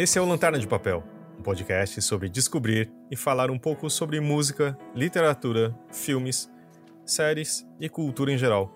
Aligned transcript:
Esse 0.00 0.16
é 0.16 0.22
o 0.22 0.24
Lanterna 0.24 0.60
de 0.60 0.66
Papel, 0.68 1.02
um 1.36 1.42
podcast 1.42 2.00
sobre 2.02 2.28
descobrir 2.28 2.88
e 3.10 3.16
falar 3.16 3.50
um 3.50 3.58
pouco 3.58 3.90
sobre 3.90 4.20
música, 4.20 4.78
literatura, 4.94 5.76
filmes, 5.92 6.48
séries 7.04 7.66
e 7.80 7.88
cultura 7.88 8.32
em 8.32 8.38
geral. 8.38 8.72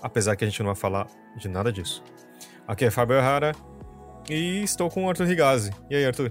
Apesar 0.00 0.36
que 0.36 0.44
a 0.44 0.48
gente 0.48 0.60
não 0.60 0.66
vai 0.66 0.76
falar 0.76 1.08
de 1.36 1.48
nada 1.48 1.72
disso. 1.72 2.04
Aqui 2.68 2.84
é 2.84 2.90
Fábio 2.92 3.16
Errara 3.16 3.50
e 4.30 4.62
estou 4.62 4.88
com 4.88 5.04
o 5.04 5.08
Arthur 5.08 5.26
Rigazzi. 5.26 5.72
E 5.90 5.96
aí, 5.96 6.06
Arthur? 6.06 6.30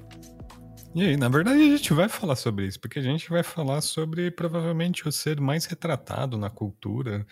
E 0.96 1.02
aí, 1.02 1.18
na 1.18 1.28
verdade, 1.28 1.62
a 1.62 1.76
gente 1.76 1.92
vai 1.92 2.08
falar 2.08 2.38
sobre 2.38 2.66
isso, 2.66 2.80
porque 2.80 3.00
a 3.00 3.04
gente 3.04 3.30
vai 3.30 3.44
falar 3.44 3.82
sobre 3.82 4.32
provavelmente 4.32 5.06
o 5.06 5.12
ser 5.12 5.42
mais 5.42 5.66
retratado 5.66 6.38
na 6.38 6.50
cultura. 6.50 7.28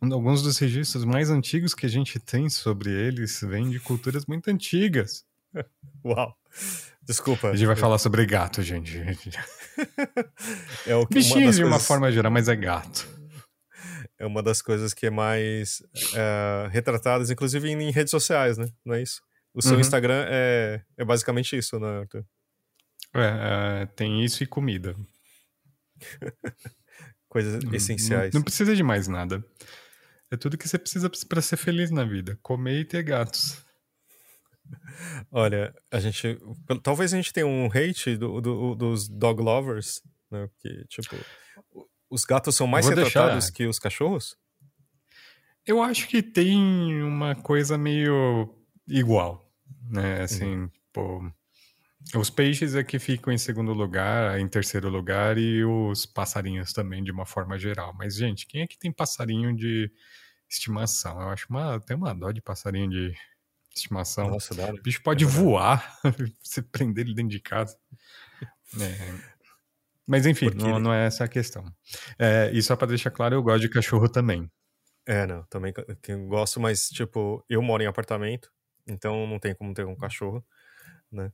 Alguns 0.00 0.42
dos 0.42 0.58
registros 0.58 1.04
mais 1.04 1.30
antigos 1.30 1.72
que 1.72 1.86
a 1.86 1.88
gente 1.88 2.18
tem 2.18 2.50
sobre 2.50 2.90
eles 2.90 3.40
vêm 3.42 3.70
de 3.70 3.78
culturas 3.78 4.26
muito 4.26 4.50
antigas. 4.50 5.24
Uau! 6.04 6.34
Desculpa. 7.02 7.50
A 7.50 7.56
gente 7.56 7.66
vai 7.66 7.76
falar 7.76 7.98
sobre 7.98 8.26
gato, 8.26 8.62
gente. 8.62 8.98
é 10.86 10.96
o 10.96 11.06
que, 11.06 11.14
Bichinhos 11.14 11.56
de 11.56 11.64
uma 11.64 11.78
forma 11.78 12.10
geral, 12.10 12.32
mas 12.32 12.48
é 12.48 12.56
gato. 12.56 13.08
É 14.18 14.26
uma 14.26 14.42
das 14.42 14.62
coisas 14.62 14.94
que 14.94 15.06
é 15.06 15.10
mais 15.10 15.82
é, 16.14 16.68
retratadas, 16.70 17.30
inclusive 17.30 17.68
em, 17.68 17.80
em, 17.82 17.90
redes 17.90 18.10
sociais, 18.10 18.56
né? 18.56 18.68
Não 18.84 18.94
é 18.94 19.02
isso? 19.02 19.20
O 19.54 19.62
seu 19.62 19.74
uhum. 19.74 19.80
Instagram 19.80 20.24
é, 20.28 20.82
é 20.96 21.04
basicamente 21.04 21.56
isso, 21.56 21.78
né, 21.78 22.00
Arthur? 22.00 22.24
É, 23.14 23.82
é, 23.82 23.86
tem 23.86 24.24
isso 24.24 24.42
e 24.42 24.46
comida. 24.46 24.96
Coisas 27.28 27.62
essenciais. 27.72 28.32
Não, 28.32 28.38
não, 28.38 28.44
precisa 28.44 28.74
de 28.74 28.82
mais 28.82 29.06
nada. 29.06 29.44
É 30.30 30.36
tudo 30.36 30.58
que 30.58 30.68
você 30.68 30.78
precisa 30.78 31.10
para 31.28 31.40
ser 31.40 31.56
feliz 31.56 31.90
na 31.90 32.04
vida: 32.04 32.38
comer 32.42 32.80
e 32.80 32.84
ter 32.84 33.02
gatos. 33.02 33.65
Olha, 35.30 35.74
a 35.90 36.00
gente. 36.00 36.38
Talvez 36.82 37.12
a 37.12 37.16
gente 37.16 37.32
tenha 37.32 37.46
um 37.46 37.66
hate 37.66 38.16
do, 38.16 38.40
do, 38.40 38.74
dos 38.74 39.08
dog 39.08 39.42
lovers, 39.42 40.02
né? 40.30 40.48
Que, 40.60 40.84
tipo, 40.88 41.16
os 42.10 42.24
gatos 42.24 42.54
são 42.54 42.66
mais 42.66 42.88
retratados 42.88 43.44
deixar. 43.44 43.52
que 43.52 43.66
os 43.66 43.78
cachorros? 43.78 44.36
Eu 45.66 45.82
acho 45.82 46.08
que 46.08 46.22
tem 46.22 47.02
uma 47.02 47.34
coisa 47.34 47.76
meio 47.76 48.54
igual, 48.88 49.50
né? 49.90 50.22
Assim, 50.22 50.56
hum. 50.56 50.70
pô 50.92 51.22
os 52.14 52.30
peixes 52.30 52.74
é 52.74 52.84
que 52.84 52.98
ficam 52.98 53.32
em 53.32 53.38
segundo 53.38 53.72
lugar, 53.72 54.38
em 54.38 54.46
terceiro 54.46 54.88
lugar, 54.88 55.36
e 55.38 55.64
os 55.64 56.06
passarinhos 56.06 56.72
também, 56.72 57.02
de 57.02 57.10
uma 57.10 57.26
forma 57.26 57.58
geral. 57.58 57.92
Mas, 57.98 58.14
gente, 58.14 58.46
quem 58.46 58.62
é 58.62 58.66
que 58.66 58.78
tem 58.78 58.92
passarinho 58.92 59.54
de 59.54 59.90
estimação? 60.48 61.20
Eu 61.20 61.30
acho 61.30 61.46
uma. 61.50 61.80
Tem 61.80 61.96
uma 61.96 62.14
dó 62.14 62.30
de 62.30 62.40
passarinho 62.40 62.88
de 62.88 63.14
estimação. 63.78 64.30
Nossa, 64.30 64.54
dá. 64.54 64.72
O 64.72 64.82
bicho 64.82 65.02
pode 65.02 65.24
é 65.24 65.26
voar, 65.26 65.98
você 66.42 66.62
prender 66.62 67.06
ele 67.06 67.14
dentro 67.14 67.30
de 67.30 67.40
casa. 67.40 67.76
É. 68.80 69.36
Mas 70.06 70.24
enfim, 70.24 70.50
não, 70.54 70.78
não, 70.78 70.94
é 70.94 71.06
essa 71.06 71.24
a 71.24 71.28
questão. 71.28 71.64
É, 72.18 72.50
e 72.52 72.62
só 72.62 72.76
pra 72.76 72.86
deixar 72.86 73.10
claro, 73.10 73.34
eu 73.34 73.42
gosto 73.42 73.62
de 73.62 73.68
cachorro 73.68 74.08
também. 74.08 74.50
É, 75.04 75.26
não, 75.26 75.44
também 75.44 75.72
gosto, 76.28 76.60
mas 76.60 76.88
tipo, 76.88 77.44
eu 77.48 77.62
moro 77.62 77.82
em 77.82 77.86
apartamento, 77.86 78.50
então 78.86 79.26
não 79.26 79.38
tem 79.38 79.54
como 79.54 79.74
ter 79.74 79.86
um 79.86 79.96
cachorro, 79.96 80.44
né? 81.10 81.32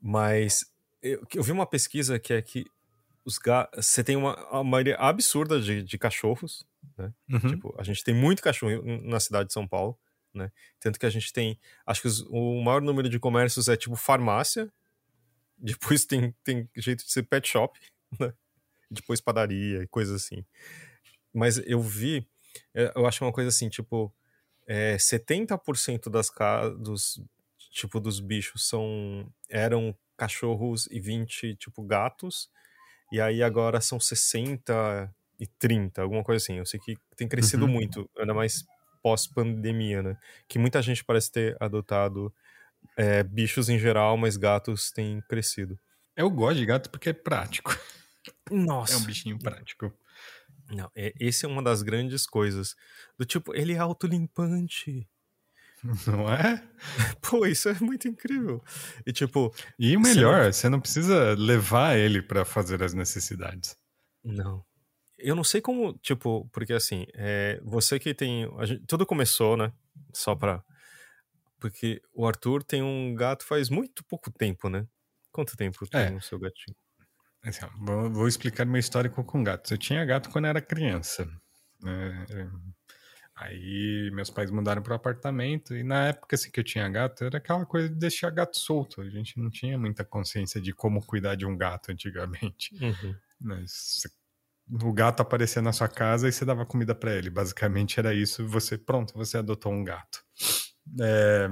Mas 0.00 0.64
eu, 1.02 1.22
eu 1.34 1.42
vi 1.42 1.52
uma 1.52 1.66
pesquisa 1.66 2.18
que 2.18 2.32
é 2.32 2.42
que 2.42 2.64
os 3.24 3.38
você 3.76 4.02
tem 4.02 4.16
uma, 4.16 4.34
uma 4.50 4.64
maioria 4.64 4.96
absurda 4.96 5.60
de, 5.60 5.82
de 5.82 5.98
cachorros, 5.98 6.66
né? 6.96 7.12
Uhum. 7.30 7.50
Tipo, 7.50 7.74
a 7.78 7.82
gente 7.82 8.02
tem 8.02 8.14
muito 8.14 8.42
cachorro 8.42 8.82
na 9.02 9.20
cidade 9.20 9.48
de 9.48 9.52
São 9.52 9.68
Paulo, 9.68 9.98
né? 10.34 10.50
Tanto 10.78 10.98
que 10.98 11.06
a 11.06 11.10
gente 11.10 11.32
tem, 11.32 11.58
acho 11.86 12.02
que 12.02 12.08
os, 12.08 12.20
o 12.28 12.62
maior 12.62 12.80
número 12.80 13.08
de 13.08 13.18
comércios 13.18 13.68
é 13.68 13.76
tipo 13.76 13.96
farmácia, 13.96 14.72
depois 15.58 16.04
tem, 16.04 16.34
tem 16.44 16.68
jeito 16.76 17.04
de 17.04 17.12
ser 17.12 17.24
pet 17.24 17.48
shop, 17.48 17.78
né? 18.18 18.32
Depois 18.90 19.20
padaria 19.20 19.82
e 19.82 19.86
coisas 19.86 20.22
assim. 20.22 20.44
Mas 21.32 21.58
eu 21.58 21.80
vi, 21.80 22.26
é, 22.74 22.92
eu 22.96 23.06
acho 23.06 23.24
uma 23.24 23.32
coisa 23.32 23.48
assim, 23.48 23.68
tipo, 23.68 24.12
é, 24.66 24.96
70% 24.96 26.10
das 26.10 26.30
dos 26.78 27.22
tipo 27.70 28.00
dos 28.00 28.18
bichos 28.18 28.66
são 28.66 29.32
eram 29.48 29.96
cachorros 30.16 30.86
e 30.90 31.00
20 31.00 31.54
tipo 31.56 31.82
gatos. 31.82 32.50
E 33.12 33.20
aí 33.20 33.42
agora 33.42 33.80
são 33.80 33.98
60 33.98 35.12
e 35.38 35.46
30, 35.46 36.02
alguma 36.02 36.22
coisa 36.22 36.42
assim. 36.42 36.58
Eu 36.58 36.66
sei 36.66 36.78
que 36.78 36.96
tem 37.16 37.26
crescido 37.26 37.64
uhum. 37.64 37.72
muito, 37.72 38.08
ainda 38.16 38.34
mais 38.34 38.64
pós-pandemia, 39.02 40.02
né? 40.02 40.16
Que 40.48 40.58
muita 40.58 40.80
gente 40.82 41.04
parece 41.04 41.30
ter 41.32 41.56
adotado 41.60 42.32
é, 42.96 43.22
bichos 43.22 43.68
em 43.68 43.78
geral, 43.78 44.16
mas 44.16 44.36
gatos 44.36 44.90
têm 44.90 45.20
crescido. 45.22 45.78
Eu 46.16 46.28
gosto 46.30 46.58
de 46.58 46.66
gato 46.66 46.90
porque 46.90 47.10
é 47.10 47.12
prático. 47.12 47.76
Nossa. 48.50 48.94
É 48.94 48.96
um 48.96 49.04
bichinho 49.04 49.38
prático. 49.38 49.92
Não, 50.70 50.90
é, 50.94 51.12
esse 51.18 51.44
é 51.44 51.48
uma 51.48 51.62
das 51.62 51.82
grandes 51.82 52.26
coisas. 52.26 52.76
Do 53.18 53.24
tipo, 53.24 53.54
ele 53.54 53.72
é 53.72 53.78
autolimpante. 53.78 55.08
Não 56.06 56.32
é? 56.32 56.62
Pô, 57.22 57.46
isso 57.46 57.68
é 57.68 57.74
muito 57.80 58.06
incrível. 58.06 58.62
E 59.06 59.12
tipo. 59.12 59.54
E 59.78 59.96
o 59.96 60.00
melhor, 60.00 60.44
você 60.44 60.44
não, 60.44 60.52
você 60.52 60.68
não 60.68 60.80
precisa 60.80 61.34
levar 61.38 61.96
ele 61.96 62.20
para 62.20 62.44
fazer 62.44 62.82
as 62.82 62.92
necessidades. 62.92 63.76
Não. 64.22 64.64
Eu 65.22 65.34
não 65.34 65.44
sei 65.44 65.60
como, 65.60 65.92
tipo, 65.98 66.48
porque 66.52 66.72
assim, 66.72 67.06
é, 67.14 67.60
você 67.62 67.98
que 67.98 68.14
tem. 68.14 68.48
Gente, 68.64 68.86
tudo 68.86 69.06
começou, 69.06 69.56
né? 69.56 69.72
Só 70.12 70.34
pra. 70.34 70.62
Porque 71.58 72.00
o 72.14 72.26
Arthur 72.26 72.62
tem 72.62 72.82
um 72.82 73.14
gato 73.14 73.44
faz 73.44 73.68
muito 73.68 74.04
pouco 74.04 74.30
tempo, 74.30 74.68
né? 74.68 74.86
Quanto 75.30 75.56
tempo 75.56 75.86
tem 75.86 76.00
é. 76.00 76.12
o 76.12 76.20
seu 76.20 76.38
gatinho? 76.38 76.76
Assim, 77.44 77.66
vou, 77.78 78.10
vou, 78.10 78.28
explicar 78.28 78.64
meu 78.64 78.80
histórico 78.80 79.22
com 79.24 79.44
gatos. 79.44 79.70
Eu 79.70 79.78
tinha 79.78 80.04
gato 80.04 80.30
quando 80.30 80.46
era 80.46 80.60
criança. 80.60 81.28
É, 81.84 82.46
Aí 83.40 84.10
meus 84.12 84.28
pais 84.28 84.50
mudaram 84.50 84.82
para 84.82 84.92
o 84.92 84.96
apartamento 84.96 85.74
e 85.74 85.82
na 85.82 86.08
época 86.08 86.36
assim 86.36 86.50
que 86.50 86.60
eu 86.60 86.64
tinha 86.64 86.86
gato 86.90 87.24
era 87.24 87.38
aquela 87.38 87.64
coisa 87.64 87.88
de 87.88 87.94
deixar 87.94 88.28
gato 88.28 88.58
solto. 88.58 89.00
A 89.00 89.08
gente 89.08 89.40
não 89.40 89.48
tinha 89.48 89.78
muita 89.78 90.04
consciência 90.04 90.60
de 90.60 90.74
como 90.74 91.02
cuidar 91.02 91.36
de 91.36 91.46
um 91.46 91.56
gato 91.56 91.90
antigamente. 91.90 92.74
Uhum. 92.74 93.16
Mas 93.40 94.02
o 94.70 94.92
gato 94.92 95.20
aparecia 95.20 95.60
na 95.60 95.72
sua 95.72 95.88
casa 95.88 96.28
e 96.28 96.32
você 96.32 96.44
dava 96.44 96.64
comida 96.64 96.94
para 96.94 97.14
ele. 97.14 97.30
Basicamente 97.30 97.98
era 97.98 98.14
isso. 98.14 98.46
Você 98.46 98.78
pronto, 98.78 99.14
você 99.14 99.38
adotou 99.38 99.72
um 99.72 99.82
gato. 99.82 100.22
É... 101.00 101.48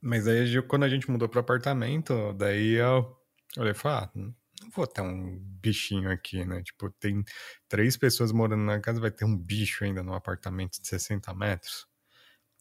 Mas 0.00 0.26
aí 0.26 0.60
quando 0.62 0.84
a 0.84 0.88
gente 0.88 1.10
mudou 1.10 1.28
para 1.28 1.38
o 1.38 1.40
apartamento, 1.40 2.32
daí 2.34 2.74
eu 2.74 3.16
olhei 3.56 3.72
e 3.72 3.74
falei, 3.74 3.98
ah, 3.98 4.10
não 4.14 4.34
vou 4.74 4.86
ter 4.86 5.00
um 5.00 5.38
bichinho 5.38 6.10
aqui, 6.10 6.44
né? 6.44 6.62
Tipo, 6.62 6.90
tem 6.90 7.24
três 7.68 7.96
pessoas 7.96 8.32
morando 8.32 8.64
na 8.64 8.80
casa, 8.80 9.00
vai 9.00 9.10
ter 9.10 9.24
um 9.24 9.36
bicho 9.36 9.84
ainda 9.84 10.02
no 10.02 10.14
apartamento 10.14 10.80
de 10.80 10.88
60 10.88 11.32
metros. 11.34 11.86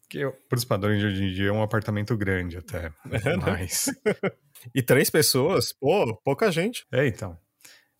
Que 0.10 0.30
para 0.48 0.58
os 0.58 0.66
padrões 0.66 1.00
de 1.00 1.08
hoje 1.08 1.24
em 1.24 1.34
dia 1.34 1.50
é 1.50 1.52
um 1.52 1.64
apartamento 1.64 2.16
grande 2.16 2.58
até. 2.58 2.94
É, 3.26 3.36
mas. 3.38 3.86
e 4.74 4.82
três 4.82 5.10
pessoas? 5.10 5.74
Pô, 5.74 6.16
pouca 6.24 6.52
gente. 6.52 6.86
É, 6.92 7.08
então. 7.08 7.38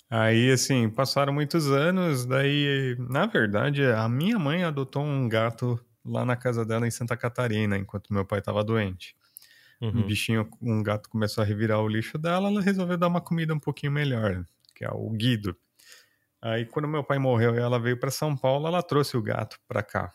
Aí, 0.10 0.52
assim, 0.52 0.90
passaram 0.90 1.34
muitos 1.34 1.72
anos, 1.72 2.26
daí, 2.26 2.96
na 3.00 3.26
verdade, 3.26 3.84
a 3.84 4.08
minha 4.08 4.38
mãe 4.38 4.64
adotou 4.64 5.04
um 5.04 5.28
gato 5.28 5.80
lá 6.06 6.26
na 6.26 6.36
casa 6.36 6.66
dela 6.66 6.88
em 6.88 6.92
Santa 6.92 7.18
Catarina, 7.18 7.78
enquanto 7.78 8.14
meu 8.14 8.26
pai 8.26 8.40
estava 8.40 8.64
doente. 8.64 9.16
Uhum. 9.82 9.90
Um 10.00 10.08
bichinho, 10.08 10.50
um 10.62 10.84
gato 10.84 11.10
começou 11.10 11.42
a 11.42 11.46
revirar 11.46 11.82
o 11.82 11.88
lixo 11.88 12.18
dela, 12.18 12.48
ela 12.48 12.62
resolveu 12.62 12.98
dar 12.98 13.08
uma 13.08 13.22
comida 13.22 13.54
um 13.54 13.60
pouquinho 13.60 13.92
melhor, 13.92 14.46
que 14.76 14.86
é 14.86 14.90
o 14.92 15.10
Guido. 15.10 15.58
Aí 16.42 16.66
quando 16.66 16.88
meu 16.88 17.04
pai 17.04 17.18
morreu 17.18 17.56
e 17.56 17.60
ela 17.60 17.80
veio 17.80 17.98
para 17.98 18.12
São 18.12 18.36
Paulo, 18.36 18.68
ela 18.68 18.84
trouxe 18.84 19.18
o 19.18 19.22
gato 19.22 19.60
para 19.68 19.82
cá. 19.82 20.12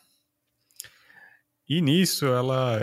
E 1.69 1.83
nisso 1.83 2.27
ela 2.27 2.79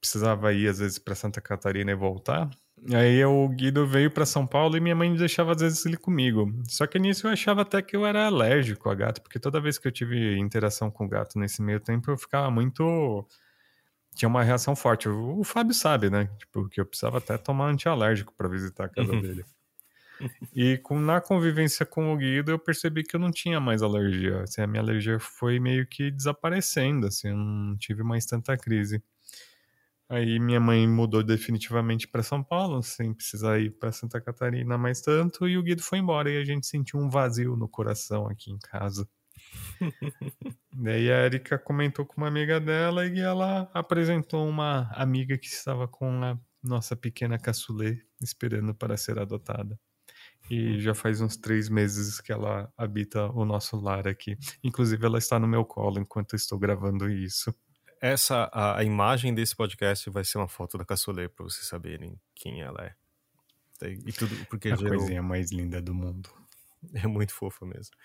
precisava 0.00 0.52
ir 0.52 0.68
às 0.68 0.78
vezes 0.78 0.98
para 0.98 1.14
Santa 1.14 1.40
Catarina 1.40 1.90
e 1.90 1.94
voltar. 1.94 2.50
Aí 2.92 3.24
o 3.24 3.48
Guido 3.48 3.86
veio 3.86 4.10
para 4.10 4.26
São 4.26 4.46
Paulo 4.46 4.76
e 4.76 4.80
minha 4.80 4.94
mãe 4.94 5.14
deixava 5.14 5.52
às 5.52 5.60
vezes 5.60 5.86
ele 5.86 5.96
comigo. 5.96 6.52
Só 6.68 6.86
que 6.86 6.98
nisso 6.98 7.26
eu 7.26 7.30
achava 7.30 7.62
até 7.62 7.80
que 7.80 7.96
eu 7.96 8.04
era 8.04 8.26
alérgico 8.26 8.90
a 8.90 8.94
gato, 8.94 9.22
porque 9.22 9.38
toda 9.38 9.60
vez 9.60 9.78
que 9.78 9.88
eu 9.88 9.92
tive 9.92 10.36
interação 10.38 10.90
com 10.90 11.08
gato 11.08 11.38
nesse 11.38 11.62
meio 11.62 11.80
tempo 11.80 12.10
eu 12.10 12.18
ficava 12.18 12.50
muito 12.50 13.26
tinha 14.14 14.28
uma 14.28 14.42
reação 14.42 14.76
forte. 14.76 15.08
O, 15.08 15.42
Fábio 15.44 15.74
sabe, 15.74 16.08
né? 16.08 16.28
Tipo, 16.38 16.68
que 16.68 16.80
eu 16.80 16.86
precisava 16.86 17.18
até 17.18 17.36
tomar 17.36 17.68
antialérgico 17.70 18.32
para 18.36 18.48
visitar 18.48 18.84
a 18.84 18.88
casa 18.88 19.12
uhum. 19.12 19.20
dele. 19.20 19.44
E 20.54 20.78
com, 20.78 20.98
na 21.00 21.20
convivência 21.20 21.84
com 21.84 22.12
o 22.12 22.16
Guido, 22.16 22.52
eu 22.52 22.58
percebi 22.58 23.02
que 23.02 23.16
eu 23.16 23.20
não 23.20 23.32
tinha 23.32 23.58
mais 23.58 23.82
alergia. 23.82 24.42
Assim, 24.42 24.62
a 24.62 24.66
minha 24.66 24.80
alergia 24.80 25.18
foi 25.18 25.58
meio 25.58 25.86
que 25.86 26.10
desaparecendo, 26.10 27.08
assim, 27.08 27.28
eu 27.28 27.36
não 27.36 27.76
tive 27.76 28.04
mais 28.04 28.24
tanta 28.24 28.56
crise. 28.56 29.02
Aí 30.08 30.38
minha 30.38 30.60
mãe 30.60 30.86
mudou 30.86 31.22
definitivamente 31.22 32.06
para 32.06 32.22
São 32.22 32.42
Paulo, 32.42 32.82
sem 32.82 33.14
precisar 33.14 33.58
ir 33.58 33.70
para 33.70 33.90
Santa 33.90 34.20
Catarina 34.20 34.76
mais 34.76 35.00
tanto, 35.00 35.48
e 35.48 35.56
o 35.56 35.62
Guido 35.62 35.82
foi 35.82 35.98
embora 35.98 36.30
e 36.30 36.36
a 36.36 36.44
gente 36.44 36.66
sentiu 36.66 37.00
um 37.00 37.08
vazio 37.08 37.56
no 37.56 37.68
coração 37.68 38.28
aqui 38.28 38.50
em 38.50 38.58
casa. 38.58 39.08
Daí 40.72 41.10
a 41.10 41.24
Erika 41.24 41.58
comentou 41.58 42.04
com 42.04 42.18
uma 42.18 42.28
amiga 42.28 42.60
dela 42.60 43.06
e 43.06 43.18
ela 43.18 43.70
apresentou 43.72 44.48
uma 44.48 44.90
amiga 44.92 45.38
que 45.38 45.46
estava 45.46 45.88
com 45.88 46.22
a 46.22 46.38
nossa 46.62 46.94
pequena 46.96 47.38
caçulê 47.38 48.02
esperando 48.22 48.74
para 48.74 48.96
ser 48.96 49.18
adotada. 49.18 49.78
E 50.50 50.78
já 50.80 50.94
faz 50.94 51.20
uns 51.20 51.36
três 51.36 51.68
meses 51.70 52.20
que 52.20 52.30
ela 52.30 52.70
habita 52.76 53.30
o 53.32 53.44
nosso 53.46 53.76
lar 53.80 54.06
aqui. 54.06 54.36
Inclusive, 54.62 55.04
ela 55.04 55.18
está 55.18 55.38
no 55.38 55.48
meu 55.48 55.64
colo 55.64 55.98
enquanto 55.98 56.36
estou 56.36 56.58
gravando 56.58 57.10
isso. 57.10 57.54
Essa, 58.04 58.50
a, 58.52 58.80
a 58.80 58.84
imagem 58.84 59.34
desse 59.34 59.56
podcast 59.56 60.10
vai 60.10 60.22
ser 60.24 60.36
uma 60.36 60.46
foto 60.46 60.76
da 60.76 60.84
caçulê 60.84 61.26
para 61.26 61.42
vocês 61.42 61.66
saberem 61.66 62.20
quem 62.34 62.60
ela 62.60 62.84
é. 62.84 62.94
E 64.06 64.12
tudo, 64.12 64.44
porque 64.44 64.68
a 64.68 64.76
gerou... 64.76 64.98
coisinha 64.98 65.22
mais 65.22 65.50
linda 65.50 65.80
do 65.80 65.94
mundo. 65.94 66.28
É 67.02 67.06
muito 67.06 67.32
fofa 67.32 67.64
mesmo. 67.64 67.96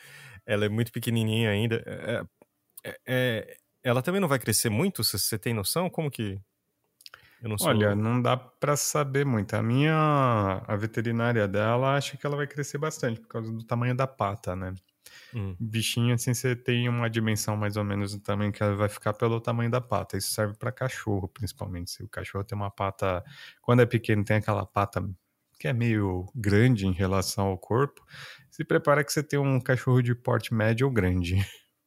Ela 0.45 0.63
é 0.63 0.69
muito 0.69 0.89
pequenininha 0.89 1.49
ainda. 1.49 1.83
É, 1.85 2.23
é, 2.81 2.99
é, 3.05 3.57
ela 3.83 4.01
também 4.01 4.21
não 4.21 4.27
vai 4.29 4.39
crescer 4.39 4.69
muito, 4.69 5.03
você 5.03 5.37
tem 5.37 5.53
noção? 5.53 5.89
Como 5.89 6.09
que 6.09 6.39
não 7.41 7.57
sou... 7.57 7.67
Olha, 7.67 7.93
não 7.93 8.21
dá 8.21 8.37
para 8.37 8.77
saber 8.77 9.25
muito. 9.25 9.53
A 9.53 9.61
minha, 9.61 10.63
a 10.65 10.75
veterinária 10.77 11.45
dela 11.45 11.97
acha 11.97 12.15
que 12.15 12.25
ela 12.25 12.37
vai 12.37 12.47
crescer 12.47 12.77
bastante 12.77 13.19
por 13.19 13.27
causa 13.27 13.51
do 13.51 13.65
tamanho 13.65 13.93
da 13.93 14.07
pata, 14.07 14.55
né? 14.55 14.73
Hum. 15.33 15.55
Bichinho, 15.59 16.15
assim, 16.15 16.33
você 16.33 16.55
tem 16.55 16.89
uma 16.89 17.09
dimensão 17.09 17.55
mais 17.55 17.77
ou 17.77 17.83
menos 17.83 18.13
do 18.13 18.19
tamanho 18.21 18.51
que 18.51 18.63
ela 18.63 18.75
vai 18.75 18.89
ficar 18.89 19.13
pelo 19.13 19.39
tamanho 19.39 19.69
da 19.69 19.81
pata. 19.81 20.17
Isso 20.17 20.31
serve 20.31 20.55
para 20.57 20.71
cachorro, 20.71 21.27
principalmente. 21.27 21.91
Se 21.91 22.03
o 22.03 22.07
cachorro 22.09 22.43
tem 22.43 22.57
uma 22.57 22.71
pata, 22.71 23.23
quando 23.61 23.81
é 23.81 23.85
pequeno, 23.85 24.23
tem 24.23 24.37
aquela 24.37 24.65
pata 24.65 25.07
que 25.59 25.67
é 25.67 25.73
meio 25.73 26.25
grande 26.33 26.87
em 26.87 26.93
relação 26.93 27.47
ao 27.47 27.57
corpo. 27.57 28.05
Se 28.49 28.63
prepara 28.63 29.03
que 29.03 29.11
você 29.11 29.21
tem 29.21 29.37
um 29.39 29.59
cachorro 29.59 30.01
de 30.01 30.15
porte 30.15 30.53
médio 30.53 30.87
ou 30.87 30.93
grande. 30.93 31.35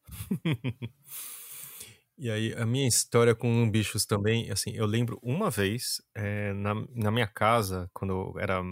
E 2.18 2.30
aí, 2.30 2.54
a 2.54 2.64
minha 2.64 2.86
história 2.86 3.34
com 3.34 3.68
bichos 3.70 4.04
também, 4.04 4.50
assim, 4.50 4.70
eu 4.74 4.86
lembro 4.86 5.18
uma 5.22 5.50
vez, 5.50 6.00
é, 6.14 6.52
na, 6.52 6.74
na 6.94 7.10
minha 7.10 7.26
casa, 7.26 7.90
quando 7.92 8.38
era, 8.38 8.62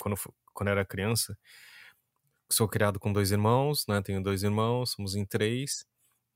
quando, 0.00 0.16
quando 0.52 0.68
era 0.68 0.84
criança, 0.84 1.36
sou 2.50 2.68
criado 2.68 2.98
com 2.98 3.12
dois 3.12 3.30
irmãos, 3.30 3.84
né, 3.88 4.00
tenho 4.02 4.22
dois 4.22 4.42
irmãos, 4.42 4.92
somos 4.92 5.14
em 5.14 5.24
três, 5.24 5.84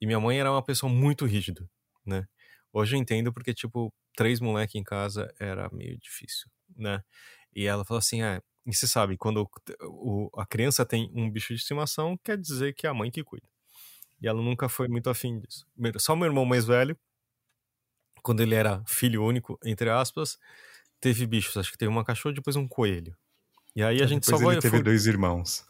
e 0.01 0.07
minha 0.07 0.21
mãe 0.21 0.39
era 0.39 0.51
uma 0.51 0.63
pessoa 0.63 0.93
muito 0.93 1.25
rígida, 1.25 1.69
né. 2.05 2.27
Hoje 2.73 2.97
eu 2.97 3.01
entendo 3.01 3.33
porque, 3.33 3.53
tipo, 3.53 3.93
três 4.17 4.41
moleques 4.41 4.75
em 4.75 4.83
casa 4.83 5.33
era 5.39 5.69
meio 5.73 5.99
difícil, 5.99 6.51
né. 6.77 7.03
E 7.55 7.67
ela 7.67 7.85
falou 7.85 7.99
assim, 7.99 8.23
ah, 8.23 8.43
e 8.65 8.75
você 8.75 8.87
sabe, 8.87 9.17
quando 9.17 9.49
o, 9.83 10.31
a 10.37 10.47
criança 10.47 10.87
tem 10.87 11.11
um 11.15 11.31
bicho 11.31 11.53
de 11.55 11.61
estimação, 11.61 12.17
quer 12.23 12.39
dizer 12.39 12.75
que 12.75 12.87
é 12.87 12.91
a 12.91 12.95
mãe 12.95 13.11
que 13.11 13.25
cuida. 13.25 13.47
E 14.21 14.29
ela 14.29 14.41
nunca 14.41 14.69
foi 14.69 14.87
muito 14.87 15.11
afim 15.11 15.41
disso. 15.41 15.67
Só 15.99 16.15
meu 16.15 16.27
irmão 16.27 16.45
mais 16.45 16.65
velho, 16.65 16.97
quando 18.23 18.41
ele 18.41 18.55
era 18.55 18.83
filho 18.87 19.25
único, 19.25 19.59
entre 19.65 19.91
aspas, 19.91 20.39
teve 21.01 21.27
bichos. 21.27 21.57
Acho 21.57 21.73
que 21.73 21.79
teve 21.79 21.91
uma 21.91 22.05
cachorra 22.05 22.33
e 22.33 22.37
depois 22.37 22.55
um 22.55 22.69
coelho. 22.69 23.17
E 23.75 23.83
aí 23.83 24.01
a 24.01 24.05
é, 24.05 24.07
gente 24.07 24.25
depois 24.25 24.43
só 24.43 24.53
ele 24.53 24.61
teve 24.61 24.77
foi... 24.77 24.85
dois 24.85 25.07
irmãos. 25.07 25.67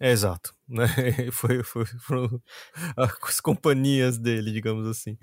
É, 0.00 0.10
exato. 0.10 0.54
Né? 0.68 0.86
Foi, 1.32 1.62
foi, 1.64 1.84
foram 1.86 2.42
as 2.96 3.40
companhias 3.40 4.18
dele, 4.18 4.52
digamos 4.52 4.86
assim, 4.86 5.16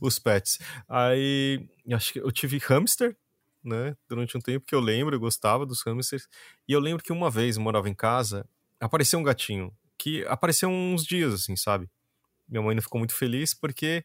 os 0.00 0.18
pets. 0.18 0.58
Aí, 0.88 1.66
acho 1.92 2.12
que 2.12 2.20
eu 2.20 2.30
tive 2.32 2.58
hamster, 2.58 3.16
né? 3.64 3.96
Durante 4.08 4.36
um 4.36 4.40
tempo 4.40 4.64
que 4.66 4.74
eu 4.74 4.80
lembro, 4.80 5.14
eu 5.14 5.20
gostava 5.20 5.66
dos 5.66 5.82
hamsters. 5.82 6.28
E 6.68 6.72
eu 6.72 6.80
lembro 6.80 7.02
que 7.02 7.12
uma 7.12 7.30
vez 7.30 7.56
eu 7.56 7.62
morava 7.62 7.88
em 7.88 7.94
casa, 7.94 8.46
apareceu 8.80 9.18
um 9.18 9.22
gatinho 9.22 9.72
que 9.98 10.24
apareceu 10.26 10.68
uns 10.68 11.04
dias, 11.04 11.34
assim, 11.34 11.56
sabe? 11.56 11.88
minha 12.48 12.62
mãe 12.62 12.74
não 12.74 12.82
ficou 12.82 12.98
muito 12.98 13.14
feliz 13.14 13.54
porque 13.54 14.04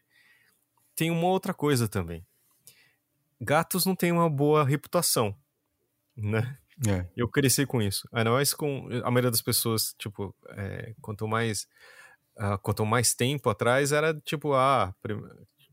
tem 0.96 1.10
uma 1.10 1.28
outra 1.28 1.54
coisa 1.54 1.88
também. 1.88 2.26
Gatos 3.40 3.86
não 3.86 3.94
têm 3.94 4.12
uma 4.12 4.28
boa 4.28 4.64
reputação, 4.64 5.34
né? 6.16 6.58
É. 6.86 7.06
Eu 7.16 7.28
cresci 7.28 7.66
com 7.66 7.82
isso. 7.82 8.08
Ainda 8.12 8.30
mais 8.30 8.54
com 8.54 8.88
a 9.02 9.10
maioria 9.10 9.30
das 9.30 9.42
pessoas, 9.42 9.94
tipo, 9.98 10.34
é, 10.50 10.94
quanto 11.00 11.26
mais 11.26 11.66
uh, 12.38 12.58
quanto 12.62 12.86
mais 12.86 13.14
tempo 13.14 13.50
atrás 13.50 13.92
era 13.92 14.14
tipo, 14.20 14.54
ah, 14.54 14.94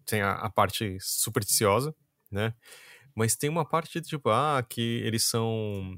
tem 0.05 0.21
a, 0.21 0.33
a, 0.33 0.49
parte 0.49 0.97
supersticiosa, 0.99 1.95
né? 2.31 2.53
Mas 3.15 3.35
tem 3.35 3.49
uma 3.49 3.65
parte 3.65 4.01
tipo, 4.01 4.29
ah, 4.29 4.63
que 4.67 5.01
eles 5.03 5.23
são 5.23 5.97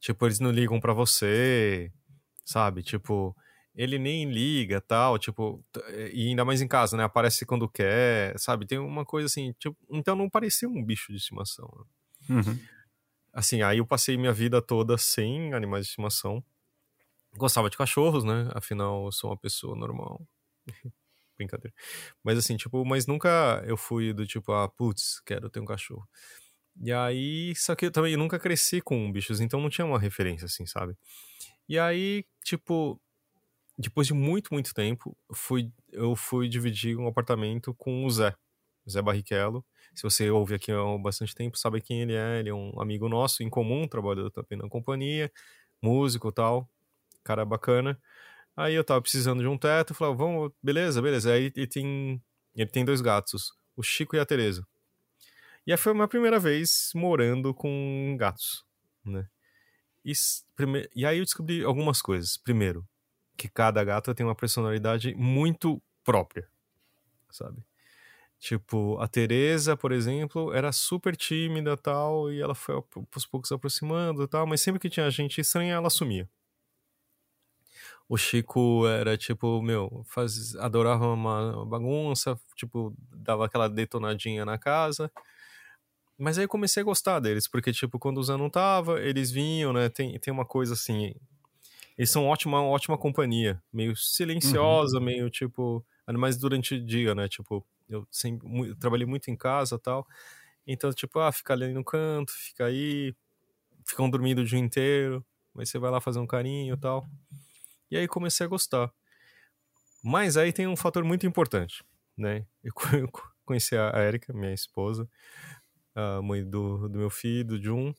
tipo, 0.00 0.26
eles 0.26 0.40
não 0.40 0.50
ligam 0.50 0.80
para 0.80 0.92
você, 0.92 1.90
sabe? 2.44 2.82
Tipo, 2.82 3.34
ele 3.74 3.98
nem 3.98 4.30
liga 4.30 4.80
tal, 4.80 5.18
tipo, 5.18 5.64
e 6.12 6.28
ainda 6.28 6.44
mais 6.44 6.60
em 6.60 6.68
casa, 6.68 6.96
né? 6.96 7.04
Aparece 7.04 7.46
quando 7.46 7.68
quer, 7.68 8.38
sabe? 8.38 8.66
Tem 8.66 8.78
uma 8.78 9.04
coisa 9.04 9.26
assim, 9.26 9.52
tipo, 9.58 9.76
então 9.90 10.14
não 10.14 10.28
parecia 10.28 10.68
um 10.68 10.84
bicho 10.84 11.10
de 11.10 11.18
estimação. 11.18 11.70
Né? 12.28 12.36
Uhum. 12.36 12.58
Assim, 13.34 13.62
aí 13.62 13.78
eu 13.78 13.86
passei 13.86 14.16
minha 14.16 14.32
vida 14.32 14.62
toda 14.62 14.96
sem 14.96 15.52
animais 15.54 15.86
de 15.86 15.90
estimação. 15.90 16.42
Gostava 17.36 17.68
de 17.70 17.76
cachorros, 17.76 18.24
né? 18.24 18.48
Afinal, 18.54 19.06
eu 19.06 19.12
sou 19.12 19.30
uma 19.30 19.36
pessoa 19.36 19.76
normal. 19.76 20.26
Brincadeira. 21.36 21.74
Mas 22.22 22.38
assim, 22.38 22.56
tipo, 22.56 22.84
mas 22.84 23.06
nunca 23.06 23.62
eu 23.66 23.76
fui 23.76 24.12
do 24.12 24.26
tipo, 24.26 24.52
ah, 24.52 24.68
putz, 24.68 25.20
quero 25.26 25.50
ter 25.50 25.60
um 25.60 25.64
cachorro. 25.64 26.08
E 26.80 26.92
aí, 26.92 27.54
só 27.56 27.74
que 27.74 27.86
eu 27.86 27.90
também 27.92 28.16
nunca 28.16 28.38
cresci 28.38 28.80
com 28.80 29.10
bichos, 29.12 29.40
então 29.40 29.60
não 29.60 29.70
tinha 29.70 29.86
uma 29.86 29.98
referência, 29.98 30.46
assim, 30.46 30.66
sabe? 30.66 30.96
E 31.68 31.78
aí, 31.78 32.24
tipo, 32.44 33.00
depois 33.78 34.06
de 34.06 34.14
muito, 34.14 34.54
muito 34.54 34.74
tempo, 34.74 35.16
fui, 35.32 35.72
eu 35.92 36.16
fui 36.16 36.48
dividir 36.48 36.96
um 36.98 37.08
apartamento 37.08 37.74
com 37.74 38.04
o 38.04 38.10
Zé, 38.10 38.34
Zé 38.88 39.02
Barrichello. 39.02 39.64
Se 39.94 40.02
você 40.02 40.30
ouve 40.30 40.54
aqui 40.54 40.72
há 40.72 40.98
bastante 40.98 41.34
tempo, 41.34 41.58
sabe 41.58 41.80
quem 41.80 42.02
ele 42.02 42.14
é. 42.14 42.40
Ele 42.40 42.50
é 42.50 42.54
um 42.54 42.80
amigo 42.80 43.08
nosso 43.08 43.42
em 43.42 43.50
comum, 43.50 43.86
trabalhou 43.86 44.30
também 44.30 44.58
na 44.58 44.68
companhia, 44.68 45.30
músico 45.82 46.32
tal, 46.32 46.68
cara 47.22 47.44
bacana. 47.44 47.98
Aí 48.56 48.74
eu 48.74 48.84
tava 48.84 49.02
precisando 49.02 49.40
de 49.40 49.48
um 49.48 49.58
teto, 49.58 49.94
falei, 49.94 50.14
vamos, 50.16 50.52
beleza, 50.62 51.02
beleza. 51.02 51.32
Aí 51.32 51.52
ele 51.56 51.66
tem, 51.66 52.22
ele 52.54 52.70
tem 52.70 52.84
dois 52.84 53.00
gatos, 53.00 53.52
o 53.76 53.82
Chico 53.82 54.16
e 54.16 54.20
a 54.20 54.26
Teresa. 54.26 54.66
E 55.66 55.72
aí 55.72 55.78
foi 55.78 55.92
a 55.92 55.94
minha 55.94 56.08
primeira 56.08 56.38
vez 56.38 56.90
morando 56.94 57.54
com 57.54 58.16
gatos, 58.18 58.64
né? 59.04 59.26
E, 60.04 60.12
e 60.94 61.06
aí 61.06 61.18
eu 61.18 61.24
descobri 61.24 61.64
algumas 61.64 62.02
coisas. 62.02 62.36
Primeiro, 62.36 62.86
que 63.36 63.48
cada 63.48 63.82
gata 63.82 64.14
tem 64.14 64.24
uma 64.24 64.34
personalidade 64.34 65.14
muito 65.14 65.82
própria, 66.04 66.48
sabe? 67.30 67.64
Tipo, 68.44 68.98
a 69.00 69.08
Teresa, 69.08 69.74
por 69.74 69.90
exemplo, 69.90 70.52
era 70.52 70.70
super 70.70 71.16
tímida 71.16 71.78
tal, 71.78 72.30
e 72.30 72.42
ela 72.42 72.54
foi 72.54 72.74
aos 72.74 73.24
poucos 73.24 73.48
se 73.48 73.54
aproximando 73.54 74.28
tal, 74.28 74.46
mas 74.46 74.60
sempre 74.60 74.78
que 74.78 74.90
tinha 74.90 75.10
gente 75.10 75.40
estranha, 75.40 75.72
ela 75.72 75.88
sumia. 75.88 76.28
O 78.06 78.18
Chico 78.18 78.86
era 78.86 79.16
tipo, 79.16 79.62
meu, 79.62 80.04
faz, 80.04 80.54
adorava 80.56 81.06
uma 81.14 81.64
bagunça, 81.64 82.38
tipo, 82.54 82.94
dava 83.14 83.46
aquela 83.46 83.66
detonadinha 83.66 84.44
na 84.44 84.58
casa. 84.58 85.10
Mas 86.18 86.36
aí 86.36 86.44
eu 86.44 86.48
comecei 86.48 86.82
a 86.82 86.84
gostar 86.84 87.20
deles, 87.20 87.48
porque, 87.48 87.72
tipo, 87.72 87.98
quando 87.98 88.18
o 88.18 88.22
Zé 88.22 88.36
não 88.36 88.50
tava, 88.50 89.00
eles 89.00 89.30
vinham, 89.30 89.72
né? 89.72 89.88
Tem, 89.88 90.18
tem 90.18 90.30
uma 90.30 90.44
coisa 90.44 90.74
assim, 90.74 91.14
eles 91.96 92.10
são 92.10 92.26
ótima, 92.26 92.62
ótima 92.62 92.98
companhia. 92.98 93.58
Meio 93.72 93.96
silenciosa, 93.96 94.98
uhum. 94.98 95.04
meio 95.04 95.30
tipo. 95.30 95.82
Mas 96.06 96.36
durante 96.36 96.74
o 96.74 96.84
dia, 96.84 97.14
né? 97.14 97.26
Tipo, 97.26 97.66
eu 97.88 98.06
sempre 98.10 98.48
eu 98.68 98.76
trabalhei 98.76 99.06
muito 99.06 99.30
em 99.30 99.36
casa 99.36 99.78
tal. 99.78 100.06
Então, 100.66 100.92
tipo, 100.92 101.18
ah, 101.20 101.32
fica 101.32 101.52
ali 101.52 101.72
no 101.72 101.84
canto, 101.84 102.32
fica 102.32 102.66
aí, 102.66 103.14
ficam 103.86 104.08
dormindo 104.08 104.40
o 104.40 104.44
dia 104.44 104.58
inteiro, 104.58 105.24
mas 105.52 105.70
você 105.70 105.78
vai 105.78 105.90
lá 105.90 106.00
fazer 106.00 106.18
um 106.18 106.26
carinho 106.26 106.76
tal. 106.76 107.06
E 107.90 107.96
aí 107.96 108.08
comecei 108.08 108.46
a 108.46 108.48
gostar. 108.48 108.92
Mas 110.02 110.36
aí 110.36 110.52
tem 110.52 110.66
um 110.66 110.76
fator 110.76 111.04
muito 111.04 111.26
importante, 111.26 111.84
né? 112.16 112.46
Eu 112.62 112.72
conheci 113.44 113.76
a 113.76 113.92
Erika, 114.02 114.32
minha 114.32 114.52
esposa, 114.52 115.08
a 115.94 116.22
mãe 116.22 116.44
do, 116.44 116.88
do 116.88 116.98
meu 116.98 117.10
filho, 117.10 117.44
do 117.44 117.62
Jun, 117.62 117.94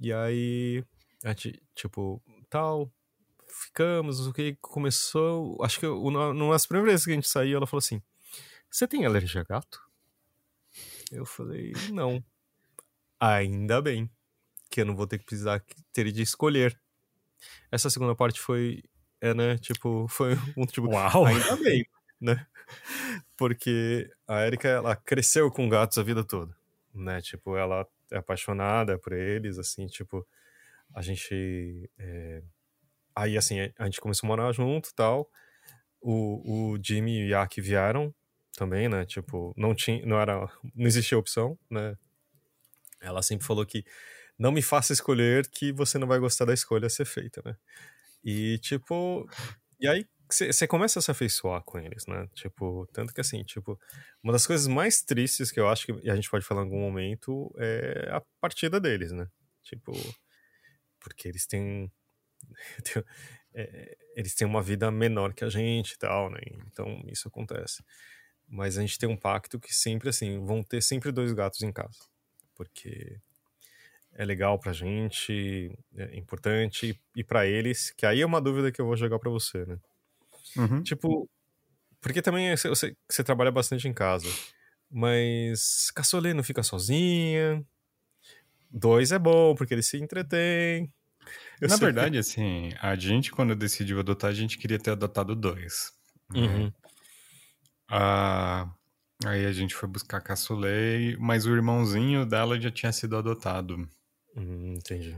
e 0.00 0.12
aí 0.12 0.84
a 1.24 1.28
gente, 1.30 1.62
tipo, 1.74 2.22
tal, 2.48 2.90
ficamos, 3.46 4.26
o 4.26 4.32
que 4.32 4.56
começou. 4.60 5.58
Acho 5.62 5.80
que 5.80 5.86
numa 5.86 6.52
das 6.52 6.66
primeiras 6.66 6.92
vezes 6.92 7.04
que 7.04 7.12
a 7.12 7.14
gente 7.14 7.28
saiu, 7.28 7.56
ela 7.56 7.66
falou 7.66 7.78
assim: 7.78 8.02
Você 8.70 8.86
tem 8.86 9.04
alergia 9.04 9.40
a 9.40 9.44
gato? 9.44 9.80
Eu 11.10 11.24
falei: 11.24 11.72
Não. 11.92 12.22
Ainda 13.20 13.82
bem 13.82 14.10
que 14.70 14.80
eu 14.80 14.86
não 14.86 14.94
vou 14.94 15.06
ter 15.06 15.18
que 15.18 15.24
precisar 15.24 15.64
ter 15.92 16.10
de 16.12 16.22
escolher. 16.22 16.78
Essa 17.70 17.90
segunda 17.90 18.14
parte 18.14 18.40
foi, 18.40 18.82
é, 19.20 19.34
né? 19.34 19.58
Tipo, 19.58 20.06
foi 20.08 20.34
um 20.56 20.66
tipo. 20.66 20.88
Uau! 20.88 21.26
Ainda 21.26 21.56
bem, 21.56 21.86
né? 22.20 22.46
Porque 23.36 24.10
a 24.26 24.46
Erika, 24.46 24.68
ela 24.68 24.94
cresceu 24.94 25.50
com 25.50 25.68
gatos 25.68 25.98
a 25.98 26.02
vida 26.02 26.22
toda, 26.22 26.54
né? 26.94 27.20
Tipo, 27.22 27.56
ela 27.56 27.86
é 28.10 28.18
apaixonada 28.18 28.98
por 28.98 29.12
eles, 29.12 29.58
assim, 29.58 29.86
tipo, 29.86 30.26
a 30.94 31.02
gente. 31.02 31.90
É 31.98 32.42
Aí, 33.18 33.36
assim, 33.36 33.56
a 33.76 33.84
gente 33.86 34.00
começou 34.00 34.28
a 34.28 34.28
morar 34.28 34.52
junto 34.52 34.94
tal. 34.94 35.28
O, 36.00 36.74
o 36.74 36.78
Jimmy 36.80 37.18
e 37.18 37.24
o 37.24 37.28
Yak 37.30 37.60
vieram 37.60 38.14
também, 38.58 38.88
né? 38.88 39.06
Tipo, 39.06 39.54
não 39.56 39.74
tinha, 39.74 40.04
não 40.04 40.20
era, 40.20 40.48
não 40.74 40.86
existia 40.86 41.16
opção, 41.16 41.58
né? 41.70 41.96
ela 43.00 43.22
sempre 43.22 43.46
falou 43.46 43.64
que 43.64 43.84
não 44.38 44.52
me 44.52 44.62
faça 44.62 44.92
escolher 44.92 45.48
que 45.48 45.72
você 45.72 45.98
não 45.98 46.06
vai 46.06 46.18
gostar 46.18 46.44
da 46.44 46.54
escolha 46.54 46.86
a 46.86 46.90
ser 46.90 47.04
feita, 47.04 47.42
né? 47.44 47.56
E, 48.24 48.58
tipo, 48.58 49.28
e 49.80 49.88
aí 49.88 50.06
você 50.30 50.66
começa 50.66 50.98
a 50.98 51.02
se 51.02 51.10
afeiçoar 51.10 51.62
com 51.62 51.78
eles, 51.78 52.06
né? 52.06 52.28
Tipo, 52.34 52.86
tanto 52.92 53.14
que 53.14 53.20
assim, 53.20 53.42
tipo, 53.44 53.78
uma 54.22 54.32
das 54.32 54.46
coisas 54.46 54.66
mais 54.66 55.02
tristes 55.02 55.50
que 55.50 55.58
eu 55.58 55.68
acho 55.68 55.86
que 55.86 56.10
a 56.10 56.14
gente 56.14 56.30
pode 56.30 56.44
falar 56.44 56.62
em 56.62 56.64
algum 56.64 56.80
momento 56.80 57.52
é 57.58 58.10
a 58.12 58.22
partida 58.40 58.80
deles, 58.80 59.12
né? 59.12 59.26
Tipo, 59.62 59.92
porque 61.00 61.28
eles 61.28 61.46
têm. 61.46 61.90
é, 63.54 63.96
eles 64.16 64.34
têm 64.34 64.46
uma 64.46 64.62
vida 64.62 64.90
menor 64.90 65.32
que 65.34 65.44
a 65.44 65.48
gente 65.48 65.92
e 65.92 65.98
tal, 65.98 66.30
né? 66.30 66.40
Então 66.66 67.02
isso 67.06 67.28
acontece. 67.28 67.82
Mas 68.48 68.78
a 68.78 68.80
gente 68.80 68.98
tem 68.98 69.08
um 69.08 69.16
pacto 69.16 69.60
que 69.60 69.74
sempre, 69.74 70.08
assim, 70.08 70.44
vão 70.44 70.62
ter 70.62 70.82
sempre 70.82 71.12
dois 71.12 71.32
gatos 71.32 71.62
em 71.62 71.72
casa. 71.72 71.98
Porque 72.54 73.18
é 74.14 74.24
legal 74.24 74.58
pra 74.58 74.72
gente, 74.72 75.70
é 75.96 76.16
importante, 76.16 76.98
e 77.14 77.22
para 77.22 77.46
eles, 77.46 77.90
que 77.90 78.04
aí 78.04 78.20
é 78.20 78.26
uma 78.26 78.40
dúvida 78.40 78.72
que 78.72 78.80
eu 78.80 78.86
vou 78.86 78.96
jogar 78.96 79.18
para 79.18 79.30
você, 79.30 79.64
né? 79.64 79.78
Uhum. 80.56 80.82
Tipo, 80.82 81.28
porque 82.00 82.20
também 82.20 82.56
você, 82.56 82.96
você 83.08 83.22
trabalha 83.22 83.52
bastante 83.52 83.86
em 83.86 83.92
casa, 83.92 84.28
mas 84.90 85.90
caçolê 85.92 86.34
não 86.34 86.42
fica 86.42 86.64
sozinha, 86.64 87.64
dois 88.70 89.12
é 89.12 89.18
bom, 89.18 89.54
porque 89.54 89.74
eles 89.74 89.86
se 89.86 89.98
entretêm. 89.98 90.92
Na 91.60 91.68
sei. 91.68 91.78
verdade, 91.78 92.18
assim, 92.18 92.70
a 92.80 92.96
gente, 92.96 93.30
quando 93.30 93.54
decidiu 93.54 94.00
adotar, 94.00 94.30
a 94.30 94.34
gente 94.34 94.58
queria 94.58 94.78
ter 94.78 94.92
adotado 94.92 95.36
dois. 95.36 95.92
Né? 96.30 96.40
Uhum. 96.40 96.72
Ah, 97.88 98.70
aí 99.24 99.46
a 99.46 99.52
gente 99.52 99.74
foi 99.74 99.88
buscar 99.88 100.20
caçulei, 100.20 101.16
mas 101.18 101.46
o 101.46 101.54
irmãozinho 101.54 102.26
dela 102.26 102.60
já 102.60 102.70
tinha 102.70 102.92
sido 102.92 103.16
adotado. 103.16 103.88
Hum, 104.36 104.74
entendi. 104.76 105.16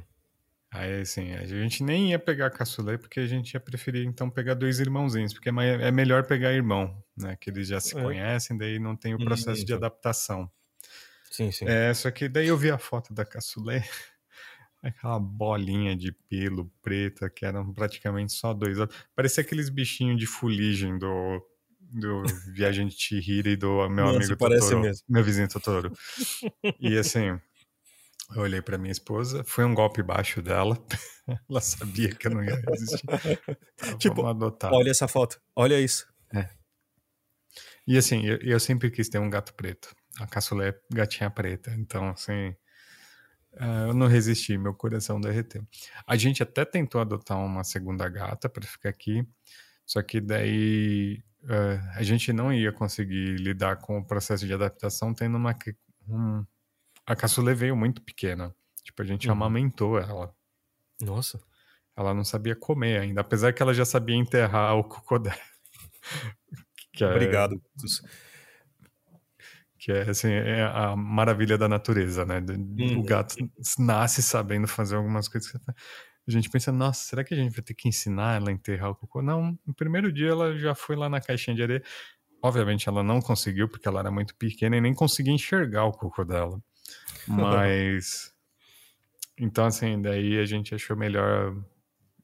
Aí, 0.72 1.00
assim, 1.00 1.32
a 1.32 1.44
gente 1.44 1.82
nem 1.82 2.10
ia 2.10 2.18
pegar 2.18 2.48
caçulei 2.50 2.96
porque 2.96 3.18
a 3.18 3.26
gente 3.26 3.54
ia 3.54 3.60
preferir, 3.60 4.06
então, 4.06 4.30
pegar 4.30 4.54
dois 4.54 4.78
irmãozinhos, 4.78 5.32
porque 5.34 5.48
é, 5.48 5.88
é 5.88 5.90
melhor 5.90 6.24
pegar 6.24 6.52
irmão, 6.52 7.02
né? 7.16 7.36
Que 7.40 7.50
eles 7.50 7.66
já 7.66 7.80
se 7.80 7.98
é. 7.98 8.00
conhecem, 8.00 8.56
daí 8.56 8.78
não 8.78 8.96
tem 8.96 9.12
o 9.12 9.18
processo 9.18 9.60
hum, 9.60 9.64
então. 9.64 9.64
de 9.64 9.74
adaptação. 9.74 10.50
Sim, 11.28 11.50
sim. 11.50 11.64
É, 11.66 11.92
só 11.92 12.08
que 12.12 12.28
daí 12.28 12.46
eu 12.46 12.56
vi 12.56 12.70
a 12.70 12.78
foto 12.78 13.12
da 13.12 13.24
caçulei, 13.24 13.82
aquela 14.80 15.18
bolinha 15.18 15.96
de 15.96 16.12
pelo 16.28 16.70
preta, 16.80 17.28
que 17.28 17.44
eram 17.44 17.74
praticamente 17.74 18.32
só 18.32 18.54
dois. 18.54 18.78
Parecia 19.14 19.42
aqueles 19.42 19.68
bichinhos 19.68 20.20
de 20.20 20.26
fuligem 20.26 20.96
do, 20.98 21.42
do 21.92 22.22
Viagem 22.52 22.86
de 22.86 22.94
Chihiro 22.94 23.48
e 23.48 23.56
do 23.56 23.88
meu 23.88 24.06
Nossa, 24.06 24.18
amigo 24.18 24.36
Totoro, 24.36 24.80
mesmo. 24.80 25.04
meu 25.08 25.24
vizinho 25.24 25.48
Totoro. 25.48 25.92
E 26.80 26.96
assim, 26.96 27.38
eu 28.34 28.42
olhei 28.42 28.62
para 28.62 28.78
minha 28.78 28.92
esposa, 28.92 29.42
foi 29.44 29.64
um 29.64 29.74
golpe 29.74 30.02
baixo 30.02 30.40
dela. 30.40 30.78
Ela 31.48 31.60
sabia 31.60 32.14
que 32.14 32.26
eu 32.26 32.32
não 32.32 32.42
ia 32.42 32.60
resistir. 32.68 33.04
Então, 33.74 33.98
tipo, 33.98 34.26
adotar. 34.26 34.72
olha 34.72 34.90
essa 34.90 35.08
foto, 35.08 35.40
olha 35.54 35.80
isso. 35.80 36.06
É. 36.34 36.48
E 37.86 37.96
assim, 37.96 38.24
eu, 38.24 38.38
eu, 38.38 38.60
sempre 38.60 38.90
quis 38.90 39.08
ter 39.08 39.18
um 39.18 39.30
gato 39.30 39.54
preto. 39.54 39.94
A 40.18 40.26
caçulé 40.26 40.68
é 40.68 40.80
gatinha 40.92 41.30
preta. 41.30 41.72
Então, 41.72 42.10
assim, 42.10 42.48
uh, 43.54 43.88
eu 43.88 43.94
não 43.94 44.06
resisti, 44.06 44.56
meu 44.56 44.74
coração 44.74 45.20
derreteu. 45.20 45.66
A 46.06 46.16
gente 46.16 46.42
até 46.42 46.64
tentou 46.64 47.00
adotar 47.00 47.38
uma 47.38 47.64
segunda 47.64 48.08
gata 48.08 48.48
para 48.48 48.66
ficar 48.66 48.90
aqui, 48.90 49.26
só 49.86 50.02
que 50.02 50.20
daí 50.20 51.22
uh, 51.44 51.90
a 51.94 52.02
gente 52.02 52.32
não 52.32 52.52
ia 52.52 52.72
conseguir 52.72 53.36
lidar 53.36 53.76
com 53.76 53.98
o 53.98 54.04
processo 54.04 54.46
de 54.46 54.52
adaptação 54.52 55.14
tendo 55.14 55.36
uma, 55.36 55.56
um, 56.08 56.44
a 57.06 57.16
caçula 57.16 57.54
veio 57.54 57.76
muito 57.76 58.02
pequena. 58.02 58.54
Tipo, 58.82 59.02
a 59.02 59.04
gente 59.04 59.26
uhum. 59.26 59.32
amamentou 59.32 59.98
ela. 59.98 60.34
Nossa. 61.00 61.40
Ela 61.96 62.14
não 62.14 62.24
sabia 62.24 62.56
comer 62.56 63.00
ainda, 63.00 63.20
apesar 63.20 63.52
que 63.52 63.62
ela 63.62 63.74
já 63.74 63.84
sabia 63.84 64.16
enterrar 64.16 64.76
o 64.76 64.84
cocô 64.84 65.18
dela. 65.18 65.36
é, 67.00 67.04
Obrigado. 67.04 67.60
Que 69.78 69.92
é, 69.92 70.10
assim, 70.10 70.30
é 70.30 70.62
a 70.62 70.94
maravilha 70.94 71.56
da 71.56 71.66
natureza, 71.66 72.24
né? 72.26 72.42
O 72.98 73.02
gato 73.02 73.34
nasce 73.78 74.22
sabendo 74.22 74.68
fazer 74.68 74.96
algumas 74.96 75.26
coisas. 75.26 75.52
A 76.30 76.40
gente 76.40 76.50
pensa, 76.50 76.70
nossa, 76.70 77.04
será 77.04 77.24
que 77.24 77.34
a 77.34 77.36
gente 77.36 77.52
vai 77.52 77.62
ter 77.62 77.74
que 77.74 77.88
ensinar 77.88 78.36
ela 78.36 78.50
a 78.50 78.52
enterrar 78.52 78.90
o 78.90 78.94
cocô? 78.94 79.20
Não, 79.20 79.58
no 79.66 79.74
primeiro 79.74 80.12
dia 80.12 80.30
ela 80.30 80.56
já 80.56 80.74
foi 80.74 80.96
lá 80.96 81.08
na 81.08 81.20
caixinha 81.20 81.56
de 81.56 81.62
areia. 81.62 81.82
Obviamente 82.42 82.88
ela 82.88 83.02
não 83.02 83.20
conseguiu, 83.20 83.68
porque 83.68 83.86
ela 83.86 84.00
era 84.00 84.10
muito 84.10 84.34
pequena 84.36 84.76
e 84.76 84.80
nem 84.80 84.94
conseguia 84.94 85.32
enxergar 85.32 85.84
o 85.84 85.92
cocô 85.92 86.24
dela. 86.24 86.62
Mas. 87.26 88.32
então, 89.38 89.66
assim, 89.66 90.00
daí 90.00 90.38
a 90.38 90.44
gente 90.44 90.74
achou 90.74 90.96
melhor 90.96 91.54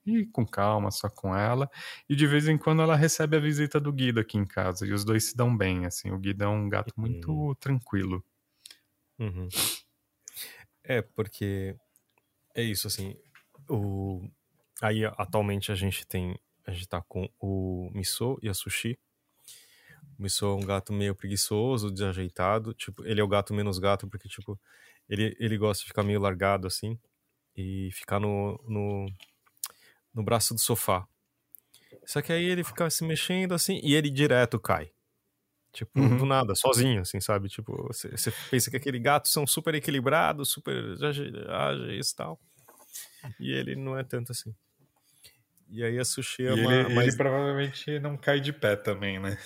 ir 0.07 0.27
com 0.27 0.47
calma, 0.47 0.91
só 0.91 1.09
com 1.09 1.37
ela. 1.37 1.69
E 2.09 2.15
de 2.15 2.27
vez 2.27 2.49
em 2.49 2.57
quando 2.57 2.83
ela 2.83 2.97
recebe 2.97 3.37
a 3.37 3.41
visita 3.41 3.81
do 3.81 3.93
Guido 3.93 4.21
aqui 4.21 4.39
em 4.39 4.47
casa. 4.47 4.87
E 4.87 4.93
os 4.93 5.05
dois 5.05 5.25
se 5.25 5.37
dão 5.37 5.55
bem, 5.57 5.85
assim. 5.85 6.11
O 6.11 6.19
Guido 6.19 6.45
é 6.45 6.49
um 6.49 6.69
gato 6.69 6.95
muito 6.97 7.31
uhum. 7.33 7.55
tranquilo. 7.55 8.25
Uhum. 9.19 9.49
É, 10.85 11.03
porque 11.03 11.77
é 12.55 12.63
isso, 12.63 12.87
assim. 12.87 13.17
O... 13.69 14.29
Aí, 14.83 15.05
atualmente, 15.05 15.73
a 15.73 15.75
gente 15.75 16.07
tem. 16.07 16.39
A 16.67 16.73
gente 16.73 16.89
tá 16.89 17.03
com 17.03 17.29
o 17.41 17.91
Miso 17.95 18.39
e 18.43 18.49
a 18.49 18.55
Sushi. 18.55 18.99
O 20.19 20.23
Miso 20.23 20.47
é 20.47 20.55
um 20.55 20.67
gato 20.67 20.93
meio 20.93 21.15
preguiçoso, 21.15 21.91
desajeitado. 21.91 22.75
Tipo, 22.75 23.05
ele 23.05 23.21
é 23.21 23.25
o 23.25 23.29
gato 23.29 23.55
menos 23.55 23.79
gato, 23.79 24.09
porque, 24.09 24.29
tipo, 24.29 24.59
ele, 25.09 25.37
ele 25.39 25.57
gosta 25.57 25.83
de 25.83 25.89
ficar 25.89 26.03
meio 26.03 26.21
largado 26.21 26.67
assim 26.67 26.99
e 27.57 27.91
ficar 27.93 28.21
no, 28.21 28.61
no, 28.69 29.07
no 30.15 30.23
braço 30.23 30.55
do 30.55 30.61
sofá. 30.61 31.07
Só 32.05 32.21
que 32.21 32.33
aí 32.33 32.45
ele 32.45 32.65
fica 32.65 32.89
se 32.91 33.05
mexendo 33.05 33.53
assim 33.53 33.81
e 33.83 33.95
ele 33.95 34.11
direto 34.11 34.59
cai. 34.59 34.91
Tipo, 35.73 36.01
uhum. 36.01 36.17
do 36.17 36.25
nada, 36.25 36.55
sozinho, 36.55 37.03
assim, 37.03 37.21
sabe? 37.21 37.49
Tipo, 37.49 37.87
você 37.89 38.09
pensa 38.51 38.71
que 38.71 38.79
aquele 38.79 38.99
gato 38.99 39.29
são 39.29 39.47
super 39.47 39.75
equilibrados, 39.75 40.51
super 40.51 40.75
ágeis 41.51 42.11
e 42.11 42.17
tal. 42.17 42.41
E 43.41 43.53
ele 43.53 43.75
não 43.75 43.99
é 43.99 44.05
tanto 44.05 44.33
assim. 44.33 44.55
E 45.69 45.83
aí 45.83 45.99
a 45.99 46.05
sushi 46.05 46.47
é 46.47 46.53
uma. 46.55 46.75
Ele, 46.75 46.95
mais... 46.95 47.09
ele 47.09 47.17
provavelmente 47.17 47.99
não 47.99 48.17
cai 48.17 48.41
de 48.41 48.53
pé 48.53 48.77
também, 48.77 49.19
né? 49.19 49.37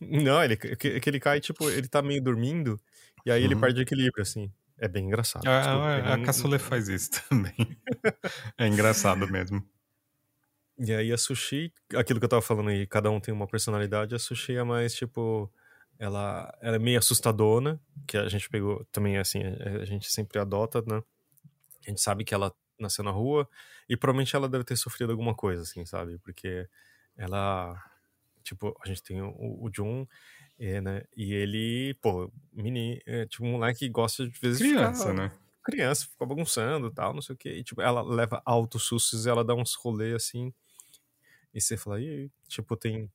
Não, 0.00 0.42
ele, 0.42 0.56
que, 0.56 1.00
que 1.00 1.10
ele 1.10 1.20
cai, 1.20 1.40
tipo, 1.40 1.68
ele 1.70 1.88
tá 1.88 2.02
meio 2.02 2.22
dormindo, 2.22 2.80
e 3.24 3.30
aí 3.30 3.40
uhum. 3.40 3.52
ele 3.52 3.60
perde 3.60 3.82
equilíbrio, 3.82 4.22
assim. 4.22 4.52
É 4.78 4.88
bem 4.88 5.06
engraçado. 5.06 5.46
Ah, 5.46 5.60
Desculpa, 5.60 5.86
a, 5.86 6.12
a 6.12 6.16
não... 6.16 6.24
Caçulê 6.24 6.58
faz 6.60 6.88
isso 6.88 7.10
também. 7.28 7.54
é 8.58 8.66
engraçado 8.66 9.30
mesmo. 9.30 9.64
E 10.78 10.92
aí 10.92 11.12
a 11.12 11.18
Sushi, 11.18 11.72
aquilo 11.94 12.18
que 12.18 12.24
eu 12.24 12.28
tava 12.28 12.42
falando 12.42 12.70
aí, 12.70 12.86
cada 12.86 13.10
um 13.10 13.20
tem 13.20 13.32
uma 13.32 13.46
personalidade, 13.46 14.14
a 14.14 14.18
Sushi 14.18 14.56
é 14.56 14.64
mais, 14.64 14.94
tipo, 14.94 15.52
ela, 15.98 16.52
ela 16.60 16.76
é 16.76 16.78
meio 16.80 16.98
assustadona, 16.98 17.80
que 18.08 18.16
a 18.16 18.28
gente 18.28 18.48
pegou 18.48 18.84
também, 18.90 19.18
assim, 19.18 19.40
a, 19.44 19.82
a 19.82 19.84
gente 19.84 20.10
sempre 20.10 20.40
adota, 20.40 20.82
né? 20.84 21.00
A 21.86 21.90
gente 21.90 22.00
sabe 22.00 22.24
que 22.24 22.34
ela 22.34 22.54
nasceu 22.78 23.04
na 23.04 23.10
rua 23.10 23.48
e 23.88 23.96
provavelmente 23.96 24.34
ela 24.34 24.48
deve 24.48 24.64
ter 24.64 24.76
sofrido 24.76 25.10
alguma 25.10 25.34
coisa, 25.34 25.62
assim, 25.62 25.84
sabe? 25.86 26.18
Porque 26.18 26.68
ela, 27.16 27.80
tipo, 28.42 28.76
a 28.84 28.88
gente 28.88 29.02
tem 29.02 29.22
o, 29.22 29.34
o 29.36 29.70
Jun, 29.74 30.06
é, 30.58 30.80
né? 30.80 31.02
E 31.16 31.32
ele, 31.32 31.94
pô, 32.00 32.32
mini, 32.52 33.00
é, 33.06 33.26
tipo, 33.26 33.44
um 33.44 33.52
moleque 33.52 33.80
que 33.80 33.88
gosta 33.88 34.26
de 34.26 34.38
vezes 34.38 34.58
Criança, 34.58 35.10
ficar, 35.10 35.14
né? 35.14 35.32
Criança, 35.64 36.06
fica 36.06 36.26
bagunçando 36.26 36.88
e 36.88 36.92
tal, 36.92 37.14
não 37.14 37.22
sei 37.22 37.34
o 37.34 37.38
quê. 37.38 37.50
E, 37.50 37.64
tipo, 37.64 37.80
ela 37.80 38.02
leva 38.02 38.42
altos 38.44 38.82
sustos 38.84 39.26
e 39.26 39.28
ela 39.28 39.44
dá 39.44 39.54
uns 39.54 39.74
rolês 39.74 40.14
assim. 40.14 40.52
E 41.54 41.60
você 41.60 41.76
fala, 41.76 42.00
e 42.00 42.30
tipo, 42.48 42.76
tem. 42.76 43.10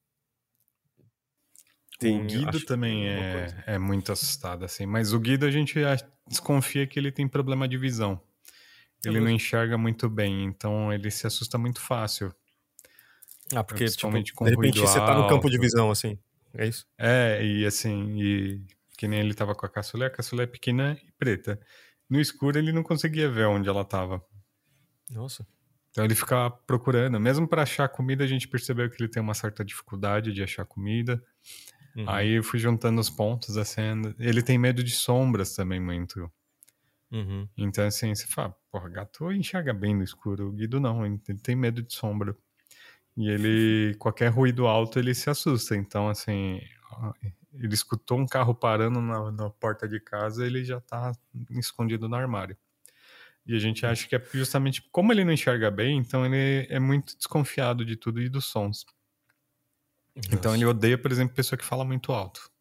tem 2.00 2.22
o 2.22 2.26
Guido 2.26 2.64
também 2.66 3.08
é, 3.08 3.64
é 3.66 3.78
muito 3.80 4.12
assustado, 4.12 4.64
assim. 4.64 4.86
Mas 4.86 5.12
o 5.12 5.20
Guido 5.20 5.46
a 5.46 5.52
gente 5.52 5.80
desconfia 6.28 6.86
que 6.86 7.00
ele 7.00 7.12
tem 7.12 7.28
problema 7.28 7.68
de 7.68 7.78
visão. 7.78 8.22
Ele 9.08 9.20
não 9.20 9.30
enxerga 9.30 9.78
muito 9.78 10.10
bem, 10.10 10.44
então 10.44 10.92
ele 10.92 11.10
se 11.12 11.26
assusta 11.28 11.58
muito 11.58 11.80
fácil. 11.82 12.34
Ah, 13.56 13.64
porque, 13.64 13.86
tipo, 13.86 14.12
de 14.12 14.50
repente 14.50 14.80
você 14.80 15.00
tá 15.00 15.16
no 15.16 15.28
campo 15.28 15.50
de 15.50 15.58
visão, 15.58 15.90
assim. 15.90 16.18
É 16.54 16.66
isso? 16.66 16.86
É, 16.98 17.44
e 17.44 17.66
assim, 17.66 18.20
e 18.20 18.62
que 18.98 19.08
nem 19.08 19.20
ele 19.20 19.34
tava 19.34 19.54
com 19.54 19.66
a 19.66 19.70
caçulé, 19.70 20.08
a 20.08 20.10
caçulé 20.10 20.44
é 20.44 20.48
pequena 20.48 20.98
e 21.06 21.12
preta. 21.12 21.60
No 22.10 22.20
escuro 22.20 22.58
ele 22.58 22.72
não 22.72 22.84
conseguia 22.84 23.30
ver 23.30 23.46
onde 23.46 23.70
ela 23.70 23.86
tava. 23.86 24.24
Nossa. 25.10 25.46
Então 25.92 26.04
ele 26.04 26.16
ficava 26.16 26.50
procurando. 26.50 27.20
Mesmo 27.20 27.48
para 27.48 27.64
achar 27.64 27.88
comida, 27.90 28.24
a 28.24 28.28
gente 28.28 28.48
percebeu 28.48 28.90
que 28.90 29.02
ele 29.02 29.10
tem 29.10 29.22
uma 29.22 29.34
certa 29.34 29.64
dificuldade 29.64 30.34
de 30.34 30.44
achar 30.44 30.66
comida. 30.66 31.24
Uhum. 31.96 32.10
Aí 32.10 32.34
eu 32.34 32.44
fui 32.44 32.60
juntando 32.60 33.02
os 33.02 33.10
pontos, 33.10 33.58
assim. 33.58 33.82
Ele 34.20 34.42
tem 34.42 34.58
medo 34.58 34.84
de 34.84 34.92
sombras 34.92 35.56
também, 35.56 35.80
muito. 35.80 36.32
Uhum. 37.12 37.48
Então, 37.58 37.86
assim, 37.86 38.14
você 38.14 38.28
fala, 38.28 38.56
porra, 38.78 38.90
gato 38.90 39.32
enxerga 39.32 39.74
bem 39.74 39.96
no 39.96 40.04
escuro. 40.04 40.50
O 40.50 40.52
Guido 40.52 40.80
não, 40.80 41.06
ele 41.06 41.18
tem 41.18 41.56
medo 41.56 41.82
de 41.82 41.94
sombra. 41.94 42.36
E 43.16 43.28
ele, 43.28 43.96
qualquer 44.00 44.30
ruído 44.30 44.68
alto, 44.68 45.00
ele 45.00 45.14
se 45.16 45.30
assusta. 45.30 45.76
Então, 45.76 46.08
assim, 46.08 46.62
ele 47.54 47.74
escutou 47.74 48.20
um 48.20 48.28
carro 48.28 48.54
parando 48.54 49.02
na, 49.02 49.32
na 49.32 49.50
porta 49.50 49.88
de 49.88 50.00
casa, 50.00 50.46
ele 50.46 50.64
já 50.64 50.80
tá 50.80 51.12
escondido 51.52 52.08
no 52.08 52.16
armário. 52.16 52.56
E 53.46 53.56
a 53.56 53.60
gente 53.60 53.86
acha 53.86 54.08
que 54.08 54.16
é 54.16 54.24
justamente 54.34 54.82
como 54.92 55.12
ele 55.12 55.24
não 55.24 55.32
enxerga 55.32 55.72
bem, 55.72 55.98
então 55.98 56.26
ele 56.26 56.68
é 56.70 56.80
muito 56.80 57.16
desconfiado 57.16 57.86
de 57.86 57.96
tudo 57.96 58.22
e 58.22 58.30
dos 58.30 58.46
sons. 58.46 58.86
Nossa. 60.16 60.30
Então 60.34 60.54
ele 60.54 60.66
odeia, 60.66 60.98
por 60.98 61.12
exemplo, 61.12 61.34
pessoa 61.34 61.58
que 61.58 61.64
fala 61.64 61.86
muito 61.86 62.12
alto. 62.12 62.52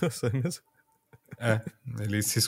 Nossa, 0.00 0.28
é 0.28 0.32
mesmo? 0.32 0.64
É, 1.38 1.60
ele 2.02 2.22
se, 2.22 2.38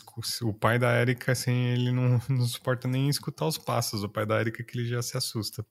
o 0.42 0.52
pai 0.52 0.78
da 0.78 1.00
Erika, 1.00 1.32
assim, 1.32 1.66
ele 1.66 1.92
não, 1.92 2.20
não 2.28 2.46
suporta 2.46 2.88
nem 2.88 3.08
escutar 3.08 3.46
os 3.46 3.58
passos. 3.58 4.02
O 4.02 4.08
pai 4.08 4.26
da 4.26 4.40
Erika 4.40 4.62
que 4.62 4.78
ele 4.78 4.88
já 4.88 5.02
se 5.02 5.16
assusta. 5.16 5.64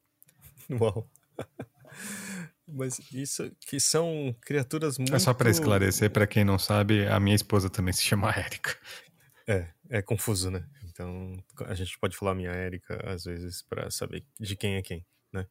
Uau. 0.70 1.10
Mas 2.68 3.00
isso 3.12 3.52
que 3.60 3.80
são 3.80 4.36
criaturas 4.42 4.98
muito. 4.98 5.14
É 5.14 5.20
só 5.20 5.34
para 5.34 5.50
esclarecer, 5.50 6.10
para 6.10 6.26
quem 6.26 6.46
não 6.46 6.58
sabe, 6.58 7.06
a 7.06 7.20
minha 7.20 7.36
esposa 7.36 7.70
também 7.70 7.94
se 7.94 8.02
chama 8.02 8.34
Erika. 8.38 8.78
É, 9.48 9.68
é 9.90 10.02
confuso, 10.02 10.50
né? 10.50 10.66
Então 10.86 11.44
a 11.66 11.74
gente 11.74 11.98
pode 12.00 12.16
falar 12.16 12.34
minha 12.34 12.54
Erika 12.54 13.02
às 13.12 13.26
vezes 13.26 13.62
para 13.62 13.92
saber 13.92 14.26
de 14.40 14.56
quem 14.56 14.76
é 14.76 14.82
quem, 14.82 15.06
né? 15.34 15.46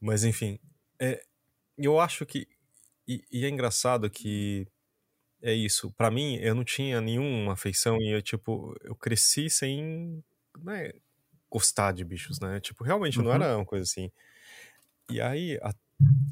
Mas 0.00 0.24
enfim, 0.24 0.58
é, 1.00 1.22
eu 1.78 2.00
acho 2.00 2.26
que 2.26 2.48
e, 3.06 3.22
e 3.30 3.44
é 3.44 3.48
engraçado 3.48 4.10
que 4.10 4.66
é 5.44 5.52
isso. 5.52 5.92
Para 5.92 6.10
mim, 6.10 6.36
eu 6.36 6.54
não 6.54 6.64
tinha 6.64 7.02
nenhuma 7.02 7.52
afeição 7.52 8.00
e 8.00 8.08
eu 8.08 8.22
tipo, 8.22 8.74
eu 8.82 8.96
cresci 8.96 9.50
sem 9.50 10.24
né, 10.58 10.90
gostar 11.50 11.92
de 11.92 12.02
bichos, 12.02 12.40
né? 12.40 12.58
Tipo, 12.60 12.82
realmente 12.82 13.18
uhum. 13.18 13.26
não 13.26 13.32
era 13.32 13.54
uma 13.54 13.66
coisa 13.66 13.82
assim. 13.82 14.10
E 15.10 15.20
aí, 15.20 15.58
a, 15.62 15.74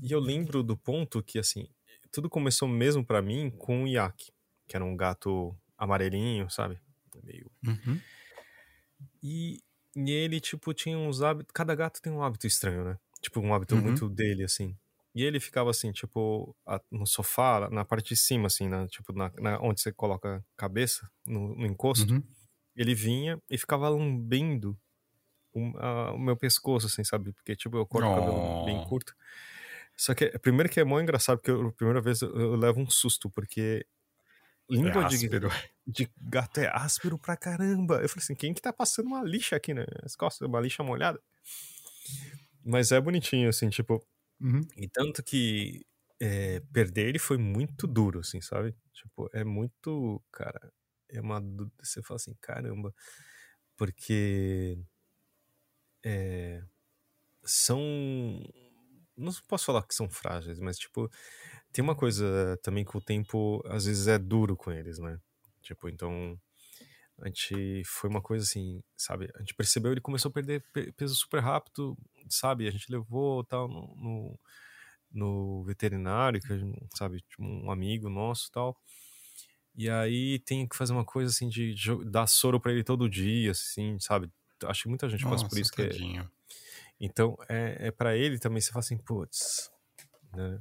e 0.00 0.10
eu 0.10 0.18
lembro 0.18 0.62
do 0.62 0.78
ponto 0.78 1.22
que, 1.22 1.38
assim, 1.38 1.68
tudo 2.10 2.30
começou 2.30 2.66
mesmo 2.66 3.04
para 3.04 3.20
mim 3.20 3.50
com 3.50 3.84
o 3.84 3.86
Yak, 3.86 4.32
que 4.66 4.74
era 4.74 4.84
um 4.84 4.96
gato 4.96 5.54
amarelinho, 5.76 6.48
sabe? 6.48 6.78
Meio. 7.22 7.50
Uhum. 7.66 8.00
E, 9.22 9.62
e 9.94 10.10
ele, 10.10 10.40
tipo, 10.40 10.72
tinha 10.72 10.96
uns 10.96 11.20
hábitos. 11.20 11.52
Cada 11.52 11.74
gato 11.74 12.00
tem 12.00 12.10
um 12.10 12.22
hábito 12.22 12.46
estranho, 12.46 12.82
né? 12.82 12.98
Tipo, 13.20 13.40
um 13.40 13.52
hábito 13.52 13.74
uhum. 13.74 13.82
muito 13.82 14.08
dele, 14.08 14.44
assim. 14.44 14.74
E 15.14 15.22
ele 15.22 15.38
ficava 15.38 15.70
assim, 15.70 15.92
tipo, 15.92 16.56
no 16.90 17.06
sofá, 17.06 17.68
na 17.70 17.84
parte 17.84 18.08
de 18.08 18.16
cima, 18.16 18.46
assim, 18.46 18.68
na, 18.68 18.86
tipo, 18.88 19.12
na, 19.12 19.30
na 19.38 19.60
onde 19.60 19.80
você 19.80 19.92
coloca 19.92 20.36
a 20.36 20.42
cabeça, 20.56 21.08
no, 21.26 21.54
no 21.54 21.66
encosto. 21.66 22.14
Uhum. 22.14 22.22
Ele 22.74 22.94
vinha 22.94 23.38
e 23.50 23.58
ficava 23.58 23.88
lambendo 23.90 24.78
o, 25.52 25.76
a, 25.76 26.12
o, 26.12 26.18
meu 26.18 26.34
pescoço, 26.34 26.86
assim, 26.86 27.04
sabe? 27.04 27.32
Porque, 27.32 27.54
tipo, 27.54 27.76
eu 27.76 27.86
corto 27.86 28.08
oh. 28.08 28.12
o 28.12 28.14
cabelo 28.14 28.64
bem 28.64 28.82
curto. 28.88 29.14
Só 29.96 30.14
que, 30.14 30.30
primeiro 30.38 30.70
que 30.70 30.80
é 30.80 30.84
mó 30.84 30.98
engraçado, 30.98 31.38
porque 31.38 31.50
a 31.50 31.72
primeira 31.72 32.00
vez 32.00 32.22
eu, 32.22 32.34
eu, 32.34 32.56
levo 32.56 32.80
um 32.80 32.88
susto, 32.88 33.28
porque 33.28 33.86
língua 34.68 35.04
é 35.04 35.08
de, 35.08 35.28
de, 35.86 36.10
gato 36.18 36.58
é 36.58 36.70
áspero 36.74 37.18
pra 37.18 37.36
caramba. 37.36 37.96
Eu 37.96 38.08
falei 38.08 38.22
assim, 38.22 38.34
quem 38.34 38.54
que 38.54 38.62
tá 38.62 38.72
passando 38.72 39.06
uma 39.06 39.22
lixa 39.22 39.56
aqui 39.56 39.74
nas 39.74 40.16
costas? 40.16 40.48
Uma 40.48 40.60
lixa 40.60 40.82
molhada? 40.82 41.20
Mas 42.64 42.92
é 42.92 43.00
bonitinho, 43.00 43.50
assim, 43.50 43.68
tipo... 43.68 44.02
Uhum. 44.42 44.62
E 44.76 44.88
tanto 44.88 45.22
que 45.22 45.86
é, 46.20 46.60
perder 46.72 47.08
ele 47.08 47.18
foi 47.20 47.38
muito 47.38 47.86
duro, 47.86 48.20
assim, 48.20 48.40
sabe? 48.42 48.74
Tipo, 48.94 49.30
é 49.34 49.44
muito... 49.44 50.22
Cara, 50.32 50.72
é 51.10 51.20
uma... 51.20 51.40
Você 51.82 52.02
fala 52.02 52.16
assim, 52.16 52.34
caramba... 52.40 52.94
Porque 53.76 54.78
é, 56.04 56.62
são. 57.44 57.80
Não 59.16 59.32
posso 59.48 59.66
falar 59.66 59.82
que 59.86 59.94
são 59.94 60.08
frágeis, 60.10 60.58
mas, 60.58 60.78
tipo, 60.78 61.10
tem 61.72 61.82
uma 61.84 61.96
coisa 61.96 62.58
também 62.62 62.84
que 62.84 62.96
o 62.96 63.00
tempo 63.00 63.62
às 63.68 63.86
vezes 63.86 64.08
é 64.08 64.18
duro 64.18 64.56
com 64.56 64.72
eles, 64.72 64.98
né? 65.00 65.18
Tipo, 65.62 65.88
então. 65.88 66.40
A 67.22 67.28
gente 67.28 67.82
foi 67.86 68.10
uma 68.10 68.20
coisa 68.20 68.44
assim, 68.44 68.82
sabe? 68.96 69.30
A 69.36 69.38
gente 69.38 69.54
percebeu 69.54 69.92
ele 69.92 70.00
começou 70.00 70.28
a 70.28 70.32
perder 70.32 70.62
peso 70.96 71.14
super 71.14 71.40
rápido, 71.40 71.96
sabe? 72.28 72.66
A 72.66 72.70
gente 72.70 72.90
levou 72.90 73.44
tal 73.44 73.68
no, 73.68 73.94
no, 73.96 74.40
no 75.12 75.64
veterinário, 75.64 76.40
que 76.40 76.48
sabe, 76.96 77.20
tipo, 77.20 77.42
um 77.42 77.70
amigo 77.70 78.08
nosso 78.08 78.50
tal. 78.50 78.76
E 79.74 79.88
aí 79.88 80.40
tem 80.40 80.66
que 80.66 80.76
fazer 80.76 80.92
uma 80.92 81.04
coisa 81.04 81.30
assim 81.30 81.48
de, 81.48 81.72
de 81.74 82.04
dar 82.10 82.26
soro 82.26 82.60
para 82.60 82.72
ele 82.72 82.82
todo 82.82 83.08
dia, 83.08 83.52
assim, 83.52 83.98
sabe? 84.00 84.30
acho 84.64 84.82
que 84.82 84.88
muita 84.88 85.08
gente 85.08 85.24
Nossa, 85.24 85.44
passa 85.44 85.48
por 85.48 85.58
isso. 85.58 85.72
Que 85.72 85.82
é... 85.82 86.26
Então, 87.00 87.36
é, 87.48 87.88
é 87.88 87.90
para 87.90 88.16
ele 88.16 88.38
também, 88.38 88.60
você 88.60 88.70
fala 88.70 88.80
assim, 88.80 88.98
putz, 88.98 89.70
né? 90.32 90.58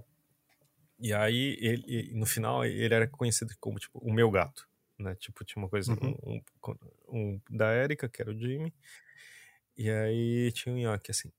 E 0.99 1.13
aí, 1.13 1.57
ele, 1.59 2.13
no 2.13 2.27
final, 2.27 2.63
ele 2.63 2.93
era 2.93 3.07
conhecido 3.07 3.51
como, 3.59 3.79
tipo, 3.79 3.97
o 3.99 4.13
meu 4.13 4.29
gato, 4.29 4.67
né? 5.01 5.15
Tipo, 5.15 5.43
tinha 5.43 5.61
uma 5.61 5.69
coisa, 5.69 5.91
uhum. 5.93 6.15
um, 6.23 6.41
um, 6.67 6.75
um, 7.09 7.41
da 7.49 7.73
Erika, 7.73 8.07
que 8.07 8.21
era 8.21 8.31
o 8.31 8.37
Jimmy, 8.37 8.73
e 9.77 9.89
aí 9.89 10.51
tinha 10.51 10.73
o 10.73 10.77
Nhoque, 10.77 11.11
assim. 11.11 11.31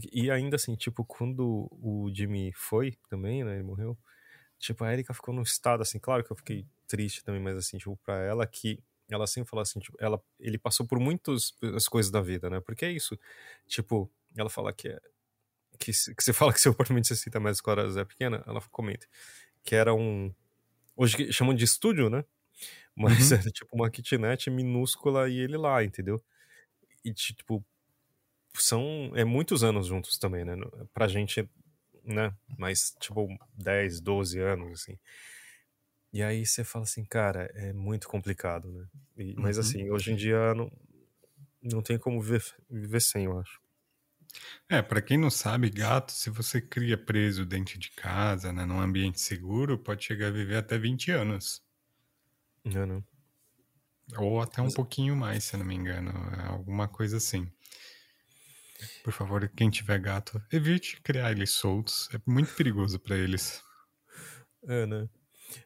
Que, 0.00 0.10
e 0.12 0.30
ainda 0.30 0.56
assim, 0.56 0.74
tipo, 0.74 1.04
quando 1.04 1.68
o 1.70 2.10
Jimmy 2.12 2.52
foi 2.52 2.96
também, 3.08 3.44
né, 3.44 3.54
ele 3.54 3.62
morreu, 3.62 3.96
tipo, 4.58 4.84
a 4.84 4.92
Erika 4.92 5.14
ficou 5.14 5.34
num 5.34 5.42
estado, 5.42 5.82
assim, 5.82 5.98
claro 5.98 6.24
que 6.24 6.32
eu 6.32 6.36
fiquei 6.36 6.66
triste 6.86 7.24
também, 7.24 7.40
mas 7.40 7.56
assim, 7.56 7.78
tipo, 7.78 7.96
pra 7.98 8.18
ela 8.18 8.46
que 8.46 8.82
ela 9.10 9.26
sempre 9.26 9.48
fala 9.48 9.62
assim, 9.62 9.80
tipo, 9.80 9.96
ela, 10.00 10.20
ele 10.38 10.58
passou 10.58 10.86
por 10.86 10.98
muitas 10.98 11.54
as 11.74 11.88
coisas 11.88 12.10
da 12.10 12.20
vida, 12.20 12.50
né? 12.50 12.60
Porque 12.60 12.84
é 12.84 12.90
isso. 12.90 13.18
Tipo, 13.66 14.10
ela 14.36 14.50
fala 14.50 14.72
que 14.72 14.88
é. 14.88 15.00
Que, 15.78 15.92
que 15.92 16.22
você 16.22 16.32
fala 16.34 16.52
que 16.52 16.60
seu 16.60 16.72
apartamento 16.72 17.04
de 17.04 17.08
60 17.08 17.40
metros 17.40 17.60
quadrados 17.60 17.96
é 17.96 18.04
pequena, 18.04 18.42
ela 18.46 18.60
comenta. 18.70 19.06
Que 19.64 19.74
era 19.74 19.94
um. 19.94 20.32
Hoje 20.94 21.32
chamam 21.32 21.54
de 21.54 21.64
estúdio, 21.64 22.10
né? 22.10 22.24
Mas 22.94 23.30
uhum. 23.30 23.38
era 23.38 23.50
tipo 23.50 23.74
uma 23.74 23.90
kitnet 23.90 24.50
minúscula 24.50 25.28
e 25.28 25.38
ele 25.38 25.56
lá, 25.56 25.82
entendeu? 25.84 26.22
E 27.04 27.12
tipo. 27.12 27.64
São. 28.54 29.12
É 29.14 29.24
muitos 29.24 29.62
anos 29.62 29.86
juntos 29.86 30.18
também, 30.18 30.44
né? 30.44 30.54
Pra 30.92 31.06
gente, 31.06 31.48
né? 32.04 32.34
Mas, 32.56 32.94
tipo, 32.98 33.28
10, 33.54 34.00
12 34.00 34.40
anos, 34.40 34.82
assim. 34.82 34.98
E 36.12 36.22
aí 36.22 36.44
você 36.44 36.64
fala 36.64 36.84
assim, 36.84 37.04
cara, 37.04 37.50
é 37.54 37.72
muito 37.72 38.08
complicado, 38.08 38.70
né? 38.72 38.86
E, 39.16 39.34
mas 39.36 39.56
uhum. 39.56 39.62
assim, 39.62 39.90
hoje 39.90 40.12
em 40.12 40.16
dia 40.16 40.54
não, 40.54 40.72
não 41.62 41.82
tem 41.82 41.98
como 41.98 42.20
viver, 42.20 42.42
viver 42.68 43.00
sem, 43.00 43.24
eu 43.24 43.38
acho. 43.38 43.60
É, 44.68 44.82
para 44.82 45.02
quem 45.02 45.18
não 45.18 45.30
sabe, 45.30 45.70
gato, 45.70 46.12
se 46.12 46.30
você 46.30 46.60
cria 46.60 46.96
preso 46.96 47.44
dentro 47.44 47.78
de 47.78 47.90
casa, 47.90 48.52
né, 48.52 48.64
num 48.64 48.80
ambiente 48.80 49.20
seguro, 49.20 49.78
pode 49.78 50.04
chegar 50.04 50.28
a 50.28 50.30
viver 50.30 50.56
até 50.56 50.78
20 50.78 51.10
anos. 51.10 51.62
Não, 52.72 52.86
não. 52.86 53.04
Ou 54.16 54.40
até 54.40 54.60
um 54.60 54.66
mas... 54.66 54.74
pouquinho 54.74 55.14
mais, 55.14 55.44
se 55.44 55.54
eu 55.54 55.58
não 55.58 55.66
me 55.66 55.74
engano. 55.74 56.10
É 56.40 56.46
alguma 56.46 56.88
coisa 56.88 57.18
assim. 57.18 57.50
Por 59.02 59.12
favor, 59.12 59.48
quem 59.48 59.70
tiver 59.70 59.98
gato, 59.98 60.40
evite 60.52 61.00
criar 61.02 61.32
eles 61.32 61.50
soltos. 61.50 62.08
É 62.14 62.20
muito 62.26 62.54
perigoso 62.54 62.98
para 62.98 63.16
eles. 63.16 63.62
Né? 64.62 65.08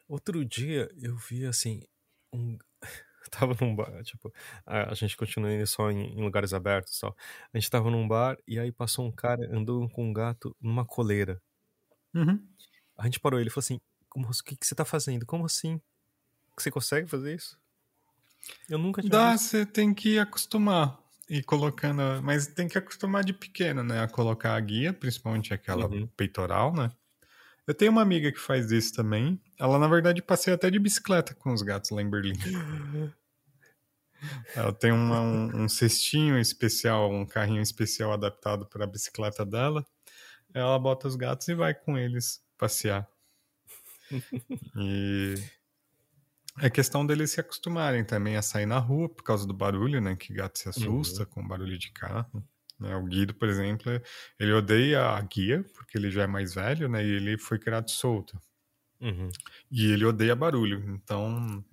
Outro 0.07 0.43
dia 0.45 0.89
eu 1.01 1.15
vi 1.17 1.45
assim, 1.45 1.81
um. 2.31 2.57
tava 3.31 3.55
num 3.59 3.75
bar, 3.75 4.03
tipo, 4.03 4.31
a, 4.65 4.93
gente 4.93 5.17
continua 5.17 5.51
indo 5.51 5.65
só 5.65 5.89
em, 5.89 6.17
em, 6.17 6.23
lugares 6.23 6.53
abertos 6.53 6.97
só. 6.97 7.15
A 7.51 7.57
gente 7.57 7.69
tava 7.69 7.89
num 7.89 8.07
bar 8.07 8.37
e 8.47 8.59
aí 8.59 8.71
passou 8.71 9.05
um 9.05 9.11
cara 9.11 9.43
andando 9.51 9.89
com 9.89 10.09
um 10.09 10.13
gato 10.13 10.55
numa 10.61 10.85
coleira. 10.85 11.41
Uhum. 12.13 12.45
A 12.97 13.05
gente 13.05 13.19
parou 13.19 13.39
ele 13.39 13.49
falou 13.49 13.63
assim: 13.63 13.81
Como, 14.09 14.27
o 14.27 14.43
que, 14.43 14.55
que 14.55 14.65
você 14.65 14.75
tá 14.75 14.85
fazendo? 14.85 15.25
Como 15.25 15.45
assim? 15.45 15.81
Você 16.57 16.71
consegue 16.71 17.09
fazer 17.09 17.35
isso? 17.35 17.57
Eu 18.69 18.77
nunca 18.77 19.01
tinha 19.01 19.11
Dá, 19.11 19.37
você 19.37 19.65
tem 19.65 19.93
que 19.93 20.19
acostumar. 20.19 20.99
E 21.29 21.41
colocando. 21.41 22.01
Mas 22.21 22.47
tem 22.47 22.67
que 22.67 22.77
acostumar 22.77 23.23
de 23.23 23.33
pequeno, 23.33 23.83
né? 23.83 24.01
A 24.01 24.07
colocar 24.07 24.55
a 24.55 24.59
guia, 24.59 24.91
principalmente 24.93 25.53
aquela 25.53 25.87
uhum. 25.87 26.07
peitoral, 26.07 26.73
né? 26.73 26.91
Eu 27.65 27.73
tenho 27.73 27.91
uma 27.91 28.01
amiga 28.01 28.31
que 28.31 28.39
faz 28.39 28.71
isso 28.71 28.93
também. 28.93 29.39
Ela, 29.57 29.79
na 29.79 29.87
verdade, 29.87 30.21
passeia 30.21 30.55
até 30.55 30.69
de 30.69 30.77
bicicleta 30.77 31.33
com 31.33 31.53
os 31.53 31.61
gatos 31.61 31.91
lá 31.91 32.01
em 32.01 32.09
Berlim. 32.09 32.33
Ela 34.55 34.71
tem 34.71 34.91
uma, 34.91 35.21
um, 35.21 35.63
um, 35.63 35.69
cestinho 35.69 36.39
especial, 36.39 37.11
um 37.11 37.25
carrinho 37.25 37.61
especial 37.61 38.13
adaptado 38.13 38.65
para 38.65 38.83
a 38.83 38.87
bicicleta 38.87 39.45
dela. 39.45 39.85
Ela 40.53 40.77
bota 40.79 41.07
os 41.07 41.15
gatos 41.15 41.47
e 41.47 41.55
vai 41.55 41.73
com 41.73 41.97
eles 41.97 42.41
passear. 42.57 43.07
e 44.77 45.35
é 46.59 46.69
questão 46.69 47.05
deles 47.05 47.31
se 47.31 47.39
acostumarem 47.39 48.03
também 48.03 48.35
a 48.35 48.41
sair 48.41 48.65
na 48.65 48.77
rua 48.77 49.09
por 49.09 49.23
causa 49.23 49.47
do 49.47 49.53
barulho, 49.53 49.99
né? 49.99 50.15
Que 50.15 50.33
gato 50.33 50.59
se 50.59 50.69
assusta 50.69 51.23
uhum. 51.23 51.29
com 51.29 51.47
barulho 51.47 51.77
de 51.77 51.91
carro. 51.91 52.43
Né? 52.79 52.95
O 52.95 53.05
Guido, 53.05 53.33
por 53.33 53.47
exemplo, 53.47 53.91
ele 54.39 54.53
odeia 54.53 55.01
a 55.01 55.21
guia, 55.21 55.63
porque 55.73 55.97
ele 55.97 56.11
já 56.11 56.23
é 56.23 56.27
mais 56.27 56.53
velho, 56.53 56.87
né? 56.87 57.03
E 57.03 57.09
ele 57.09 57.37
foi 57.37 57.57
criado 57.57 57.89
solto. 57.89 58.39
Uhum. 59.01 59.29
E 59.71 59.91
ele 59.91 60.05
odeia 60.05 60.35
barulho. 60.35 60.83
Então, 60.93 61.63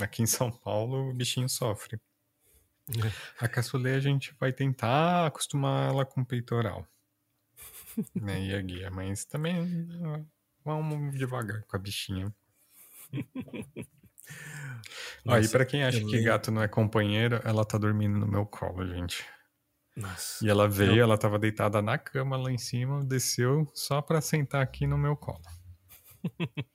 aqui 0.00 0.22
em 0.22 0.26
São 0.26 0.50
Paulo, 0.50 1.10
o 1.10 1.14
bichinho 1.14 1.48
sofre. 1.48 2.00
A 3.40 3.48
caçulê 3.48 3.94
a 3.94 4.00
gente 4.00 4.34
vai 4.38 4.52
tentar 4.52 5.26
acostumar 5.26 5.88
ela 5.88 6.04
com 6.04 6.20
o 6.20 6.26
peitoral. 6.26 6.86
né? 8.14 8.44
E 8.44 8.54
a 8.54 8.60
guia, 8.60 8.90
mas 8.90 9.24
também 9.24 9.88
vamos 10.62 11.16
devagar 11.16 11.62
com 11.62 11.76
a 11.76 11.78
bichinha. 11.78 12.34
Aí, 15.26 15.48
para 15.48 15.64
quem 15.64 15.82
acha 15.84 16.00
que 16.04 16.22
gato 16.22 16.50
não 16.50 16.62
é 16.62 16.68
companheiro, 16.68 17.40
ela 17.44 17.64
tá 17.64 17.78
dormindo 17.78 18.18
no 18.18 18.26
meu 18.26 18.44
colo, 18.44 18.86
gente. 18.86 19.24
Nossa. 19.96 20.44
E 20.44 20.48
ela 20.48 20.68
veio, 20.68 21.00
ela 21.00 21.16
tava 21.16 21.38
deitada 21.38 21.80
na 21.80 21.96
cama 21.96 22.36
lá 22.36 22.50
em 22.50 22.58
cima, 22.58 23.04
desceu 23.04 23.70
só 23.72 24.02
pra 24.02 24.20
sentar 24.20 24.62
aqui 24.62 24.86
no 24.86 24.98
meu 24.98 25.16
colo. 25.16 25.40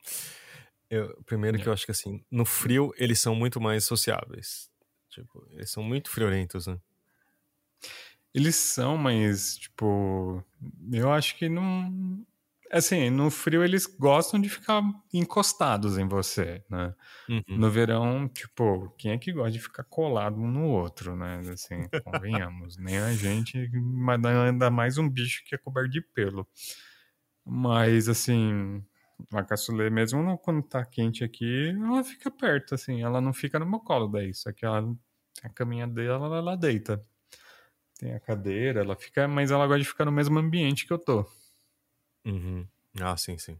eu, 0.89 1.21
primeiro 1.25 1.57
é. 1.57 1.61
que 1.61 1.67
eu 1.67 1.73
acho 1.73 1.85
que 1.85 1.91
assim, 1.91 2.23
no 2.31 2.45
frio 2.45 2.93
eles 2.97 3.19
são 3.19 3.35
muito 3.35 3.59
mais 3.59 3.83
sociáveis. 3.83 4.69
Tipo, 5.09 5.45
eles 5.51 5.69
são 5.69 5.83
muito 5.83 6.09
friorentos, 6.09 6.67
né? 6.67 6.79
Eles 8.33 8.55
são, 8.55 8.95
mas, 8.95 9.57
tipo, 9.57 10.43
eu 10.91 11.11
acho 11.11 11.35
que 11.35 11.49
não. 11.49 12.25
Assim, 12.71 13.09
no 13.09 13.31
frio 13.31 13.63
eles 13.63 13.85
gostam 13.87 14.39
de 14.39 14.47
ficar 14.47 14.81
encostados 15.11 15.97
em 15.97 16.07
você, 16.07 16.63
né? 16.69 16.93
Uhum. 17.27 17.57
No 17.57 17.69
verão, 17.71 18.27
tipo, 18.27 18.93
quem 18.97 19.11
é 19.11 19.17
que 19.17 19.31
gosta 19.31 19.51
de 19.51 19.59
ficar 19.59 19.83
colado 19.83 20.39
um 20.39 20.49
no 20.49 20.67
outro, 20.67 21.15
né? 21.15 21.41
Assim, 21.51 21.87
convenhamos. 22.03 22.77
Nem 22.77 22.99
a 22.99 23.11
gente, 23.13 23.69
mas 23.73 24.23
ainda 24.23 24.69
mais 24.69 24.97
um 24.97 25.09
bicho 25.09 25.43
que 25.45 25.55
é 25.55 25.57
coberto 25.57 25.89
de 25.89 26.01
pelo. 26.01 26.47
Mas, 27.43 28.07
assim, 28.07 28.83
a 29.33 29.43
caçulê, 29.43 29.89
mesmo 29.89 30.37
quando 30.37 30.61
tá 30.61 30.85
quente 30.85 31.23
aqui, 31.23 31.69
ela 31.69 32.03
fica 32.03 32.29
perto, 32.29 32.75
assim. 32.75 33.01
Ela 33.01 33.19
não 33.19 33.33
fica 33.33 33.57
no 33.57 33.65
meu 33.65 33.79
colo 33.79 34.07
daí, 34.07 34.33
só 34.33 34.51
que 34.51 34.65
ela, 34.65 34.87
a 35.43 35.49
caminha 35.49 35.87
dela, 35.87 36.37
ela 36.37 36.55
deita. 36.55 37.03
Tem 37.97 38.13
a 38.13 38.19
cadeira, 38.19 38.81
ela 38.81 38.95
fica, 38.95 39.27
mas 39.27 39.51
ela 39.51 39.65
gosta 39.65 39.79
de 39.79 39.89
ficar 39.89 40.05
no 40.05 40.11
mesmo 40.11 40.37
ambiente 40.37 40.85
que 40.85 40.93
eu 40.93 40.99
tô. 40.99 41.25
Uhum. 42.25 42.67
Ah, 42.99 43.15
sim, 43.17 43.37
sim. 43.37 43.59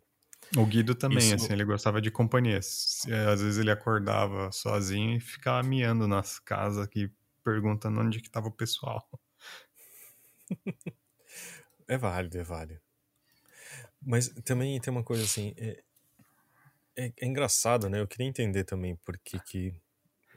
O 0.55 0.65
Guido 0.65 0.95
também, 0.95 1.33
Isso... 1.33 1.35
assim, 1.35 1.53
ele 1.53 1.63
gostava 1.63 2.01
de 2.01 2.09
companhia. 2.09 2.57
Às 2.57 3.41
vezes 3.41 3.57
ele 3.57 3.71
acordava 3.71 4.51
sozinho 4.51 5.17
e 5.17 5.19
ficava 5.19 5.61
miando 5.67 6.07
nas 6.07 6.39
casas 6.39 6.83
aqui, 6.83 7.11
perguntando 7.43 7.99
onde 7.99 8.19
que 8.19 8.29
tava 8.29 8.47
o 8.47 8.51
pessoal. 8.51 9.07
é 11.87 11.97
válido, 11.97 12.37
é 12.37 12.43
válido. 12.43 12.81
Mas 14.01 14.29
também 14.43 14.79
tem 14.79 14.91
uma 14.91 15.03
coisa 15.03 15.23
assim, 15.23 15.53
é, 15.57 15.83
é, 16.97 17.13
é 17.17 17.25
engraçado, 17.25 17.89
né? 17.89 17.99
Eu 17.99 18.07
queria 18.07 18.27
entender 18.27 18.63
também 18.63 18.95
porque 19.05 19.39
que, 19.39 19.73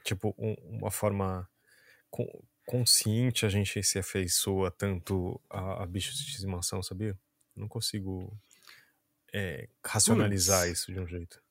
tipo, 0.04 0.35
um, 0.38 0.54
uma 0.78 0.90
forma 0.90 1.48
consciente 2.66 3.46
a 3.46 3.48
gente 3.48 3.82
se 3.82 3.98
afeiçoa 3.98 4.70
tanto 4.70 5.40
a, 5.48 5.82
a 5.82 5.87
bichos 5.87 6.18
de 6.18 6.30
estimação, 6.30 6.82
sabia? 6.82 7.18
Não 7.54 7.68
consigo 7.68 8.36
é, 9.32 9.68
racionalizar 9.84 10.66
Puts. 10.66 10.78
isso 10.78 10.92
de 10.92 11.00
um 11.00 11.06
jeito. 11.06 11.42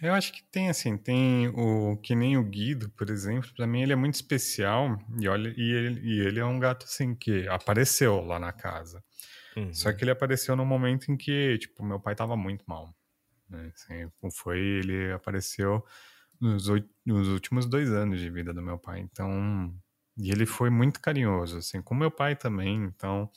Eu 0.00 0.14
acho 0.14 0.32
que 0.32 0.42
tem 0.44 0.68
assim, 0.68 0.96
tem 0.96 1.48
o 1.48 1.96
que 1.98 2.14
nem 2.14 2.36
o 2.36 2.44
Guido, 2.44 2.88
por 2.90 3.10
exemplo, 3.10 3.50
para 3.54 3.66
mim 3.66 3.82
ele 3.82 3.92
é 3.92 3.96
muito 3.96 4.14
especial 4.14 4.98
e 5.20 5.28
olha 5.28 5.52
e 5.56 5.72
ele, 5.72 6.00
e 6.00 6.20
ele 6.20 6.40
é 6.40 6.44
um 6.44 6.58
gato 6.58 6.84
assim 6.84 7.14
que 7.14 7.46
apareceu 7.48 8.20
lá 8.22 8.38
na 8.38 8.52
casa. 8.52 9.02
Uhum. 9.56 9.74
Só 9.74 9.92
que 9.92 10.04
ele 10.04 10.10
apareceu 10.10 10.54
no 10.54 10.64
momento 10.64 11.10
em 11.10 11.16
que, 11.16 11.58
tipo, 11.58 11.84
meu 11.84 11.98
pai 11.98 12.14
tava 12.14 12.36
muito 12.36 12.64
mal. 12.66 12.94
Né? 13.48 13.72
Assim, 13.74 14.30
foi, 14.30 14.58
ele 14.58 15.12
apareceu 15.12 15.84
nos, 16.40 16.68
oito, 16.68 16.88
nos 17.04 17.28
últimos 17.28 17.66
dois 17.66 17.90
anos 17.90 18.20
de 18.20 18.30
vida 18.30 18.52
do 18.52 18.62
meu 18.62 18.78
pai. 18.78 19.00
Então, 19.00 19.74
e 20.16 20.30
ele 20.30 20.46
foi 20.46 20.70
muito 20.70 21.00
carinhoso, 21.00 21.58
assim, 21.58 21.82
com 21.82 21.94
meu 21.94 22.10
pai 22.10 22.36
também. 22.36 22.84
Então, 22.84 23.30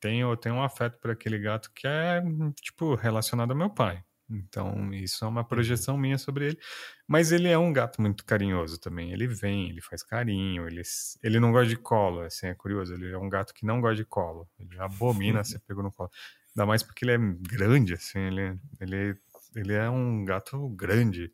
tenho, 0.00 0.36
tenho 0.36 0.56
um 0.56 0.62
afeto 0.62 0.98
por 0.98 1.10
aquele 1.10 1.38
gato 1.38 1.70
que 1.74 1.86
é, 1.86 2.22
tipo, 2.60 2.94
relacionado 2.94 3.50
ao 3.52 3.56
meu 3.56 3.70
pai. 3.70 4.02
Então, 4.28 4.92
isso 4.92 5.24
é 5.24 5.28
uma 5.28 5.42
uhum. 5.42 5.46
projeção 5.46 5.96
minha 5.96 6.18
sobre 6.18 6.46
ele. 6.46 6.58
Mas 7.06 7.30
ele 7.30 7.48
é 7.48 7.56
um 7.56 7.72
gato 7.72 8.00
muito 8.00 8.24
carinhoso 8.24 8.78
também. 8.78 9.12
Ele 9.12 9.26
vem, 9.26 9.68
ele 9.68 9.80
faz 9.80 10.02
carinho, 10.02 10.66
ele, 10.66 10.82
ele 11.22 11.38
não 11.38 11.52
gosta 11.52 11.68
de 11.68 11.76
colo, 11.76 12.20
assim, 12.22 12.48
é 12.48 12.54
curioso. 12.54 12.94
Ele 12.94 13.12
é 13.12 13.18
um 13.18 13.28
gato 13.28 13.54
que 13.54 13.64
não 13.64 13.80
gosta 13.80 13.96
de 13.96 14.04
colo. 14.04 14.48
Ele 14.58 14.78
abomina 14.80 15.42
ser 15.44 15.60
pego 15.60 15.82
no 15.82 15.92
colo. 15.92 16.10
Ainda 16.50 16.66
mais 16.66 16.82
porque 16.82 17.04
ele 17.04 17.12
é 17.12 17.18
grande, 17.18 17.94
assim, 17.94 18.18
ele, 18.18 18.58
ele, 18.80 19.14
ele 19.54 19.72
é 19.74 19.88
um 19.88 20.24
gato 20.24 20.68
grande. 20.70 21.30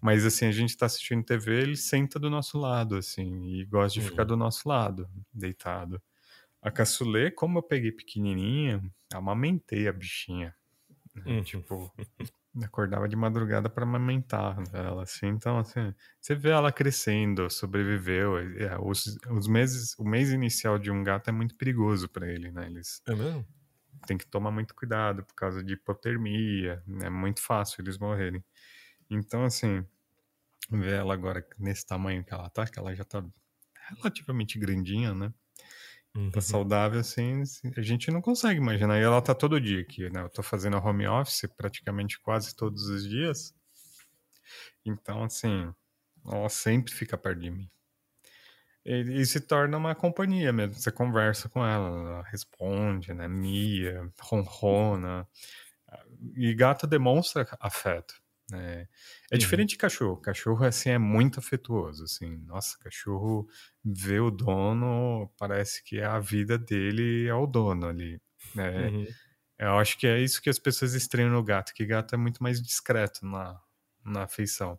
Mas, 0.00 0.24
assim, 0.24 0.46
a 0.46 0.52
gente 0.52 0.76
tá 0.76 0.86
assistindo 0.86 1.24
TV, 1.24 1.62
ele 1.62 1.76
senta 1.76 2.18
do 2.18 2.30
nosso 2.30 2.58
lado, 2.58 2.96
assim, 2.96 3.44
e 3.44 3.64
gosta 3.64 3.98
de 3.98 4.04
uhum. 4.04 4.10
ficar 4.10 4.24
do 4.24 4.36
nosso 4.36 4.68
lado, 4.68 5.08
deitado. 5.32 6.00
A 6.66 6.70
caçulê, 6.72 7.30
como 7.30 7.60
eu 7.60 7.62
peguei 7.62 7.92
pequenininha, 7.92 8.82
amamentei 9.14 9.86
a 9.86 9.92
bichinha. 9.92 10.52
Né? 11.14 11.22
Uhum. 11.24 11.42
Tipo, 11.44 11.94
acordava 12.60 13.08
de 13.08 13.14
madrugada 13.14 13.70
para 13.70 13.84
amamentar 13.84 14.58
ela, 14.72 15.04
assim. 15.04 15.28
Então, 15.28 15.58
assim, 15.58 15.94
você 16.20 16.34
vê 16.34 16.50
ela 16.50 16.72
crescendo, 16.72 17.48
sobreviveu. 17.48 18.36
É, 18.38 18.76
os, 18.80 19.16
os 19.30 19.46
meses, 19.46 19.96
o 19.96 20.02
mês 20.02 20.32
inicial 20.32 20.76
de 20.76 20.90
um 20.90 21.04
gato 21.04 21.28
é 21.28 21.32
muito 21.32 21.54
perigoso 21.54 22.08
para 22.08 22.28
ele, 22.28 22.50
né? 22.50 22.66
Eles 22.66 23.00
é 23.06 23.14
mesmo? 23.14 23.46
Tem 24.04 24.18
que 24.18 24.26
tomar 24.26 24.50
muito 24.50 24.74
cuidado 24.74 25.24
por 25.24 25.36
causa 25.36 25.62
de 25.62 25.74
hipotermia. 25.74 26.82
É 27.00 27.08
muito 27.08 27.40
fácil 27.40 27.80
eles 27.80 27.96
morrerem. 27.96 28.44
Então, 29.08 29.44
assim, 29.44 29.86
ver 30.68 30.94
ela 30.94 31.14
agora 31.14 31.46
nesse 31.56 31.86
tamanho 31.86 32.24
que 32.24 32.34
ela 32.34 32.50
tá, 32.50 32.66
que 32.66 32.76
ela 32.76 32.92
já 32.92 33.04
tá 33.04 33.24
relativamente 33.88 34.58
grandinha, 34.58 35.14
né? 35.14 35.32
Uhum. 36.16 36.30
Tá 36.30 36.40
saudável 36.40 36.98
assim, 37.00 37.42
a 37.76 37.82
gente 37.82 38.10
não 38.10 38.22
consegue 38.22 38.58
imaginar. 38.58 38.98
E 38.98 39.02
ela 39.02 39.20
tá 39.20 39.34
todo 39.34 39.60
dia 39.60 39.82
aqui, 39.82 40.08
né? 40.08 40.22
Eu 40.22 40.30
tô 40.30 40.42
fazendo 40.42 40.78
home 40.78 41.06
office 41.06 41.46
praticamente 41.56 42.18
quase 42.20 42.56
todos 42.56 42.88
os 42.88 43.06
dias. 43.06 43.54
Então, 44.84 45.24
assim, 45.24 45.72
ela 46.26 46.48
sempre 46.48 46.92
fica 46.92 47.18
perto 47.18 47.40
de 47.40 47.50
mim. 47.50 47.70
E, 48.84 49.20
e 49.20 49.26
se 49.26 49.40
torna 49.40 49.76
uma 49.76 49.94
companhia 49.94 50.52
mesmo. 50.52 50.74
Você 50.74 50.90
conversa 50.90 51.48
com 51.48 51.64
ela, 51.64 51.88
ela 51.88 52.22
responde, 52.22 53.12
né? 53.12 53.28
Mia, 53.28 54.10
ronrona. 54.20 55.28
E 56.36 56.54
gato 56.54 56.86
demonstra 56.86 57.46
afeto. 57.60 58.14
É, 58.52 58.86
é 59.30 59.34
uhum. 59.34 59.38
diferente 59.38 59.70
de 59.70 59.76
cachorro. 59.76 60.16
Cachorro, 60.18 60.64
assim, 60.64 60.90
é 60.90 60.98
muito 60.98 61.40
afetuoso, 61.40 62.04
assim. 62.04 62.36
Nossa, 62.46 62.78
cachorro 62.78 63.48
vê 63.84 64.20
o 64.20 64.30
dono, 64.30 65.32
parece 65.38 65.82
que 65.82 66.00
a 66.00 66.18
vida 66.18 66.56
dele 66.56 67.26
é 67.26 67.34
o 67.34 67.46
dono 67.46 67.86
ali. 67.86 68.20
Né? 68.54 68.88
Uhum. 68.88 69.06
Eu 69.58 69.78
acho 69.78 69.98
que 69.98 70.06
é 70.06 70.20
isso 70.20 70.40
que 70.40 70.50
as 70.50 70.58
pessoas 70.58 70.94
estranham 70.94 71.30
no 71.30 71.42
gato, 71.42 71.72
que 71.74 71.84
gato 71.84 72.14
é 72.14 72.18
muito 72.18 72.42
mais 72.42 72.62
discreto 72.62 73.26
na, 73.26 73.60
na 74.04 74.24
afeição. 74.24 74.78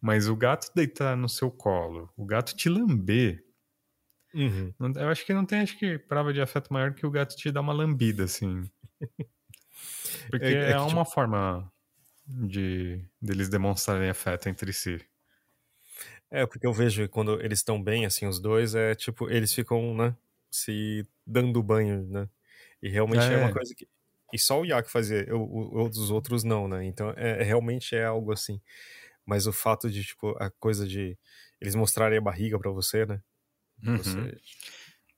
Mas 0.00 0.28
o 0.28 0.36
gato 0.36 0.70
deitar 0.74 1.16
no 1.16 1.28
seu 1.28 1.50
colo, 1.50 2.12
o 2.16 2.26
gato 2.26 2.54
te 2.54 2.68
lamber, 2.68 3.42
uhum. 4.34 4.72
eu 4.96 5.08
acho 5.08 5.24
que 5.24 5.32
não 5.32 5.46
tem 5.46 5.60
acho 5.60 5.78
que 5.78 5.98
prova 5.98 6.32
de 6.32 6.42
afeto 6.42 6.72
maior 6.72 6.92
que 6.92 7.06
o 7.06 7.10
gato 7.10 7.34
te 7.34 7.50
dar 7.50 7.62
uma 7.62 7.72
lambida, 7.72 8.24
assim. 8.24 8.70
Porque 10.30 10.46
é, 10.46 10.52
é, 10.52 10.70
é 10.72 10.78
uma 10.78 11.02
tipo... 11.02 11.04
forma 11.06 11.72
de 12.26 13.04
deles 13.20 13.48
demonstrarem 13.48 14.08
afeto 14.08 14.48
entre 14.48 14.72
si. 14.72 15.00
É, 16.30 16.46
porque 16.46 16.66
eu 16.66 16.72
vejo 16.72 17.08
quando 17.08 17.40
eles 17.40 17.60
estão 17.60 17.80
bem, 17.82 18.06
assim, 18.06 18.26
os 18.26 18.40
dois, 18.40 18.74
é 18.74 18.94
tipo, 18.94 19.30
eles 19.30 19.52
ficam, 19.52 19.94
né, 19.94 20.16
se 20.50 21.06
dando 21.26 21.62
banho, 21.62 22.06
né? 22.08 22.28
E 22.82 22.88
realmente 22.88 23.22
é, 23.22 23.34
é 23.34 23.36
uma 23.38 23.52
coisa 23.52 23.74
que. 23.74 23.88
E 24.32 24.38
só 24.38 24.60
o 24.60 24.64
Yak 24.64 24.90
fazia, 24.90 25.26
os 25.32 26.10
outros 26.10 26.42
não, 26.42 26.66
né? 26.66 26.84
Então, 26.84 27.10
é, 27.16 27.40
é, 27.40 27.42
realmente 27.42 27.94
é 27.94 28.04
algo 28.04 28.32
assim. 28.32 28.60
Mas 29.24 29.46
o 29.46 29.52
fato 29.52 29.88
de, 29.90 30.02
tipo, 30.02 30.30
a 30.40 30.50
coisa 30.50 30.86
de 30.86 31.16
eles 31.60 31.74
mostrarem 31.74 32.18
a 32.18 32.20
barriga 32.20 32.58
para 32.58 32.70
você, 32.70 33.06
né? 33.06 33.22
Uhum. 33.82 33.96
Você... 33.96 34.38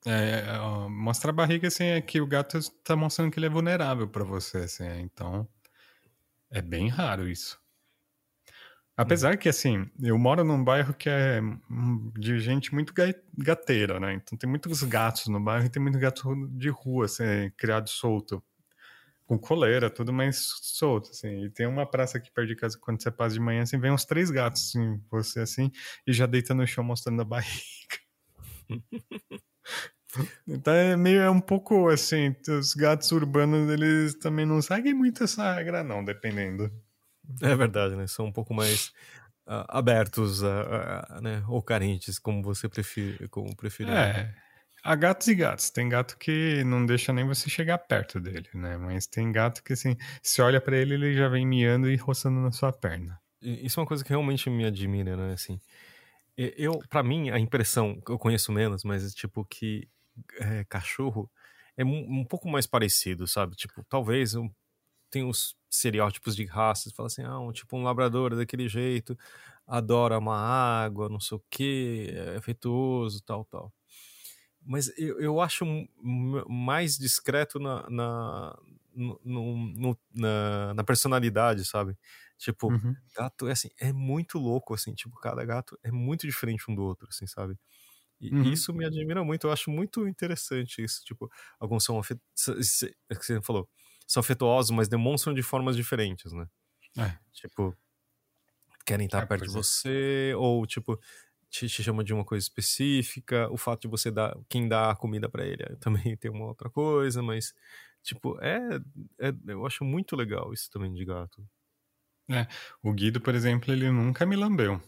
É, 0.06 0.44
é 0.46 0.88
mostrar 0.88 1.30
a 1.30 1.32
barriga, 1.34 1.66
assim, 1.66 1.84
é 1.84 2.00
que 2.00 2.20
o 2.20 2.26
gato 2.26 2.58
tá 2.84 2.94
mostrando 2.94 3.30
que 3.32 3.38
ele 3.38 3.46
é 3.46 3.50
vulnerável 3.50 4.06
para 4.06 4.22
você, 4.22 4.58
assim, 4.58 4.84
é, 4.84 5.00
então. 5.00 5.48
É 6.56 6.62
bem 6.62 6.88
raro 6.88 7.28
isso. 7.28 7.60
Apesar 8.96 9.34
hum. 9.34 9.36
que, 9.36 9.46
assim, 9.46 9.90
eu 10.02 10.16
moro 10.16 10.42
num 10.42 10.64
bairro 10.64 10.94
que 10.94 11.06
é 11.06 11.38
de 12.18 12.38
gente 12.40 12.72
muito 12.72 12.94
gateira, 13.36 14.00
né? 14.00 14.14
Então 14.14 14.38
tem 14.38 14.48
muitos 14.48 14.82
gatos 14.82 15.26
no 15.26 15.38
bairro 15.38 15.66
e 15.66 15.68
tem 15.68 15.82
muito 15.82 15.98
gato 15.98 16.34
de 16.52 16.70
rua, 16.70 17.04
assim, 17.04 17.50
criado 17.58 17.90
solto. 17.90 18.42
Com 19.26 19.38
coleira, 19.38 19.90
tudo 19.90 20.14
mais 20.14 20.38
solto, 20.62 21.10
assim. 21.10 21.44
E 21.44 21.50
tem 21.50 21.66
uma 21.66 21.84
praça 21.84 22.16
aqui 22.16 22.32
perto 22.32 22.48
de 22.48 22.56
casa, 22.56 22.78
quando 22.80 23.02
você 23.02 23.10
passa 23.10 23.34
de 23.34 23.40
manhã, 23.40 23.60
assim, 23.62 23.78
vem 23.78 23.92
uns 23.92 24.06
três 24.06 24.30
gatos, 24.30 24.62
assim, 24.68 24.98
você, 25.10 25.40
assim, 25.40 25.70
e 26.06 26.12
já 26.14 26.24
deita 26.24 26.54
no 26.54 26.66
chão 26.66 26.82
mostrando 26.82 27.20
a 27.20 27.24
barriga. 27.26 27.60
Então 30.46 30.72
é 30.72 30.96
meio 30.96 31.20
é 31.20 31.30
um 31.30 31.40
pouco 31.40 31.88
assim, 31.88 32.34
os 32.48 32.74
gatos 32.74 33.10
urbanos 33.12 33.70
eles 33.70 34.14
também 34.14 34.46
não 34.46 34.62
seguem 34.62 34.94
muito 34.94 35.24
essa 35.24 35.54
regra 35.54 35.82
não, 35.82 36.04
dependendo. 36.04 36.70
É 37.42 37.54
verdade, 37.54 37.96
né? 37.96 38.06
São 38.06 38.26
um 38.26 38.32
pouco 38.32 38.54
mais 38.54 38.92
uh, 39.46 39.64
abertos, 39.68 40.42
uh, 40.42 40.46
uh, 40.46 41.20
né? 41.20 41.44
Ou 41.48 41.62
carentes, 41.62 42.18
como 42.18 42.42
você 42.42 42.68
prefere, 42.68 43.28
como 43.28 43.54
preferir. 43.56 43.92
É. 43.92 44.34
Há 44.82 44.94
gatos 44.94 45.26
e 45.26 45.34
gatos. 45.34 45.70
Tem 45.70 45.88
gato 45.88 46.16
que 46.16 46.62
não 46.64 46.86
deixa 46.86 47.12
nem 47.12 47.26
você 47.26 47.50
chegar 47.50 47.78
perto 47.78 48.20
dele, 48.20 48.48
né? 48.54 48.76
Mas 48.76 49.06
tem 49.06 49.32
gato 49.32 49.62
que 49.62 49.72
assim, 49.72 49.96
se 50.22 50.40
olha 50.40 50.60
para 50.60 50.76
ele, 50.76 50.94
ele 50.94 51.14
já 51.14 51.28
vem 51.28 51.44
miando 51.44 51.90
e 51.90 51.96
roçando 51.96 52.38
na 52.40 52.52
sua 52.52 52.72
perna. 52.72 53.18
isso 53.42 53.80
é 53.80 53.82
uma 53.82 53.86
coisa 53.86 54.04
que 54.04 54.10
realmente 54.10 54.48
me 54.48 54.64
admira, 54.64 55.16
né? 55.16 55.32
Assim, 55.32 55.58
eu, 56.36 56.78
para 56.88 57.02
mim, 57.02 57.30
a 57.30 57.38
impressão, 57.38 58.00
eu 58.08 58.18
conheço 58.18 58.52
menos, 58.52 58.84
mas 58.84 59.12
tipo 59.14 59.44
que 59.44 59.88
é, 60.38 60.64
cachorro 60.64 61.30
é 61.76 61.84
um, 61.84 62.20
um, 62.20 62.24
pouco 62.24 62.48
mais 62.48 62.66
parecido, 62.66 63.26
sabe? 63.26 63.54
Tipo, 63.54 63.84
talvez 63.88 64.34
um, 64.34 64.50
tem 65.10 65.24
os 65.24 65.56
estereótipos 65.70 66.34
de 66.34 66.44
raças, 66.44 66.92
fala 66.92 67.06
assim, 67.08 67.22
ah, 67.22 67.38
um, 67.38 67.52
tipo 67.52 67.76
um 67.76 67.82
labrador 67.82 68.32
é 68.32 68.36
daquele 68.36 68.68
jeito, 68.68 69.16
adora 69.66 70.18
uma 70.18 70.36
água, 70.36 71.08
não 71.08 71.20
sei 71.20 71.36
o 71.36 71.44
que, 71.50 72.10
é 72.12 72.36
afetuoso, 72.36 73.22
tal, 73.22 73.44
tal. 73.44 73.72
Mas 74.64 74.88
eu, 74.98 75.20
eu 75.20 75.40
acho 75.40 75.64
mais 76.48 76.96
discreto 76.96 77.58
na, 77.60 77.88
na, 77.88 78.58
no, 78.94 79.20
no, 79.24 79.98
na, 80.12 80.74
na 80.74 80.84
personalidade, 80.84 81.64
sabe? 81.64 81.96
Tipo, 82.38 82.72
uhum. 82.72 82.94
gato 83.16 83.48
é 83.48 83.52
assim, 83.52 83.70
é 83.78 83.92
muito 83.92 84.38
louco, 84.38 84.74
assim, 84.74 84.92
tipo, 84.94 85.16
cada 85.20 85.44
gato 85.44 85.78
é 85.82 85.90
muito 85.90 86.26
diferente 86.26 86.70
um 86.70 86.74
do 86.74 86.82
outro, 86.82 87.08
assim, 87.08 87.26
sabe? 87.26 87.56
E 88.20 88.34
uhum. 88.34 88.42
isso 88.44 88.72
me 88.72 88.84
admira 88.84 89.22
muito, 89.22 89.46
eu 89.46 89.52
acho 89.52 89.70
muito 89.70 90.06
interessante 90.08 90.82
isso, 90.82 91.04
tipo, 91.04 91.30
alguns 91.60 91.84
são 91.84 91.98
afetuosos, 91.98 92.82
é 93.10 93.14
que 93.14 93.24
você 93.24 93.40
falou, 93.42 93.68
são 94.06 94.20
afetuosos, 94.20 94.70
mas 94.70 94.88
demonstram 94.88 95.34
de 95.34 95.42
formas 95.42 95.76
diferentes, 95.76 96.32
né? 96.32 96.46
É. 96.98 97.18
Tipo, 97.32 97.76
querem 98.86 99.06
estar 99.06 99.22
é, 99.22 99.26
perto 99.26 99.44
de 99.44 99.50
é. 99.50 99.52
você, 99.52 100.32
ou 100.36 100.66
tipo, 100.66 100.98
te, 101.50 101.68
te 101.68 101.82
chama 101.82 102.02
de 102.02 102.14
uma 102.14 102.24
coisa 102.24 102.42
específica, 102.42 103.50
o 103.50 103.56
fato 103.56 103.82
de 103.82 103.88
você 103.88 104.10
dar, 104.10 104.36
quem 104.48 104.68
dá 104.68 104.90
a 104.90 104.96
comida 104.96 105.28
para 105.28 105.44
ele 105.44 105.64
também 105.76 106.16
tem 106.16 106.30
uma 106.30 106.46
outra 106.46 106.70
coisa, 106.70 107.22
mas, 107.22 107.52
tipo, 108.02 108.40
é, 108.40 108.58
é, 109.18 109.34
eu 109.48 109.66
acho 109.66 109.84
muito 109.84 110.16
legal 110.16 110.52
isso 110.52 110.70
também 110.70 110.92
de 110.92 111.04
gato. 111.04 111.46
É, 112.30 112.46
o 112.82 112.92
Guido, 112.92 113.20
por 113.20 113.34
exemplo, 113.34 113.72
ele 113.72 113.90
nunca 113.90 114.26
me 114.26 114.36
lambeu. 114.36 114.80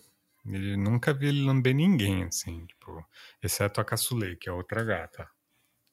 Ele 0.55 0.77
nunca 0.77 1.13
vi 1.13 1.29
ele 1.29 1.45
lamber 1.45 1.75
ninguém, 1.75 2.25
assim, 2.25 2.67
tipo, 2.67 3.05
exceto 3.43 3.81
a 3.81 3.85
Caçulê, 3.85 4.37
que 4.37 4.49
é 4.49 4.53
outra 4.53 4.85
gata. 4.85 5.29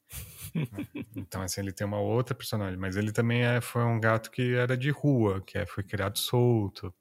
então, 1.15 1.41
assim, 1.41 1.61
ele 1.61 1.71
tem 1.71 1.85
uma 1.85 1.99
outra 1.99 2.33
personagem, 2.35 2.77
mas 2.77 2.95
ele 2.95 3.11
também 3.11 3.43
é, 3.43 3.59
foi 3.61 3.83
um 3.83 3.99
gato 3.99 4.31
que 4.31 4.53
era 4.55 4.77
de 4.77 4.89
rua, 4.89 5.41
que 5.41 5.57
é, 5.57 5.65
foi 5.65 5.83
criado 5.83 6.17
solto. 6.17 6.93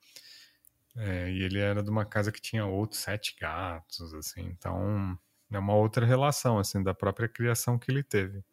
É, 0.97 1.31
e 1.31 1.43
ele 1.43 1.59
era 1.59 1.83
de 1.83 1.91
uma 1.91 2.05
casa 2.05 2.31
que 2.31 2.41
tinha 2.41 2.67
outros 2.67 3.01
sete 3.01 3.37
gatos, 3.41 4.15
assim, 4.15 4.43
então 4.43 5.19
é 5.51 5.59
uma 5.59 5.75
outra 5.75 6.07
relação, 6.07 6.59
assim, 6.59 6.83
da 6.83 6.95
própria 6.95 7.29
criação 7.29 7.79
que 7.79 7.91
ele 7.91 8.03
teve. 8.03 8.45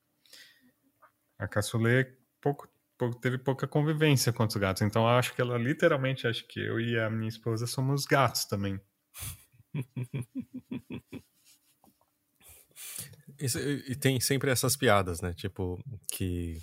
A 1.37 1.47
Caçulê 1.47 2.05
pouco 2.39 2.67
teve 3.09 3.37
pouca 3.37 3.67
convivência 3.67 4.31
com 4.31 4.45
os 4.45 4.55
gatos. 4.55 4.81
Então 4.83 5.03
eu 5.03 5.09
acho 5.09 5.33
que 5.33 5.41
ela 5.41 5.57
literalmente 5.57 6.27
acho 6.27 6.47
que 6.47 6.59
eu 6.59 6.79
e 6.79 6.99
a 6.99 7.09
minha 7.09 7.29
esposa 7.29 7.65
somos 7.65 8.05
gatos 8.05 8.45
também. 8.45 8.79
Isso, 13.39 13.59
e 13.59 13.95
tem 13.95 14.19
sempre 14.19 14.51
essas 14.51 14.75
piadas, 14.75 15.21
né? 15.21 15.33
Tipo, 15.33 15.83
que, 16.11 16.61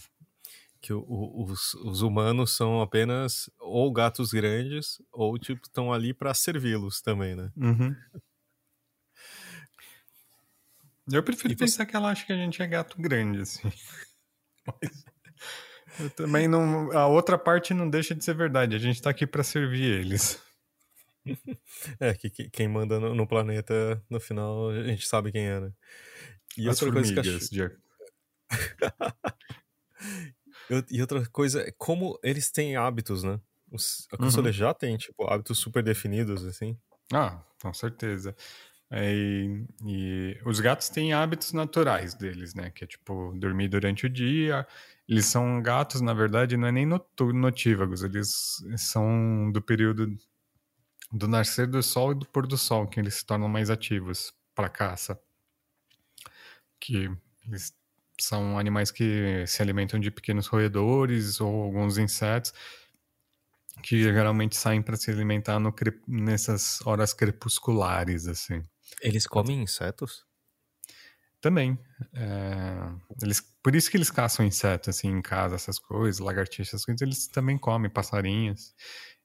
que 0.81 0.93
o, 0.93 1.45
os, 1.45 1.75
os 1.75 2.03
humanos 2.03 2.55
são 2.55 2.81
apenas 2.81 3.51
ou 3.59 3.93
gatos 3.93 4.31
grandes 4.33 5.01
ou, 5.11 5.39
tipo, 5.39 5.67
estão 5.67 5.93
ali 5.93 6.15
para 6.15 6.33
servi-los 6.35 7.01
também, 7.01 7.35
né? 7.35 7.51
Uhum. 7.57 7.97
Eu 11.11 11.23
prefiro 11.23 11.53
e 11.53 11.57
pensar 11.57 11.85
você... 11.85 11.91
que 11.91 11.97
ela 11.97 12.11
acha 12.11 12.27
que 12.27 12.33
a 12.33 12.37
gente 12.37 12.63
é 12.63 12.67
gato 12.67 13.01
grande, 13.01 13.41
assim. 13.41 13.73
Mas... 14.67 15.05
Eu 15.99 16.11
também 16.11 16.47
não. 16.47 16.93
A 16.93 17.07
outra 17.07 17.39
parte 17.39 17.75
não 17.75 17.89
deixa 17.89 18.15
de 18.15 18.25
ser 18.25 18.35
verdade. 18.35 18.77
A 18.77 18.79
gente 18.79 19.01
tá 19.01 19.11
aqui 19.11 19.27
para 19.27 19.43
servir 19.43 20.01
eles. 20.01 20.41
É, 22.01 22.15
que, 22.15 22.31
que 22.31 22.51
quem 22.51 22.69
manda 22.69 22.99
no, 22.99 23.15
no, 23.15 23.27
planeta, 23.27 24.03
no 24.09 24.21
final, 24.21 24.71
a 24.71 24.83
gente 24.85 25.07
sabe 25.07 25.33
quem 25.33 25.47
é, 25.47 25.61
né? 25.61 25.73
E 26.57 26.69
As 26.69 26.81
outra 26.81 27.01
coisa 27.01 27.15
que 27.15 27.21
acho... 27.21 27.71
e 30.91 31.01
outra 31.01 31.27
coisa 31.27 31.63
é 31.63 31.73
como 31.77 32.19
eles 32.23 32.51
têm 32.51 32.77
hábitos, 32.77 33.23
né? 33.23 33.41
Os, 33.71 34.09
a 34.13 34.23
uhum. 34.23 34.53
já 34.53 34.73
tem, 34.73 34.97
tipo, 34.97 35.25
hábitos 35.25 35.59
super 35.59 35.83
definidos, 35.83 36.45
assim. 36.45 36.77
Ah, 37.13 37.43
com 37.61 37.73
certeza. 37.73 38.35
É, 38.91 39.15
e, 39.15 39.67
e, 39.85 40.41
os 40.47 40.61
gatos 40.61 40.89
têm 40.89 41.13
hábitos 41.13 41.53
naturais 41.53 42.15
deles, 42.15 42.55
né? 42.55 42.71
Que 42.71 42.85
é 42.85 42.87
tipo 42.87 43.35
dormir 43.37 43.69
durante 43.69 44.07
o 44.07 44.11
dia. 44.11 44.67
Eles 45.07 45.27
são 45.27 45.63
gatos, 45.63 46.01
na 46.01 46.15
verdade, 46.15 46.57
não 46.57 46.69
é 46.69 46.73
nem 46.73 46.87
notívagos, 46.87 48.03
eles 48.03 48.63
são 48.77 49.51
do 49.51 49.63
período 49.63 50.15
do 51.11 51.27
nascer 51.27 51.67
do 51.67 51.83
sol 51.83 52.13
e 52.13 52.15
do 52.15 52.27
pôr 52.27 52.47
do 52.47 52.59
sol 52.59 52.87
que 52.87 53.01
eles 53.01 53.15
se 53.15 53.27
tornam 53.27 53.49
mais 53.49 53.71
ativos 53.71 54.33
para 54.55 54.69
caça. 54.69 55.19
Que 56.81 57.11
eles 57.47 57.73
são 58.21 58.59
animais 58.59 58.91
que 58.91 59.45
se 59.47 59.63
alimentam 59.63 59.99
de 59.99 60.11
pequenos 60.11 60.47
roedores 60.47 61.41
ou 61.41 61.63
alguns 61.63 61.99
insetos 61.99 62.53
que 63.83 64.03
geralmente 64.03 64.57
saem 64.57 64.83
para 64.83 64.97
se 64.97 65.11
alimentar 65.11 65.59
no, 65.61 65.75
nessas 66.07 66.85
horas 66.85 67.13
crepusculares, 67.13 68.27
assim. 68.27 68.63
Eles 69.01 69.27
comem 69.27 69.63
insetos? 69.63 70.27
Também. 71.41 71.79
É, 72.13 73.23
eles, 73.23 73.41
por 73.63 73.77
isso 73.77 73.91
que 73.91 73.97
eles 73.97 74.11
caçam 74.11 74.45
insetos 74.45 74.89
assim 74.89 75.09
em 75.09 75.23
casa, 75.23 75.55
essas 75.55 75.79
coisas, 75.79 76.19
lagartixas, 76.19 76.69
essas 76.69 76.85
coisas, 76.85 77.03
eles 77.03 77.29
também 77.29 77.57
comem 77.57 77.91
passarinhos. 77.91 78.75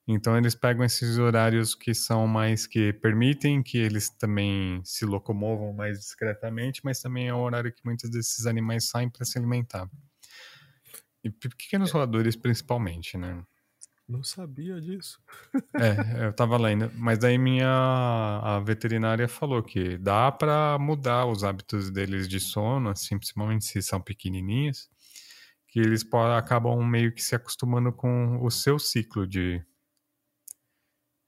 Então 0.07 0.37
eles 0.37 0.53
pegam 0.53 0.83
esses 0.83 1.17
horários 1.17 1.73
que 1.73 1.93
são 1.93 2.27
mais 2.27 2.67
que 2.67 2.91
permitem 2.91 3.63
que 3.63 3.77
eles 3.77 4.09
também 4.09 4.81
se 4.83 5.05
locomovam 5.05 5.71
mais 5.73 5.99
discretamente, 5.99 6.81
mas 6.83 6.99
também 6.99 7.29
é 7.29 7.33
o 7.33 7.39
horário 7.39 7.71
que 7.71 7.85
muitos 7.85 8.09
desses 8.09 8.45
animais 8.45 8.89
saem 8.89 9.09
para 9.09 9.25
se 9.25 9.37
alimentar. 9.37 9.89
E 11.23 11.29
pequenos 11.29 11.91
é. 11.91 11.93
roedores 11.93 12.35
principalmente, 12.35 13.17
né? 13.17 13.43
Não 14.05 14.21
sabia 14.21 14.81
disso. 14.81 15.21
é, 15.79 16.25
eu 16.27 16.33
tava 16.33 16.57
lendo. 16.57 16.91
Mas 16.95 17.17
daí 17.17 17.37
minha 17.37 17.69
a 18.43 18.59
veterinária 18.59 19.29
falou 19.29 19.63
que 19.63 19.97
dá 19.97 20.29
para 20.29 20.77
mudar 20.77 21.25
os 21.25 21.45
hábitos 21.45 21.89
deles 21.89 22.27
de 22.27 22.41
sono, 22.41 22.89
assim, 22.89 23.17
principalmente 23.17 23.63
se 23.63 23.81
são 23.81 24.01
pequenininhos, 24.01 24.89
que 25.69 25.79
eles 25.79 26.05
acabam 26.37 26.83
meio 26.85 27.13
que 27.13 27.23
se 27.23 27.33
acostumando 27.33 27.93
com 27.93 28.43
o 28.43 28.51
seu 28.51 28.77
ciclo 28.77 29.25
de 29.25 29.63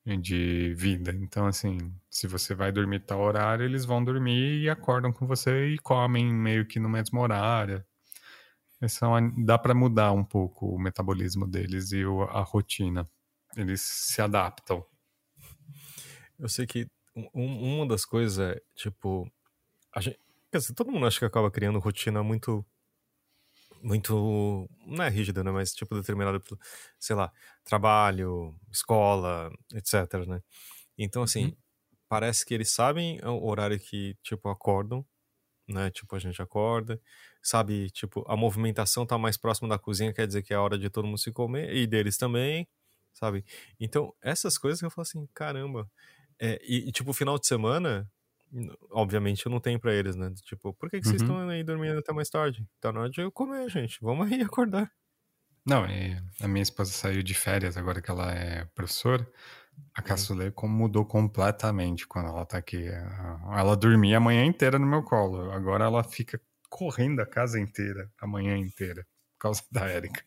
de 0.05 0.73
vida. 0.75 1.11
Então, 1.11 1.47
assim, 1.47 1.91
se 2.09 2.27
você 2.27 2.53
vai 2.53 2.71
dormir 2.71 2.99
tal 2.99 3.21
horário, 3.21 3.65
eles 3.65 3.85
vão 3.85 4.03
dormir 4.03 4.61
e 4.61 4.69
acordam 4.69 5.11
com 5.11 5.25
você 5.25 5.69
e 5.69 5.79
comem 5.79 6.31
meio 6.31 6.67
que 6.67 6.79
no 6.79 6.87
mesmo 6.87 7.19
horário. 7.19 7.83
São, 8.87 9.17
é 9.17 9.21
dá 9.43 9.57
para 9.57 9.73
mudar 9.73 10.11
um 10.11 10.23
pouco 10.23 10.67
o 10.67 10.79
metabolismo 10.79 11.47
deles 11.47 11.91
e 11.91 12.03
a 12.29 12.41
rotina. 12.41 13.07
Eles 13.57 13.81
se 13.81 14.21
adaptam. 14.21 14.85
Eu 16.37 16.49
sei 16.49 16.67
que 16.67 16.87
um, 17.15 17.77
uma 17.79 17.87
das 17.87 18.05
coisas 18.05 18.37
é, 18.37 18.61
tipo, 18.75 19.27
a 19.93 20.01
gente, 20.01 20.19
quer 20.51 20.59
dizer, 20.59 20.73
todo 20.73 20.91
mundo 20.91 21.07
acha 21.07 21.17
que 21.17 21.25
acaba 21.25 21.49
criando 21.49 21.79
rotina 21.79 22.21
muito 22.21 22.63
muito 23.85 24.69
não 24.85 25.03
é 25.03 25.09
rígida, 25.09 25.43
né, 25.43 25.51
mas 25.51 25.73
tipo 25.73 25.95
determinada, 25.95 26.41
sei 26.99 27.15
lá, 27.15 27.31
trabalho, 27.63 28.55
escola, 28.71 29.51
etc, 29.73 30.25
né? 30.27 30.41
Então 30.97 31.23
assim, 31.23 31.45
uhum. 31.45 31.57
parece 32.09 32.45
que 32.45 32.53
eles 32.53 32.71
sabem 32.71 33.19
o 33.23 33.47
horário 33.47 33.79
que 33.79 34.17
tipo 34.23 34.49
acordam, 34.49 35.05
né? 35.67 35.91
Tipo 35.91 36.15
a 36.15 36.19
gente 36.19 36.41
acorda, 36.41 36.99
sabe, 37.41 37.91
tipo, 37.91 38.25
a 38.27 38.35
movimentação 38.35 39.05
tá 39.05 39.17
mais 39.17 39.37
próxima 39.37 39.69
da 39.69 39.79
cozinha, 39.79 40.13
quer 40.13 40.27
dizer 40.27 40.43
que 40.43 40.53
é 40.53 40.57
a 40.57 40.61
hora 40.61 40.77
de 40.77 40.89
todo 40.89 41.05
mundo 41.05 41.19
se 41.19 41.31
comer, 41.31 41.75
e 41.75 41.87
deles 41.87 42.17
também, 42.17 42.67
sabe? 43.13 43.45
Então, 43.79 44.13
essas 44.21 44.57
coisas 44.57 44.79
que 44.79 44.85
eu 44.85 44.91
falo 44.91 45.03
assim, 45.03 45.27
caramba. 45.33 45.89
É, 46.39 46.59
e, 46.63 46.89
e, 46.89 46.91
tipo, 46.91 47.13
final 47.13 47.39
de 47.39 47.47
semana, 47.47 48.09
obviamente 48.91 49.45
eu 49.45 49.51
não 49.51 49.59
tenho 49.59 49.79
para 49.79 49.93
eles, 49.93 50.15
né? 50.15 50.31
Tipo, 50.43 50.73
por 50.73 50.89
que, 50.89 50.99
que 50.99 51.07
vocês 51.07 51.21
estão 51.21 51.35
uhum. 51.35 51.49
aí 51.49 51.63
dormindo 51.63 51.97
até 51.97 52.13
mais 52.13 52.29
tarde? 52.29 52.65
Tá 52.79 52.91
na 52.91 53.01
hora 53.01 53.09
de 53.09 53.21
eu 53.21 53.31
comer, 53.31 53.69
gente. 53.69 53.97
Vamos 54.01 54.31
aí 54.31 54.41
acordar. 54.41 54.91
Não, 55.65 55.83
é, 55.85 56.21
a 56.41 56.47
minha 56.47 56.61
esposa 56.61 56.91
saiu 56.91 57.23
de 57.23 57.33
férias 57.33 57.75
agora 57.75 58.01
que 58.01 58.11
ela 58.11 58.31
é 58.31 58.65
professora. 58.75 59.27
A 59.93 60.01
uhum. 60.01 60.07
caçulê 60.07 60.53
mudou 60.63 61.05
completamente 61.05 62.07
quando 62.07 62.29
ela 62.29 62.45
tá 62.45 62.57
aqui. 62.57 62.87
Ela 63.51 63.75
dormia 63.75 64.17
a 64.17 64.21
manhã 64.21 64.45
inteira 64.45 64.79
no 64.79 64.85
meu 64.85 65.03
colo. 65.03 65.51
Agora 65.51 65.85
ela 65.85 66.03
fica 66.03 66.39
correndo 66.69 67.21
a 67.21 67.25
casa 67.25 67.59
inteira, 67.59 68.11
a 68.19 68.27
manhã 68.27 68.57
inteira, 68.57 69.05
por 69.33 69.39
causa 69.39 69.63
da 69.71 69.87
Érica. 69.87 70.23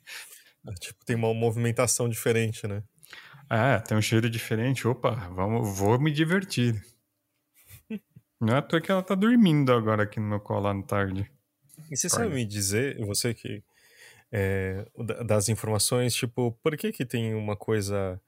É, 0.67 0.73
tipo, 0.75 1.05
tem 1.05 1.17
uma 1.17 1.33
movimentação 1.33 2.09
diferente, 2.09 2.67
né? 2.67 2.83
É, 3.51 3.79
tem 3.79 3.97
um 3.97 4.03
cheiro 4.03 4.29
diferente. 4.29 4.87
Opa, 4.87 5.15
vamos, 5.35 5.79
vou 5.79 5.99
me 5.99 6.11
divertir. 6.11 6.83
Não 8.41 8.55
é 8.55 8.59
à 8.59 8.63
toa 8.63 8.81
que 8.81 8.91
ela 8.91 9.03
tá 9.03 9.15
dormindo 9.15 9.73
agora 9.73 10.05
aqui 10.05 10.21
no 10.21 10.27
meu 10.27 10.41
colo 10.41 10.69
à 10.69 10.83
tarde. 10.83 11.31
E 11.91 11.97
você 11.97 12.09
sabe 12.09 12.35
me 12.35 12.45
dizer, 12.45 12.99
você 13.05 13.35
que. 13.35 13.63
É, 14.31 14.87
das 15.25 15.49
informações, 15.49 16.15
tipo, 16.15 16.53
por 16.63 16.77
que 16.77 16.93
que 16.93 17.07
tem 17.07 17.35
uma 17.35 17.57
coisa 17.57 18.21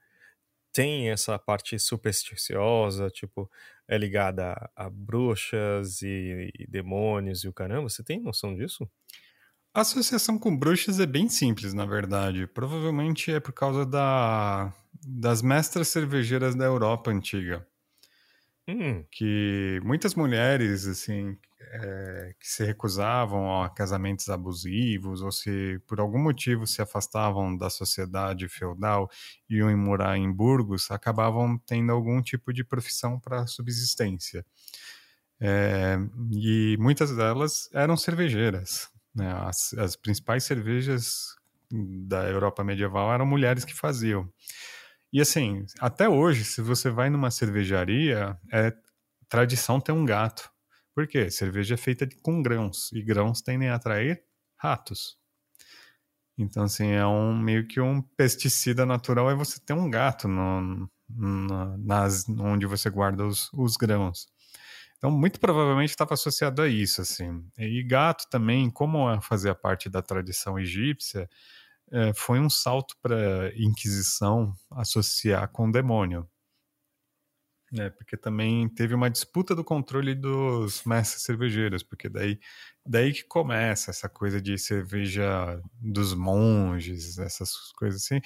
tem 0.73 1.09
essa 1.09 1.37
parte 1.37 1.77
supersticiosa, 1.77 3.09
tipo, 3.09 3.49
é 3.87 3.97
ligada 3.97 4.53
a, 4.75 4.85
a 4.85 4.89
bruxas 4.89 6.01
e, 6.01 6.51
e, 6.57 6.67
demônios 6.67 7.43
e 7.43 7.47
o 7.47 7.53
caramba? 7.53 7.89
Você 7.89 8.03
tem 8.03 8.21
noção 8.21 8.55
disso? 8.55 8.89
A 9.73 9.81
associação 9.81 10.37
com 10.37 10.55
bruxas 10.55 10.99
é 10.99 11.05
bem 11.05 11.29
simples, 11.29 11.73
na 11.73 11.85
verdade. 11.85 12.47
Provavelmente 12.47 13.31
é 13.31 13.39
por 13.39 13.53
causa 13.53 13.85
da, 13.85 14.73
das 15.05 15.41
mestras 15.41 15.87
cervejeiras 15.89 16.55
da 16.55 16.65
Europa 16.65 17.11
antiga. 17.11 17.65
Hum. 18.67 19.03
Que 19.11 19.79
muitas 19.83 20.15
mulheres, 20.15 20.85
assim, 20.87 21.37
é, 21.59 22.35
que 22.39 22.47
se 22.47 22.63
recusavam 22.63 23.61
a 23.63 23.69
casamentos 23.69 24.29
abusivos 24.29 25.21
ou 25.21 25.31
se 25.31 25.79
por 25.87 25.99
algum 25.99 26.19
motivo 26.19 26.67
se 26.67 26.81
afastavam 26.81 27.55
da 27.57 27.69
sociedade 27.69 28.47
feudal 28.47 29.09
e 29.49 29.55
iam 29.57 29.75
morar 29.77 30.17
em 30.17 30.31
burgos, 30.31 30.89
acabavam 30.91 31.57
tendo 31.65 31.91
algum 31.91 32.21
tipo 32.21 32.53
de 32.53 32.63
profissão 32.63 33.19
para 33.19 33.47
subsistência. 33.47 34.45
É, 35.39 35.97
e 36.31 36.77
muitas 36.79 37.15
delas 37.15 37.69
eram 37.73 37.97
cervejeiras. 37.97 38.89
Né? 39.13 39.31
As, 39.31 39.73
as 39.73 39.95
principais 39.95 40.43
cervejas 40.43 41.35
da 41.71 42.29
Europa 42.29 42.63
medieval 42.63 43.11
eram 43.13 43.25
mulheres 43.25 43.65
que 43.65 43.73
faziam. 43.73 44.29
E 45.13 45.19
assim, 45.19 45.65
até 45.79 46.07
hoje, 46.07 46.45
se 46.45 46.61
você 46.61 46.89
vai 46.89 47.09
numa 47.09 47.31
cervejaria, 47.31 48.37
é 48.51 48.73
tradição 49.27 49.79
ter 49.79 49.91
um 49.91 50.05
gato. 50.05 50.49
Por 50.95 51.07
quê? 51.07 51.29
Cerveja 51.29 51.73
é 51.75 51.77
feita 51.77 52.07
com 52.21 52.41
grãos, 52.41 52.91
e 52.93 53.01
grãos 53.01 53.41
tendem 53.41 53.69
a 53.69 53.75
atrair 53.75 54.23
ratos. 54.57 55.17
Então, 56.37 56.63
assim, 56.63 56.91
é 56.91 57.05
um 57.05 57.37
meio 57.37 57.67
que 57.67 57.79
um 57.79 58.01
pesticida 58.01 58.85
natural 58.85 59.29
é 59.29 59.35
você 59.35 59.59
ter 59.59 59.73
um 59.73 59.89
gato 59.89 60.27
no, 60.27 60.89
no, 61.09 61.77
nas, 61.77 62.27
onde 62.29 62.65
você 62.65 62.89
guarda 62.89 63.25
os, 63.25 63.49
os 63.53 63.75
grãos. 63.75 64.27
Então, 64.97 65.11
muito 65.11 65.39
provavelmente 65.39 65.89
estava 65.89 66.13
associado 66.13 66.61
a 66.61 66.67
isso, 66.67 67.01
assim. 67.01 67.43
E 67.57 67.83
gato 67.83 68.29
também, 68.29 68.69
como 68.69 69.19
fazia 69.21 69.55
parte 69.55 69.89
da 69.89 70.01
tradição 70.01 70.59
egípcia, 70.59 71.27
é, 71.91 72.13
foi 72.13 72.39
um 72.39 72.49
salto 72.49 72.95
para 73.01 73.51
Inquisição 73.55 74.53
associar 74.71 75.47
com 75.49 75.67
o 75.67 75.71
demônio. 75.71 76.27
É, 77.73 77.89
porque 77.89 78.17
também 78.17 78.67
teve 78.67 78.93
uma 78.93 79.09
disputa 79.09 79.55
do 79.55 79.63
controle 79.63 80.13
dos 80.13 80.83
mestres 80.83 81.23
cervejeiros, 81.23 81.83
porque 81.83 82.09
daí, 82.09 82.37
daí 82.85 83.13
que 83.13 83.23
começa 83.23 83.91
essa 83.91 84.09
coisa 84.09 84.41
de 84.41 84.57
cerveja 84.57 85.61
dos 85.79 86.13
monges, 86.13 87.17
essas 87.17 87.53
coisas 87.77 88.03
assim. 88.03 88.19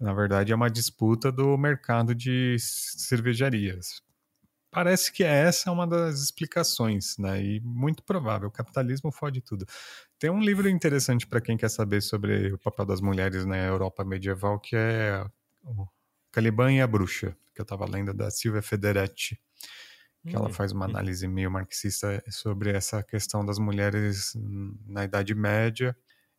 Na 0.00 0.12
verdade, 0.12 0.52
é 0.52 0.56
uma 0.56 0.70
disputa 0.70 1.30
do 1.30 1.56
mercado 1.56 2.14
de 2.14 2.56
cervejarias. 2.58 4.02
Parece 4.70 5.10
que 5.12 5.24
essa 5.24 5.70
é 5.70 5.72
uma 5.72 5.86
das 5.86 6.20
explicações, 6.22 7.16
né? 7.18 7.42
E 7.42 7.60
muito 7.60 8.02
provável. 8.02 8.48
O 8.48 8.52
capitalismo 8.52 9.10
fode 9.10 9.40
tudo. 9.40 9.64
Tem 10.18 10.30
um 10.30 10.40
livro 10.40 10.68
interessante 10.68 11.26
para 11.26 11.40
quem 11.40 11.56
quer 11.56 11.70
saber 11.70 12.02
sobre 12.02 12.52
o 12.52 12.58
papel 12.58 12.84
das 12.86 13.00
mulheres 13.00 13.46
na 13.46 13.56
Europa 13.56 14.04
medieval, 14.04 14.60
que 14.60 14.76
é 14.76 15.24
Caliban 16.32 16.72
e 16.72 16.80
a 16.80 16.86
Bruxa, 16.86 17.36
que 17.54 17.60
eu 17.60 17.62
estava 17.64 17.86
lendo 17.86 18.12
da 18.14 18.30
Silvia 18.30 18.62
Federetti, 18.62 19.40
que 20.26 20.36
hum, 20.36 20.38
ela 20.38 20.50
faz 20.50 20.72
uma 20.72 20.86
análise 20.86 21.26
meio 21.28 21.50
marxista 21.50 22.22
sobre 22.30 22.70
essa 22.72 23.02
questão 23.02 23.44
das 23.46 23.58
mulheres 23.58 24.34
na 24.86 25.04
Idade 25.04 25.34
Média. 25.34 25.96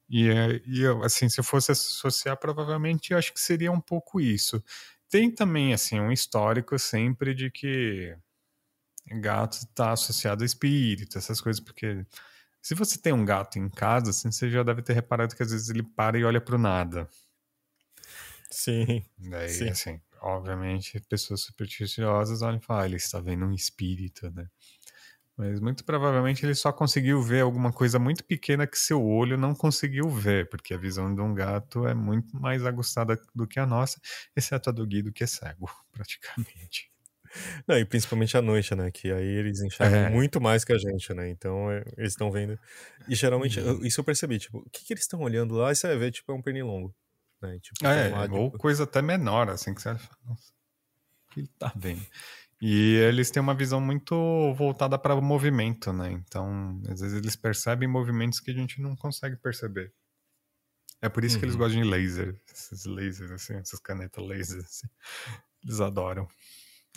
E, 0.09 0.27
e 0.67 0.85
assim, 1.03 1.29
se 1.29 1.39
eu 1.39 1.43
fosse 1.43 1.71
associar, 1.73 2.37
provavelmente 2.37 3.13
acho 3.13 3.33
que 3.33 3.41
seria 3.41 3.71
um 3.71 3.81
pouco 3.81 4.21
isso. 4.21 4.63
Tem 5.09 5.31
também 5.33 5.73
assim 5.73 5.99
um 5.99 6.11
histórico 6.11 6.77
sempre 6.77 7.33
de 7.33 7.49
que 7.49 8.15
gato 9.19 9.53
está 9.53 9.91
associado 9.91 10.43
a 10.43 10.45
espírito, 10.45 11.17
essas 11.17 11.41
coisas, 11.41 11.59
porque 11.59 12.05
se 12.61 12.75
você 12.75 12.97
tem 12.99 13.13
um 13.13 13.25
gato 13.25 13.57
em 13.57 13.69
casa, 13.69 14.11
assim, 14.11 14.31
você 14.31 14.49
já 14.49 14.63
deve 14.63 14.81
ter 14.81 14.93
reparado 14.93 15.35
que 15.35 15.41
às 15.43 15.51
vezes 15.51 15.69
ele 15.69 15.83
para 15.83 16.17
e 16.19 16.23
olha 16.23 16.41
para 16.41 16.55
o 16.55 16.59
nada. 16.59 17.09
Sim. 18.51 19.05
Daí, 19.17 19.49
sim. 19.49 19.69
assim, 19.69 20.01
obviamente, 20.21 20.99
pessoas 21.01 21.41
supersticiosas 21.41 22.41
olham 22.41 22.57
e 22.57 22.61
falam, 22.61 22.83
ah, 22.83 22.85
ele 22.85 22.95
está 22.97 23.19
vendo 23.19 23.45
um 23.45 23.53
espírito, 23.53 24.29
né? 24.31 24.47
Mas 25.39 25.61
muito 25.61 25.85
provavelmente 25.85 26.45
ele 26.45 26.53
só 26.53 26.69
conseguiu 26.69 27.21
ver 27.21 27.39
alguma 27.39 27.71
coisa 27.71 27.97
muito 27.97 28.25
pequena 28.25 28.67
que 28.67 28.77
seu 28.77 29.01
olho 29.01 29.37
não 29.37 29.55
conseguiu 29.55 30.09
ver, 30.09 30.49
porque 30.49 30.73
a 30.73 30.77
visão 30.77 31.15
de 31.15 31.21
um 31.21 31.33
gato 31.33 31.87
é 31.87 31.93
muito 31.93 32.35
mais 32.35 32.65
aguçada 32.65 33.17
do 33.33 33.47
que 33.47 33.57
a 33.57 33.65
nossa, 33.65 34.01
exceto 34.35 34.69
a 34.69 34.73
do 34.73 34.85
Guido, 34.85 35.13
que 35.13 35.23
é 35.23 35.27
cego, 35.27 35.71
praticamente. 35.93 36.91
Não, 37.65 37.77
e 37.77 37.85
principalmente 37.85 38.35
à 38.35 38.41
noite, 38.41 38.75
né? 38.75 38.91
Que 38.91 39.13
aí 39.13 39.25
eles 39.25 39.61
enxergam 39.61 39.99
é. 39.99 40.09
muito 40.09 40.41
mais 40.41 40.65
que 40.65 40.73
a 40.73 40.77
gente, 40.77 41.13
né? 41.13 41.29
Então 41.29 41.71
é, 41.71 41.85
eles 41.95 42.11
estão 42.11 42.29
vendo. 42.29 42.59
E 43.07 43.15
geralmente, 43.15 43.61
uhum. 43.61 43.85
isso 43.85 44.01
eu 44.01 44.03
percebi, 44.03 44.39
tipo, 44.39 44.57
o 44.57 44.69
que, 44.69 44.83
que 44.83 44.91
eles 44.91 45.03
estão 45.03 45.21
olhando 45.21 45.55
lá? 45.55 45.71
E 45.71 45.75
você 45.75 45.87
vai 45.87 45.97
ver, 45.97 46.11
tipo, 46.11 46.29
é 46.33 46.35
um 46.35 46.41
pernilongo. 46.41 46.93
Né? 47.41 47.59
Tipo, 47.61 47.85
é, 47.85 48.09
lá, 48.09 48.23
ou 48.23 48.47
tipo... 48.47 48.57
coisa 48.57 48.83
até 48.83 49.01
menor, 49.01 49.49
assim, 49.49 49.73
que 49.73 49.81
você 49.81 49.95
fala, 49.95 50.17
nossa, 50.25 50.51
o 51.29 51.33
que 51.33 51.39
ele 51.39 51.49
tá 51.57 51.71
vendo? 51.77 52.05
E 52.61 52.95
eles 52.95 53.31
têm 53.31 53.41
uma 53.41 53.53
visão 53.53 53.79
muito 53.79 54.53
voltada 54.53 54.99
para 54.99 55.15
o 55.15 55.21
movimento, 55.21 55.93
né? 55.93 56.11
Então, 56.11 56.81
às 56.89 56.99
vezes 56.99 57.17
eles 57.17 57.35
percebem 57.35 57.87
movimentos 57.87 58.39
que 58.41 58.51
a 58.51 58.53
gente 58.53 58.81
não 58.81 58.95
consegue 58.97 59.37
perceber. 59.37 59.93
É 61.01 61.07
por 61.07 61.23
isso 61.23 61.35
uhum. 61.35 61.39
que 61.39 61.45
eles 61.45 61.55
uhum. 61.55 61.61
gostam 61.61 61.81
de 61.81 61.89
laser, 61.89 62.41
esses 62.53 62.85
lasers, 62.85 63.31
assim, 63.31 63.53
essas 63.55 63.79
canetas 63.79 64.25
laser, 64.25 64.59
assim. 64.59 64.87
Eles 65.63 65.79
adoram. 65.79 66.27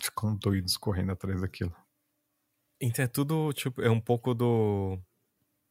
Ficam 0.02 0.36
doidos 0.36 0.76
correndo 0.76 1.12
atrás 1.12 1.40
daquilo. 1.40 1.74
Então 2.80 3.04
é 3.04 3.08
tudo, 3.08 3.52
tipo, 3.52 3.80
é 3.80 3.88
um 3.88 4.00
pouco 4.00 4.34
do, 4.34 4.98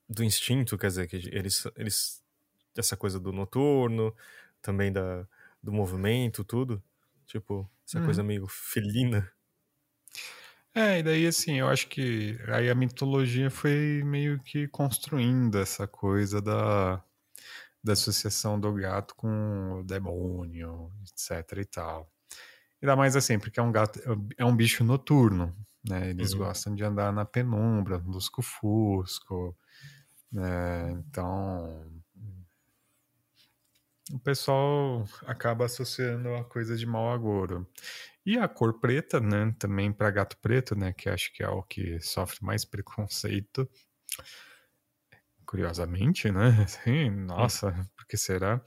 do 0.08 0.23
instinto, 0.23 0.77
quer 0.77 0.88
dizer, 0.88 1.08
que 1.08 1.17
eles, 1.17 1.67
eles. 1.75 2.23
Essa 2.77 2.95
coisa 2.95 3.19
do 3.19 3.34
noturno, 3.34 4.15
também 4.62 4.93
da, 4.93 5.27
do 5.62 5.73
movimento, 5.73 6.45
tudo. 6.45 6.82
Tipo, 7.25 7.69
essa 7.86 7.99
uhum. 7.99 8.06
coisa 8.06 8.23
meio 8.23 8.47
felina. 8.47 9.30
É, 10.74 11.00
e 11.00 11.04
daí 11.04 11.28
assim, 11.28 11.60
eu 11.60 11.68
acho 11.68 11.88
que 11.90 12.40
aí 12.48 12.70
a 12.70 12.76
mitologia 12.76 13.50
foi 13.50 14.02
meio 14.06 14.40
que 14.40 14.68
construindo 14.70 15.60
essa 15.60 15.86
coisa 15.86 16.42
da, 16.42 17.04
da 17.84 17.94
associação 17.94 18.60
do 18.60 18.74
gato 18.74 19.14
com 19.16 19.80
o 19.80 19.84
demônio, 19.84 20.90
etc 21.04 21.58
e 21.58 21.66
tal. 21.66 22.10
Ainda 22.82 22.96
mais 22.96 23.16
assim, 23.16 23.38
porque 23.38 23.60
é 23.60 23.64
um 23.64 23.72
gato, 23.72 24.00
é 24.38 24.46
um 24.46 24.56
bicho 24.56 24.84
noturno, 24.84 25.56
né? 25.88 26.10
Eles 26.10 26.34
uhum. 26.34 26.40
gostam 26.40 26.74
de 26.74 26.84
andar 26.84 27.12
na 27.12 27.26
penumbra, 27.26 27.98
lusco-fusco, 27.98 29.56
né? 30.32 30.92
Então, 30.92 32.02
o 34.12 34.20
pessoal 34.20 35.06
acaba 35.26 35.66
associando 35.66 36.34
a 36.36 36.44
coisa 36.44 36.76
de 36.76 36.86
mau 36.86 37.12
agouro. 37.12 37.68
E 38.26 38.38
a 38.38 38.48
cor 38.48 38.80
preta, 38.80 39.20
né, 39.20 39.54
também 39.58 39.92
para 39.92 40.12
gato 40.12 40.38
preto, 40.38 40.76
né, 40.76 40.94
que 40.94 41.10
acho 41.10 41.34
que 41.34 41.44
é 41.44 41.50
o 41.50 41.64
que 41.64 42.00
sofre 42.00 42.46
mais 42.46 42.64
preconceito. 42.64 43.68
Curiosamente, 45.46 46.32
né? 46.32 46.65
Sim, 46.67 47.10
nossa, 47.10 47.72
por 47.96 48.06
que 48.06 48.15
será? 48.15 48.62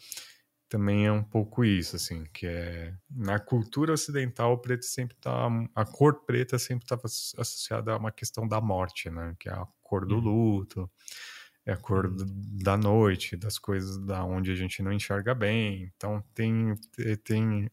Também 0.68 1.06
é 1.06 1.12
um 1.12 1.22
pouco 1.22 1.64
isso, 1.64 1.94
assim, 1.94 2.24
que 2.32 2.46
é 2.46 2.94
na 3.08 3.38
cultura 3.38 3.92
ocidental 3.92 4.54
o 4.54 4.58
preto 4.58 4.84
sempre 4.84 5.16
tá 5.16 5.48
a 5.74 5.84
cor 5.84 6.24
preta 6.24 6.58
sempre 6.58 6.84
estava 6.84 7.02
associada 7.04 7.92
a 7.92 7.96
uma 7.96 8.10
questão 8.10 8.48
da 8.48 8.60
morte, 8.60 9.08
né, 9.08 9.36
que 9.38 9.48
é 9.48 9.52
a 9.52 9.66
cor 9.82 10.04
do 10.04 10.16
uhum. 10.16 10.20
luto 10.20 10.90
é 11.66 11.72
a 11.72 11.76
cor 11.76 12.06
uhum. 12.06 12.16
da 12.62 12.76
noite, 12.76 13.36
das 13.36 13.58
coisas 13.58 13.98
da 13.98 14.24
onde 14.24 14.50
a 14.50 14.54
gente 14.54 14.82
não 14.82 14.92
enxerga 14.92 15.34
bem. 15.34 15.90
Então 15.96 16.22
tem, 16.34 16.74
tem 17.24 17.70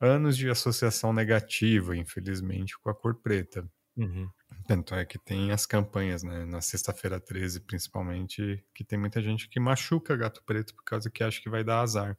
anos 0.00 0.36
de 0.36 0.48
associação 0.48 1.12
negativa, 1.12 1.96
infelizmente, 1.96 2.78
com 2.78 2.90
a 2.90 2.94
cor 2.94 3.14
preta. 3.14 3.68
Uhum. 3.96 4.28
Tanto 4.66 4.94
é 4.94 5.04
que 5.04 5.18
tem 5.18 5.52
as 5.52 5.66
campanhas, 5.66 6.22
né? 6.22 6.44
Na 6.44 6.60
sexta-feira 6.60 7.20
13, 7.20 7.60
principalmente, 7.60 8.64
que 8.74 8.82
tem 8.82 8.98
muita 8.98 9.22
gente 9.22 9.48
que 9.48 9.60
machuca 9.60 10.16
gato 10.16 10.42
preto 10.44 10.74
por 10.74 10.84
causa 10.84 11.10
que 11.10 11.22
acha 11.22 11.40
que 11.40 11.50
vai 11.50 11.62
dar 11.62 11.80
azar. 11.80 12.16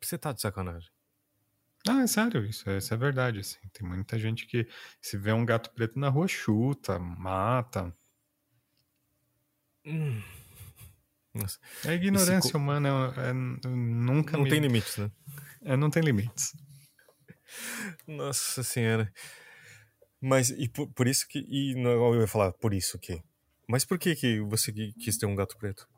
Você 0.00 0.18
tá 0.18 0.32
de 0.32 0.40
sacanagem. 0.40 0.90
Ah, 1.88 2.02
é 2.02 2.06
sério, 2.06 2.44
isso, 2.44 2.68
é, 2.70 2.78
isso 2.78 2.94
é 2.94 2.96
verdade. 2.96 3.40
Assim. 3.40 3.58
Tem 3.72 3.86
muita 3.86 4.18
gente 4.18 4.46
que 4.46 4.66
se 5.00 5.16
vê 5.16 5.32
um 5.32 5.44
gato 5.44 5.70
preto 5.72 5.98
na 5.98 6.08
rua, 6.08 6.26
chuta, 6.28 6.98
mata. 6.98 7.94
Hum. 9.84 10.22
Nossa. 11.34 11.58
A 11.86 11.92
ignorância 11.94 12.48
Esse... 12.48 12.56
humana 12.56 13.12
é, 13.16 13.30
é, 13.30 13.32
nunca. 13.32 14.36
Não 14.36 14.44
me... 14.44 14.50
tem 14.50 14.60
limites, 14.60 14.96
né? 14.96 15.10
É, 15.62 15.76
não 15.76 15.90
tem 15.90 16.02
limites. 16.02 16.54
Nossa 18.06 18.62
senhora. 18.62 19.12
Mas 20.20 20.50
e 20.50 20.68
por, 20.68 20.88
por 20.88 21.08
isso 21.08 21.26
que. 21.28 21.44
E 21.48 21.74
não, 21.74 22.14
eu 22.14 22.20
ia 22.20 22.26
falar 22.26 22.52
por 22.52 22.72
isso 22.72 22.98
que. 22.98 23.22
Mas 23.68 23.84
por 23.84 23.98
que, 23.98 24.14
que 24.14 24.40
você 24.40 24.72
quis 24.72 25.16
ter 25.16 25.26
um 25.26 25.34
gato 25.34 25.56
preto? 25.56 25.88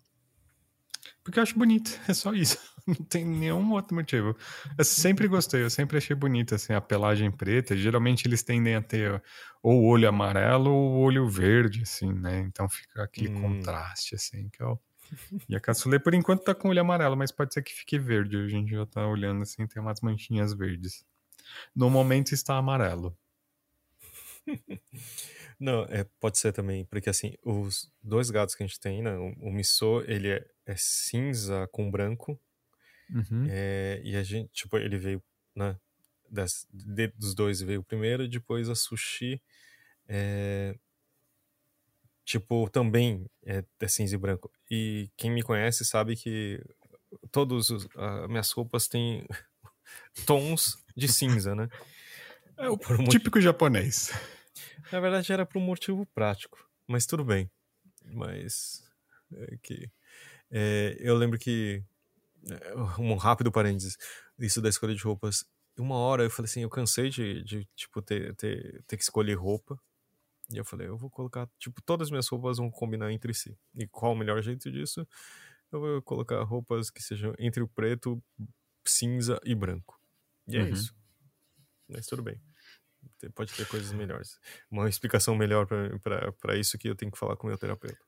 Porque 1.23 1.39
eu 1.39 1.43
acho 1.43 1.59
bonito, 1.59 1.99
é 2.09 2.15
só 2.15 2.33
isso. 2.33 2.59
Não 2.87 2.95
tem 2.95 3.25
nenhum 3.25 3.73
outro 3.73 3.95
motivo. 3.95 4.37
Eu 4.77 4.85
sempre 4.85 5.27
gostei, 5.27 5.63
eu 5.63 5.71
sempre 5.71 5.97
achei 5.97 6.15
bonito 6.15 6.55
assim, 6.55 6.75
a 6.75 6.81
pelagem 6.81 7.31
preta. 7.31 7.77
Geralmente 7.77 8.27
eles 8.27 8.43
tendem 8.43 8.75
a 8.75 8.83
ter 8.83 9.23
ou 9.63 9.83
o 9.83 9.87
olho 9.87 10.09
amarelo 10.09 10.71
ou 10.71 10.93
o 10.93 10.99
olho 11.01 11.29
verde, 11.29 11.83
assim, 11.83 12.13
né? 12.13 12.41
Então 12.41 12.69
fica 12.69 13.03
aquele 13.03 13.31
hum. 13.31 13.41
contraste, 13.41 14.15
assim, 14.15 14.49
que 14.51 14.63
é 14.63 14.67
o... 14.67 14.79
E 15.49 15.57
a 15.57 15.61
caçulê, 15.61 15.99
por 15.99 16.15
enquanto, 16.15 16.45
tá 16.45 16.55
com 16.55 16.69
olho 16.69 16.81
amarelo, 16.81 17.17
mas 17.17 17.33
pode 17.33 17.55
ser 17.55 17.63
que 17.63 17.73
fique 17.73 17.99
verde. 17.99 18.37
A 18.37 18.49
gente 18.49 18.71
já 18.71 18.87
tá 18.87 19.07
olhando 19.07 19.43
assim, 19.43 19.67
tem 19.67 19.83
umas 19.83 20.01
manchinhas 20.01 20.53
verdes. 20.53 21.05
No 21.75 21.91
momento 21.91 22.33
está 22.33 22.57
amarelo. 22.57 23.17
Não, 25.59 25.85
é, 25.85 26.05
pode 26.21 26.39
ser 26.39 26.53
também, 26.53 26.85
porque 26.85 27.09
assim, 27.09 27.35
os 27.43 27.91
dois 28.03 28.31
gatos 28.31 28.55
que 28.55 28.63
a 28.63 28.67
gente 28.67 28.81
tem, 28.81 29.03
né? 29.03 29.17
O, 29.17 29.49
o 29.49 29.53
Missô, 29.53 30.03
ele 30.03 30.29
é, 30.31 30.47
é, 30.67 30.75
cinza 30.77 31.69
com 31.73 31.91
branco. 31.91 32.39
Uhum. 33.11 33.47
É, 33.49 34.01
e 34.05 34.17
a 34.17 34.23
gente, 34.23 34.51
tipo, 34.53 34.77
ele 34.77 34.99
veio, 34.99 35.23
né? 35.55 35.79
Das, 36.29 36.67
de, 36.73 37.09
dos 37.09 37.35
dois 37.35 37.61
veio 37.61 37.83
primeiro, 37.83 38.29
depois 38.29 38.69
a 38.69 38.75
Sushi 38.75 39.41
é, 40.09 40.77
tipo, 42.25 42.69
também 42.71 43.27
é, 43.45 43.65
é 43.81 43.89
cinza 43.89 44.15
e 44.15 44.19
branco. 44.19 44.51
E 44.71 45.11
quem 45.17 45.31
me 45.31 45.43
conhece 45.43 45.85
sabe 45.85 46.17
que 46.17 46.61
todas 47.31 47.71
as 47.71 48.29
minhas 48.29 48.51
roupas 48.51 48.89
têm 48.89 49.27
tons 50.27 50.84
de 50.97 51.09
cinza, 51.09 51.55
né? 51.55 51.69
É 52.57 52.71
o 52.71 52.79
típico 53.09 53.41
japonês. 53.41 54.13
Na 54.93 55.01
verdade 55.01 55.33
era 55.33 55.45
por 55.45 55.59
um 55.59 55.65
motivo 55.65 56.07
prático, 56.15 56.71
mas 56.87 57.05
tudo 57.05 57.25
bem. 57.25 57.51
Mas 58.05 58.81
é 59.33 59.57
que 59.61 59.91
é, 60.53 60.97
eu 61.01 61.17
lembro 61.17 61.37
que 61.37 61.83
é, 62.49 62.75
um 63.01 63.17
rápido 63.17 63.51
parênteses 63.51 63.99
isso 64.39 64.61
da 64.63 64.69
escolha 64.69 64.95
de 64.95 65.03
roupas. 65.03 65.45
Uma 65.77 65.97
hora 65.97 66.23
eu 66.23 66.31
falei 66.31 66.49
assim, 66.49 66.63
eu 66.63 66.71
cansei 66.71 67.11
de, 67.11 67.43
de 67.43 67.67
tipo 67.75 68.01
ter, 68.01 68.35
ter, 68.37 68.83
ter 68.87 68.97
que 68.97 69.03
escolher 69.03 69.35
roupa. 69.35 69.77
E 70.53 70.57
eu 70.57 70.65
falei, 70.65 70.87
eu 70.87 70.97
vou 70.97 71.11
colocar, 71.11 71.49
tipo, 71.59 71.81
todas 71.83 72.07
as 72.07 72.11
minhas 72.11 72.29
roupas 72.29 72.59
vão 72.59 72.71
combinar 72.71 73.11
entre 73.11 73.33
si. 73.33 73.59
E 73.75 73.87
qual 73.89 74.13
o 74.13 74.17
melhor 74.17 74.43
jeito 74.43 74.71
disso? 74.71 75.07
Eu 75.73 75.81
vou 75.81 76.03
colocar 76.03 76.43
roupas 76.43 76.91
que 76.91 77.03
sejam 77.03 77.35
entre 77.39 77.63
o 77.63 77.69
preto, 77.69 78.23
cinza 78.85 79.41
e 79.45 79.55
branco. 79.55 79.99
E 80.49 80.57
é 80.57 80.63
uhum. 80.63 80.69
isso. 80.69 80.95
Mas 81.89 82.07
tudo 82.07 82.23
bem 82.23 82.41
pode 83.31 83.53
ter 83.53 83.67
coisas 83.67 83.93
melhores. 83.93 84.39
Uma 84.71 84.89
explicação 84.89 85.35
melhor 85.35 85.67
para 85.67 86.57
isso 86.57 86.79
que 86.79 86.89
eu 86.89 86.95
tenho 86.95 87.13
que 87.13 87.19
falar 87.19 87.37
com 87.37 87.47
o 87.47 87.51
meu 87.51 87.59
terapeuta. 87.59 87.99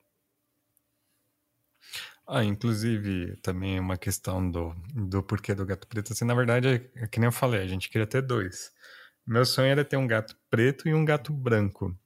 Ah, 2.26 2.42
inclusive, 2.42 3.36
também 3.36 3.78
uma 3.78 3.96
questão 3.96 4.50
do, 4.50 4.74
do 4.92 5.22
porquê 5.22 5.54
do 5.54 5.64
gato 5.64 5.86
preto. 5.86 6.12
Assim, 6.12 6.24
na 6.24 6.34
verdade, 6.34 6.68
é, 6.68 7.04
é 7.04 7.06
que 7.06 7.20
nem 7.20 7.28
eu 7.28 7.32
falei, 7.32 7.62
a 7.62 7.66
gente 7.66 7.88
queria 7.88 8.06
ter 8.06 8.20
dois. 8.20 8.72
Meu 9.24 9.44
sonho 9.44 9.68
era 9.68 9.84
ter 9.84 9.96
um 9.96 10.06
gato 10.06 10.36
preto 10.50 10.88
e 10.88 10.94
um 10.94 11.04
gato 11.04 11.32
branco. 11.32 11.96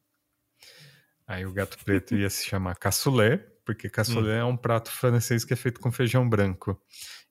Aí 1.26 1.46
o 1.46 1.52
gato 1.52 1.78
preto 1.84 2.14
ia 2.14 2.28
se 2.28 2.44
chamar 2.44 2.76
cassoulet, 2.76 3.42
porque 3.64 3.88
cassoulet 3.88 4.34
hum. 4.34 4.40
é 4.40 4.44
um 4.44 4.56
prato 4.56 4.90
francês 4.90 5.44
que 5.44 5.54
é 5.54 5.56
feito 5.56 5.80
com 5.80 5.90
feijão 5.90 6.28
branco. 6.28 6.80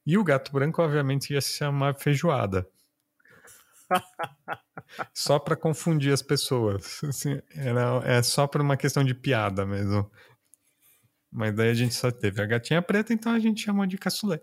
E 0.06 0.18
o 0.18 0.24
gato 0.24 0.52
branco, 0.52 0.82
obviamente, 0.82 1.34
ia 1.34 1.42
se 1.42 1.54
chamar 1.54 1.96
feijoada 1.96 2.68
só 5.14 5.40
para 5.40 5.56
confundir 5.56 6.14
as 6.14 6.22
pessoas. 6.22 7.04
Assim, 7.04 7.42
era, 7.56 8.02
é 8.06 8.22
só 8.22 8.48
por 8.48 8.62
uma 8.62 8.78
questão 8.78 9.04
de 9.04 9.14
piada 9.14 9.66
mesmo. 9.66 10.10
Mas 11.32 11.56
daí 11.56 11.70
a 11.70 11.74
gente 11.74 11.94
só 11.94 12.12
teve 12.12 12.42
a 12.42 12.46
gatinha 12.46 12.82
preta, 12.82 13.14
então 13.14 13.32
a 13.32 13.40
gente 13.40 13.62
chamou 13.62 13.86
de 13.86 13.98
caçulé. 13.98 14.42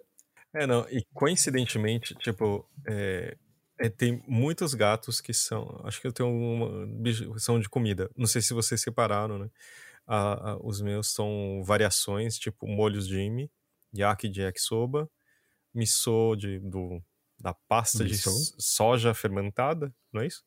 É, 0.55 0.67
não, 0.67 0.89
e 0.89 1.05
coincidentemente, 1.13 2.15
tipo, 2.17 2.69
é, 2.87 3.37
é, 3.79 3.89
tem 3.89 4.23
muitos 4.27 4.73
gatos 4.73 5.21
que 5.21 5.35
são, 5.35 5.83
acho 5.85 6.01
que 6.01 6.07
eu 6.07 6.13
tenho 6.13 6.31
uma, 6.31 7.39
são 7.39 7.61
de 7.61 7.69
comida. 7.69 8.11
Não 8.17 8.27
sei 8.27 8.41
se 8.41 8.55
vocês 8.55 8.81
separaram, 8.81 9.39
né? 9.39 9.51
Ah, 10.07 10.53
ah, 10.53 10.59
os 10.63 10.81
meus 10.81 11.13
são 11.13 11.63
variações, 11.65 12.39
tipo 12.39 12.67
molhos 12.67 13.09
Jimmy, 13.09 13.51
yaki 13.95 14.29
de 14.29 14.43
yakisoba, 14.43 15.11
miso 15.75 16.37
de, 16.37 16.61
do 16.61 17.03
da 17.39 17.55
pasta 17.55 18.05
de 18.05 18.17
soja 18.59 19.15
fermentada, 19.15 19.95
não 20.13 20.23
é 20.23 20.27
isso? 20.27 20.45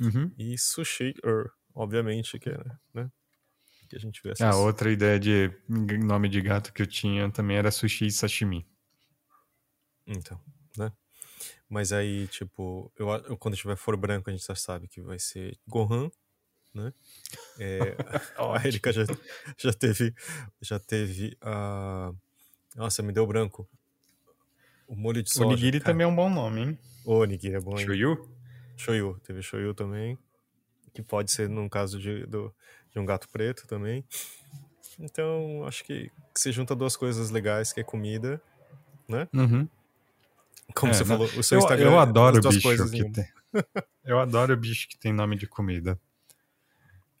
Uhum. 0.00 0.32
E 0.38 0.56
sushi, 0.56 1.14
er, 1.24 1.50
obviamente, 1.74 2.38
que 2.38 2.48
é, 2.48 2.58
né? 2.94 3.10
Que 3.88 3.96
a 3.96 3.98
gente 3.98 4.22
vê 4.22 4.30
essas... 4.30 4.46
Ah, 4.46 4.56
outra 4.56 4.90
ideia 4.90 5.18
de 5.18 5.50
nome 5.68 6.28
de 6.28 6.40
gato 6.40 6.72
que 6.72 6.80
eu 6.80 6.86
tinha 6.86 7.30
também 7.30 7.56
era 7.56 7.70
sushi 7.70 8.06
e 8.06 8.10
sashimi. 8.10 8.66
Então, 10.06 10.40
né? 10.76 10.92
Mas 11.68 11.92
aí, 11.92 12.26
tipo, 12.28 12.92
eu, 12.96 13.08
eu, 13.08 13.36
quando 13.36 13.56
tiver 13.56 13.76
for 13.76 13.96
branco, 13.96 14.30
a 14.30 14.32
gente 14.32 14.46
já 14.46 14.54
sabe 14.54 14.88
que 14.88 15.00
vai 15.00 15.18
ser 15.18 15.58
Gohan, 15.66 16.10
né? 16.74 16.92
É, 17.58 17.78
a 18.38 18.66
Erika 18.66 18.92
já, 18.92 19.04
já 19.58 19.72
teve, 19.72 20.14
já 20.60 20.78
teve 20.78 21.36
a... 21.40 22.12
Nossa, 22.76 23.02
me 23.02 23.12
deu 23.12 23.26
branco. 23.26 23.68
O 24.90 24.96
molho 24.96 25.22
de 25.22 25.32
soja. 25.32 25.46
O 25.46 25.50
nigiri 25.50 25.78
cara. 25.78 25.92
também 25.92 26.04
é 26.04 26.08
um 26.08 26.14
bom 26.14 26.28
nome, 26.28 26.60
hein? 26.62 26.78
O 27.04 27.24
nigiri 27.24 27.54
é 27.54 27.60
bom. 27.60 27.78
Hein? 27.78 27.86
Shoyu? 27.86 28.28
Shoyu. 28.76 29.20
Teve 29.22 29.40
shoyu 29.40 29.72
também. 29.72 30.18
Que 30.92 31.00
pode 31.00 31.30
ser 31.30 31.48
num 31.48 31.68
caso 31.68 31.96
de, 31.96 32.26
do, 32.26 32.52
de 32.90 32.98
um 32.98 33.06
gato 33.06 33.28
preto 33.28 33.68
também. 33.68 34.04
Então, 34.98 35.64
acho 35.64 35.84
que 35.84 36.10
se 36.34 36.50
junta 36.50 36.74
duas 36.74 36.96
coisas 36.96 37.30
legais, 37.30 37.72
que 37.72 37.78
é 37.78 37.84
comida, 37.84 38.42
né? 39.08 39.28
Uhum. 39.32 39.68
Como 40.74 40.90
é, 40.90 40.94
você 40.94 41.04
não, 41.04 41.06
falou, 41.06 41.26
o 41.38 41.42
seu 41.44 41.58
eu, 41.58 41.62
Instagram 41.62 41.90
eu 41.90 41.94
é 41.94 42.02
adoro 42.02 42.40
bicho 42.40 42.90
que 42.90 43.10
tem. 43.10 43.28
eu 44.04 44.18
adoro 44.18 44.56
bicho 44.56 44.88
que 44.88 44.98
tem 44.98 45.12
nome 45.12 45.36
de 45.36 45.46
comida. 45.46 45.96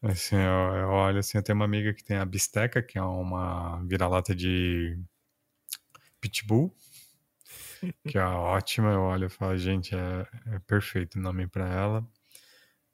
Assim, 0.02 0.34
eu, 0.34 0.74
eu 0.74 0.88
olho 0.88 1.20
assim, 1.20 1.38
eu 1.38 1.42
tenho 1.42 1.54
uma 1.54 1.64
amiga 1.64 1.94
que 1.94 2.02
tem 2.02 2.16
a 2.16 2.24
bisteca, 2.24 2.82
que 2.82 2.98
é 2.98 3.02
uma 3.02 3.80
vira-lata 3.84 4.34
de 4.34 4.98
pitbull 6.20 6.74
que 8.06 8.18
é 8.18 8.24
ótima. 8.24 8.90
Eu 8.92 9.00
olho 9.00 9.26
e 9.26 9.30
falo, 9.30 9.56
gente, 9.56 9.94
é, 9.94 10.26
é 10.54 10.58
perfeito 10.60 11.18
o 11.18 11.22
nome 11.22 11.46
para 11.46 11.68
ela. 11.68 12.06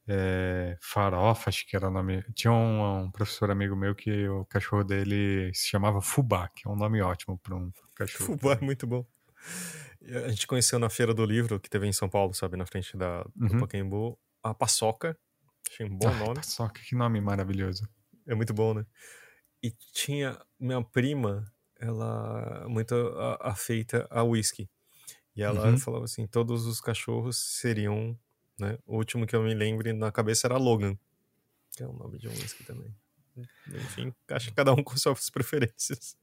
É, 0.09 0.79
Farofa, 0.81 1.51
acho 1.51 1.67
que 1.67 1.75
era 1.75 1.89
o 1.89 1.91
nome. 1.91 2.23
Tinha 2.33 2.53
um, 2.53 3.05
um, 3.05 3.11
professor 3.11 3.51
amigo 3.51 3.75
meu 3.75 3.95
que 3.95 4.29
o 4.29 4.45
cachorro 4.45 4.85
dele 4.85 5.53
se 5.53 5.69
chamava 5.69 6.01
Fubá, 6.01 6.49
que 6.49 6.69
é 6.69 6.71
um 6.71 6.77
nome 6.77 7.03
ótimo 7.03 7.39
para 7.39 7.57
um 7.57 7.73
cachorro. 7.95 8.25
Fubá 8.25 8.53
é 8.61 8.65
muito 8.65 8.87
bom. 8.87 9.05
A 10.25 10.29
gente 10.29 10.47
conheceu 10.47 10.79
na 10.79 10.89
Feira 10.89 11.13
do 11.13 11.25
Livro, 11.25 11.59
que 11.59 11.69
teve 11.69 11.87
em 11.87 11.93
São 11.93 12.09
Paulo, 12.09 12.33
sabe, 12.33 12.57
na 12.57 12.65
frente 12.65 12.97
da, 12.97 13.25
do 13.35 13.55
uhum. 13.55 13.61
Pacaembu, 13.61 14.19
a 14.43 14.55
Paçoca. 14.55 15.19
Achei 15.69 15.85
um 15.85 15.97
bom 15.97 16.09
ah, 16.09 16.15
nome. 16.15 16.35
Paçoca, 16.37 16.81
que 16.81 16.95
nome 16.95 17.21
maravilhoso. 17.21 17.89
É 18.29 18.35
muito 18.35 18.55
bom, 18.55 18.75
né? 18.75 18.87
E 19.61 19.73
tinha 19.93 20.41
minha 20.61 20.83
prima, 20.85 21.45
ela 21.81 22.67
muito 22.69 22.95
afeita 23.41 24.07
a 24.09 24.23
whisky. 24.23 24.71
E 25.37 25.43
ela 25.43 25.69
uhum. 25.69 25.79
falava 25.79 26.05
assim: 26.05 26.27
todos 26.27 26.67
os 26.67 26.81
cachorros 26.81 27.37
seriam. 27.37 28.19
Né? 28.59 28.79
O 28.87 28.97
último 28.97 29.27
que 29.27 29.37
eu 29.37 29.43
me 29.43 29.55
lembre 29.55 29.93
na 29.93 30.11
cabeça 30.11 30.47
era 30.47 30.57
Logan, 30.57 30.99
que 31.77 31.83
é 31.83 31.87
o 31.87 31.93
nome 31.93 32.19
de 32.19 32.27
um 32.27 32.33
whisky 32.33 32.65
também. 32.65 32.95
Enfim, 33.69 34.15
acho 34.31 34.49
que 34.49 34.55
cada 34.55 34.73
um 34.73 34.83
com 34.83 34.97
suas 34.97 35.29
preferências. 35.29 36.17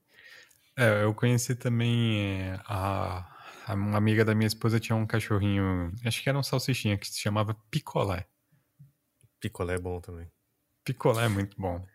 É, 0.76 1.03
eu 1.03 1.14
conheci 1.14 1.53
também 1.53 2.20
é, 2.20 2.59
a, 2.66 3.30
a, 3.68 3.74
uma 3.76 3.97
amiga 3.97 4.26
da 4.26 4.34
minha 4.34 4.47
esposa 4.47 4.80
tinha 4.80 4.95
um 4.95 5.05
cachorrinho, 5.05 5.93
acho 6.03 6.24
que 6.24 6.28
era 6.28 6.38
um 6.38 6.41
salsichinha, 6.41 6.97
que 6.97 7.07
se 7.07 7.20
chamava 7.20 7.55
Picolé. 7.70 8.26
Picolé 9.39 9.76
é 9.76 9.80
bom 9.80 10.01
também. 10.01 10.28
Picolé 10.84 11.26
é 11.26 11.30
muito 11.30 11.55
bom. 11.61 11.86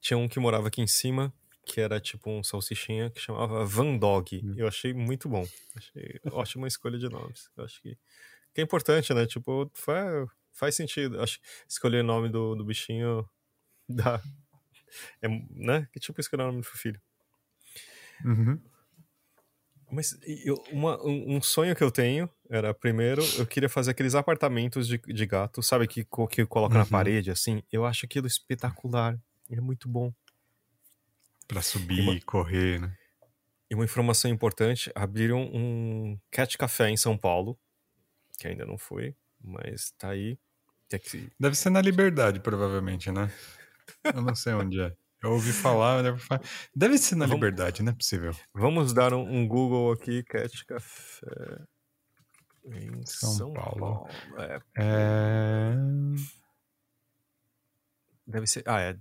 Tinha 0.00 0.16
um 0.16 0.26
que 0.26 0.40
morava 0.40 0.68
aqui 0.68 0.80
em 0.80 0.86
cima, 0.86 1.32
que 1.64 1.80
era 1.80 2.00
tipo 2.00 2.30
um 2.30 2.42
salsichinha 2.42 3.10
que 3.10 3.20
chamava 3.20 3.64
Van 3.64 3.96
Dog. 3.96 4.40
Hum. 4.44 4.54
Eu 4.56 4.66
achei 4.66 4.92
muito 4.92 5.28
bom. 5.28 5.46
Achei 5.76 6.20
ótima 6.32 6.66
escolha 6.66 6.98
de 6.98 7.08
nomes. 7.08 7.50
Eu 7.56 7.64
acho 7.64 7.80
que, 7.80 7.96
que 8.54 8.60
é 8.60 8.64
importante, 8.64 9.12
né? 9.14 9.26
Tipo, 9.26 9.70
faz, 9.74 10.28
faz 10.52 10.74
sentido. 10.74 11.20
Acho 11.20 11.38
escolher 11.68 12.00
o 12.00 12.06
nome 12.06 12.28
do, 12.28 12.54
do 12.54 12.64
bichinho 12.64 13.28
dá. 13.88 14.20
É, 15.22 15.28
né? 15.50 15.88
Que 15.92 16.00
tipo 16.00 16.20
escolher 16.20 16.42
o 16.42 16.46
nome 16.46 16.60
do 16.60 16.66
filho. 16.66 17.00
Uhum. 18.24 18.60
Mas 19.90 20.18
eu, 20.44 20.54
uma, 20.72 20.98
um, 21.04 21.36
um, 21.36 21.42
sonho 21.42 21.76
que 21.76 21.84
eu 21.84 21.90
tenho 21.90 22.28
era, 22.48 22.72
primeiro, 22.72 23.22
eu 23.36 23.46
queria 23.46 23.68
fazer 23.68 23.90
aqueles 23.90 24.14
apartamentos 24.14 24.88
de, 24.88 24.96
de 24.96 25.26
gato, 25.26 25.62
sabe, 25.62 25.86
que, 25.86 26.06
que 26.30 26.46
coloca 26.46 26.74
uhum. 26.74 26.80
na 26.80 26.86
parede, 26.86 27.30
assim. 27.30 27.62
Eu 27.70 27.84
acho 27.84 28.06
aquilo 28.06 28.26
espetacular. 28.26 29.18
É 29.50 29.60
muito 29.60 29.88
bom. 29.90 30.10
Para 31.52 31.60
subir 31.60 31.98
e 31.98 32.08
uma... 32.08 32.20
correr, 32.22 32.80
né? 32.80 32.96
E 33.70 33.74
uma 33.74 33.84
informação 33.84 34.30
importante: 34.30 34.90
abriram 34.94 35.42
um 35.52 36.18
cat 36.30 36.56
café 36.56 36.88
em 36.88 36.96
São 36.96 37.16
Paulo, 37.16 37.58
que 38.38 38.48
ainda 38.48 38.64
não 38.64 38.78
foi, 38.78 39.14
mas 39.38 39.90
tá 39.98 40.08
aí. 40.10 40.38
Que... 40.88 41.30
Deve 41.38 41.54
ser 41.56 41.70
na 41.70 41.80
Liberdade, 41.80 42.40
provavelmente, 42.40 43.10
né? 43.10 43.30
Eu 44.04 44.22
não 44.22 44.34
sei 44.34 44.54
onde 44.54 44.80
é. 44.80 44.94
Eu 45.22 45.32
ouvi 45.32 45.52
falar, 45.52 46.02
deve, 46.02 46.22
deve 46.74 46.98
ser 46.98 47.16
na 47.16 47.26
Vamos... 47.26 47.36
Liberdade, 47.36 47.82
não 47.82 47.92
é 47.92 47.94
possível. 47.94 48.34
Vamos 48.52 48.92
dar 48.92 49.14
um, 49.14 49.22
um 49.22 49.46
Google 49.46 49.92
aqui, 49.92 50.22
Cat 50.24 50.64
Café 50.66 51.62
em 52.64 53.04
São, 53.06 53.30
São 53.30 53.52
Paulo. 53.52 53.78
Paulo. 53.78 54.08
É... 54.38 54.60
é... 54.76 55.74
Deve 58.26 58.46
ser. 58.46 58.62
Ah, 58.66 58.80
é. 58.80 58.98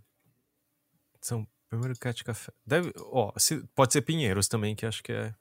São 1.22 1.48
primeiro 1.72 1.98
Cat 1.98 2.22
Café. 2.24 2.52
Deve. 2.66 2.92
Ó, 2.98 3.32
se... 3.38 3.66
pode 3.74 3.94
ser 3.94 4.02
Pinheiros 4.02 4.50
também, 4.50 4.76
que 4.76 4.86
acho 4.86 5.02
que 5.02 5.14
é. 5.14 5.34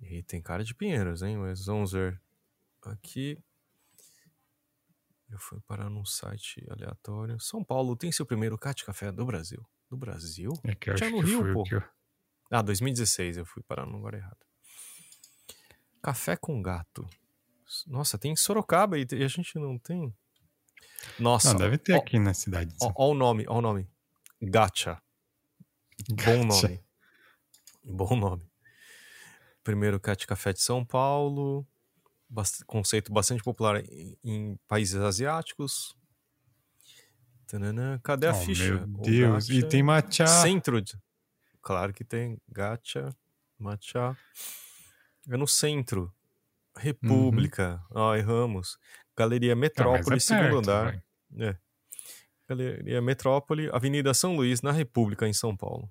E 0.00 0.22
tem 0.22 0.40
cara 0.40 0.64
de 0.64 0.74
Pinheiros, 0.74 1.22
hein? 1.22 1.36
Mas 1.36 1.66
vamos 1.66 1.92
ver. 1.92 2.18
Aqui. 2.82 3.38
Eu 5.30 5.38
fui 5.38 5.60
parar 5.60 5.90
num 5.90 6.06
site 6.06 6.64
aleatório. 6.70 7.38
São 7.38 7.62
Paulo 7.62 7.94
tem 7.94 8.10
seu 8.10 8.24
primeiro 8.24 8.56
Cat 8.56 8.82
Café 8.84 9.12
do 9.12 9.26
Brasil. 9.26 9.62
Do 9.90 9.96
Brasil? 9.96 10.52
É 10.64 10.74
que 10.74 10.90
eu 10.90 10.96
Já 10.96 11.06
acho 11.06 11.16
no 11.16 11.22
que 11.22 11.28
Rio, 11.28 11.52
pô. 11.52 11.64
Eu... 11.70 11.82
Ah, 12.50 12.62
2016 12.62 13.36
eu 13.36 13.44
fui 13.44 13.62
parar 13.62 13.84
no 13.84 13.98
lugar 13.98 14.14
errado. 14.14 14.46
Café 16.02 16.36
com 16.36 16.62
gato. 16.62 17.06
Nossa, 17.86 18.16
tem 18.16 18.32
em 18.32 18.36
Sorocaba 18.36 18.98
e 18.98 19.06
a 19.12 19.28
gente 19.28 19.58
não 19.58 19.78
tem. 19.78 20.16
Nossa. 21.18 21.52
Não, 21.52 21.58
deve 21.58 21.78
ter 21.78 21.94
ó, 21.94 21.98
aqui 21.98 22.18
na 22.18 22.34
cidade. 22.34 22.74
Ó, 22.80 22.92
ó, 22.96 23.10
o 23.10 23.14
nome, 23.14 23.44
ó 23.48 23.58
o 23.58 23.60
nome. 23.60 23.88
Gacha. 24.40 25.00
Bom 26.08 26.44
nome. 26.44 26.80
Bom 27.84 28.16
nome. 28.16 28.48
Primeiro 29.64 29.98
Cat 30.00 30.26
Café 30.26 30.52
de 30.52 30.60
São 30.60 30.84
Paulo 30.84 31.66
conceito 32.66 33.12
bastante 33.12 33.42
popular 33.42 33.82
em, 33.84 34.16
em 34.22 34.58
países 34.68 34.96
asiáticos. 34.96 35.96
Tanana, 37.46 37.98
cadê 38.04 38.26
a 38.26 38.32
oh, 38.32 38.34
ficha? 38.34 38.74
Meu 38.74 38.86
Deus, 38.86 39.48
gacha, 39.48 39.58
e 39.58 39.68
tem 39.68 39.82
matcha. 39.82 40.26
Centro. 40.26 40.82
De... 40.82 40.98
Claro 41.62 41.94
que 41.94 42.04
tem. 42.04 42.38
Gacha, 42.48 43.08
matcha. 43.58 44.16
É 45.30 45.36
no 45.36 45.46
centro. 45.46 46.12
República. 46.78 47.82
Uhum. 47.90 48.02
Ó, 48.02 48.16
erramos. 48.16 48.78
Galeria 49.16 49.56
Metrópole, 49.56 50.16
é 50.16 50.20
segundo 50.20 50.42
perto, 50.42 50.58
andar. 50.58 51.04
É. 51.38 51.56
Galeria 52.48 53.02
Metrópole, 53.02 53.68
Avenida 53.72 54.14
São 54.14 54.36
Luís, 54.36 54.62
na 54.62 54.72
República, 54.72 55.26
em 55.26 55.32
São 55.32 55.56
Paulo. 55.56 55.90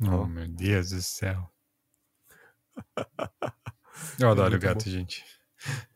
Oh, 0.00 0.26
meu 0.26 0.48
Deus 0.48 0.90
do 0.90 1.02
céu. 1.02 1.50
Eu 4.18 4.30
adoro 4.30 4.54
é 4.54 4.58
gato, 4.58 4.84
bom. 4.84 4.90
gente. 4.90 5.24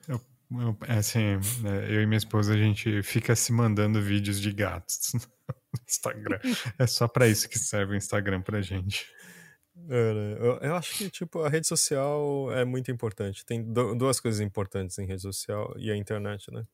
Eu, 0.08 0.20
eu, 0.50 0.76
é 0.88 0.94
assim, 0.94 1.36
né, 1.62 1.86
eu 1.88 2.02
e 2.02 2.06
minha 2.06 2.18
esposa, 2.18 2.52
a 2.52 2.56
gente 2.56 3.00
fica 3.02 3.36
se 3.36 3.52
mandando 3.52 4.02
vídeos 4.02 4.40
de 4.40 4.52
gatos 4.52 5.12
no 5.14 5.80
Instagram. 5.88 6.40
é 6.78 6.86
só 6.86 7.06
para 7.06 7.28
isso 7.28 7.48
que 7.48 7.58
serve 7.58 7.94
o 7.94 7.96
Instagram 7.96 8.42
pra 8.42 8.60
gente. 8.60 9.06
Eu, 9.88 10.58
eu, 10.58 10.74
acho 10.76 10.96
que, 10.96 11.10
tipo, 11.10 11.40
a 11.40 11.48
rede 11.48 11.66
social 11.66 12.52
é 12.52 12.64
muito 12.64 12.90
importante. 12.90 13.44
Tem 13.44 13.62
do, 13.62 13.94
duas 13.94 14.20
coisas 14.20 14.40
importantes 14.40 14.98
em 14.98 15.06
rede 15.06 15.22
social 15.22 15.74
e 15.76 15.90
a 15.90 15.96
internet, 15.96 16.50
né? 16.50 16.66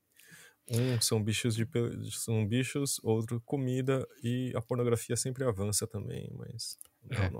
Um 0.71 1.01
são 1.01 1.23
bichos 1.23 1.55
de 1.55 1.67
são 2.11 2.47
bichos, 2.47 3.01
outro 3.03 3.41
comida 3.41 4.07
e 4.23 4.53
a 4.55 4.61
pornografia 4.61 5.17
sempre 5.17 5.43
avança 5.45 5.87
também, 5.87 6.31
mas 6.37 6.79
é, 7.11 7.25
é 7.25 7.31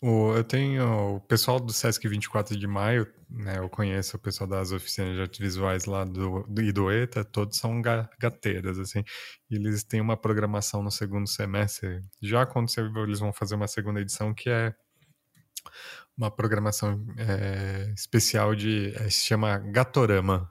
o 0.00 0.34
eu 0.34 0.44
tenho 0.44 1.16
o 1.16 1.20
pessoal 1.20 1.60
do 1.60 1.72
Sesc 1.72 2.06
24 2.08 2.56
de 2.56 2.66
Maio, 2.66 3.06
né? 3.28 3.58
Eu 3.58 3.68
conheço 3.68 4.16
o 4.16 4.20
pessoal 4.20 4.48
das 4.48 4.72
oficinas 4.72 5.14
de 5.14 5.20
artes 5.20 5.38
visuais 5.38 5.84
lá 5.84 6.04
do, 6.04 6.42
do 6.48 6.62
Idoeta, 6.62 7.24
todos 7.24 7.58
são 7.58 7.80
gateiras, 8.18 8.78
assim. 8.78 9.04
Eles 9.50 9.84
têm 9.84 10.00
uma 10.00 10.16
programação 10.16 10.82
no 10.82 10.90
segundo 10.90 11.28
semestre. 11.28 12.00
Já 12.22 12.42
aconteceu, 12.42 12.86
eles 13.04 13.20
vão 13.20 13.32
fazer 13.32 13.54
uma 13.54 13.68
segunda 13.68 14.00
edição 14.00 14.32
que 14.34 14.48
é 14.48 14.74
uma 16.16 16.30
programação 16.30 17.04
é, 17.18 17.92
especial 17.94 18.54
de. 18.54 18.92
É, 18.96 19.10
se 19.10 19.26
chama 19.26 19.58
Gatorama. 19.58 20.50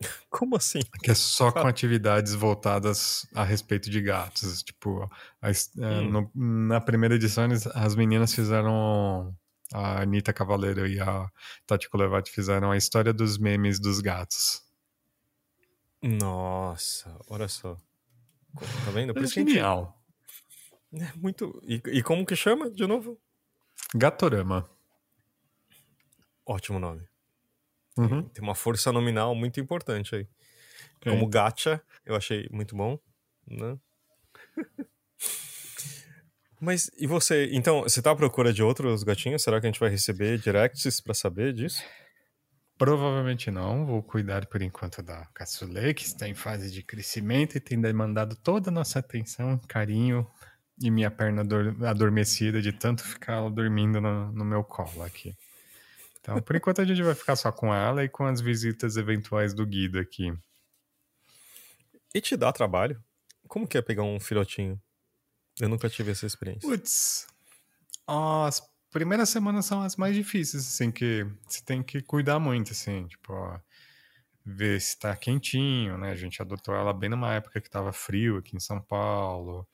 Como 0.30 0.56
assim? 0.56 0.80
Que 1.02 1.10
é 1.10 1.14
só 1.14 1.52
com 1.52 1.66
atividades 1.66 2.34
voltadas 2.34 3.26
a 3.34 3.44
respeito 3.44 3.90
de 3.90 4.00
gatos. 4.00 4.62
Tipo, 4.62 5.08
a, 5.40 5.50
é, 5.50 5.52
hum. 5.78 6.30
no, 6.34 6.66
na 6.68 6.80
primeira 6.80 7.14
edição 7.14 7.48
as 7.74 7.94
meninas 7.94 8.34
fizeram. 8.34 9.34
A 9.72 10.02
Anitta 10.02 10.32
Cavaleiro 10.32 10.84
e 10.84 10.98
a 10.98 11.30
Tati 11.64 11.88
Colevati 11.88 12.32
fizeram 12.32 12.72
a 12.72 12.76
história 12.76 13.12
dos 13.12 13.38
memes 13.38 13.78
dos 13.78 14.00
gatos. 14.00 14.62
Nossa, 16.02 17.16
olha 17.28 17.46
só. 17.46 17.76
Tá 18.84 18.90
vendo? 18.92 19.14
Por 19.14 19.22
é 19.22 19.26
genial. 19.28 19.96
Gente... 20.92 21.04
É 21.04 21.12
muito. 21.16 21.62
E, 21.62 21.80
e 21.86 22.02
como 22.02 22.26
que 22.26 22.34
chama 22.34 22.68
de 22.68 22.84
novo? 22.84 23.16
Gatorama. 23.94 24.68
Ótimo 26.44 26.80
nome. 26.80 27.09
Uhum. 28.00 28.22
Tem 28.28 28.42
uma 28.42 28.54
força 28.54 28.90
nominal 28.92 29.34
muito 29.34 29.60
importante 29.60 30.14
aí. 30.14 30.26
É. 31.04 31.10
Como 31.10 31.26
gacha, 31.28 31.82
eu 32.04 32.14
achei 32.14 32.48
muito 32.50 32.76
bom, 32.76 32.98
né? 33.46 33.78
Mas 36.60 36.90
e 36.98 37.06
você? 37.06 37.48
Então, 37.52 37.82
você 37.82 38.02
tá 38.02 38.10
à 38.10 38.16
procura 38.16 38.52
de 38.52 38.62
outros 38.62 39.02
gatinhos? 39.02 39.42
Será 39.42 39.58
que 39.58 39.66
a 39.66 39.70
gente 39.70 39.80
vai 39.80 39.88
receber 39.88 40.38
directs 40.38 41.00
para 41.00 41.14
saber 41.14 41.54
disso? 41.54 41.82
Provavelmente 42.76 43.50
não. 43.50 43.86
Vou 43.86 44.02
cuidar 44.02 44.44
por 44.46 44.60
enquanto 44.60 45.02
da 45.02 45.26
caçulê, 45.34 45.94
que 45.94 46.04
está 46.04 46.28
em 46.28 46.34
fase 46.34 46.70
de 46.70 46.82
crescimento 46.82 47.56
e 47.56 47.60
tem 47.60 47.80
demandado 47.80 48.36
toda 48.36 48.68
a 48.68 48.72
nossa 48.72 48.98
atenção, 48.98 49.58
carinho 49.66 50.26
e 50.78 50.90
minha 50.90 51.10
perna 51.10 51.42
adormecida 51.88 52.60
de 52.60 52.72
tanto 52.72 53.04
ficar 53.04 53.48
dormindo 53.48 54.00
no, 54.00 54.30
no 54.32 54.44
meu 54.44 54.62
colo 54.62 55.02
aqui. 55.02 55.34
Então, 56.20 56.40
por 56.42 56.54
enquanto 56.54 56.80
a 56.80 56.84
gente 56.84 57.02
vai 57.02 57.14
ficar 57.14 57.34
só 57.34 57.50
com 57.50 57.74
ela 57.74 58.04
e 58.04 58.08
com 58.08 58.24
as 58.24 58.40
visitas 58.40 58.96
eventuais 58.96 59.54
do 59.54 59.66
Guido 59.66 59.98
aqui. 59.98 60.32
E 62.14 62.20
te 62.20 62.36
dá 62.36 62.52
trabalho? 62.52 63.02
Como 63.48 63.66
que 63.66 63.78
é 63.78 63.82
pegar 63.82 64.02
um 64.02 64.20
filhotinho? 64.20 64.80
Eu 65.58 65.68
nunca 65.68 65.88
tive 65.88 66.10
essa 66.12 66.26
experiência. 66.26 66.68
Putz, 66.68 67.26
as 68.06 68.62
primeiras 68.90 69.28
semanas 69.28 69.66
são 69.66 69.82
as 69.82 69.96
mais 69.96 70.14
difíceis, 70.14 70.66
assim, 70.66 70.90
que 70.90 71.26
você 71.46 71.62
tem 71.64 71.82
que 71.82 72.02
cuidar 72.02 72.38
muito, 72.38 72.72
assim, 72.72 73.06
tipo, 73.06 73.32
ó, 73.32 73.58
ver 74.44 74.80
se 74.80 74.98
tá 74.98 75.16
quentinho, 75.16 75.96
né? 75.96 76.10
A 76.10 76.16
gente 76.16 76.40
adotou 76.42 76.74
ela 76.74 76.92
bem 76.92 77.08
numa 77.08 77.34
época 77.34 77.60
que 77.60 77.70
tava 77.70 77.92
frio 77.92 78.38
aqui 78.38 78.56
em 78.56 78.60
São 78.60 78.80
Paulo. 78.80 79.66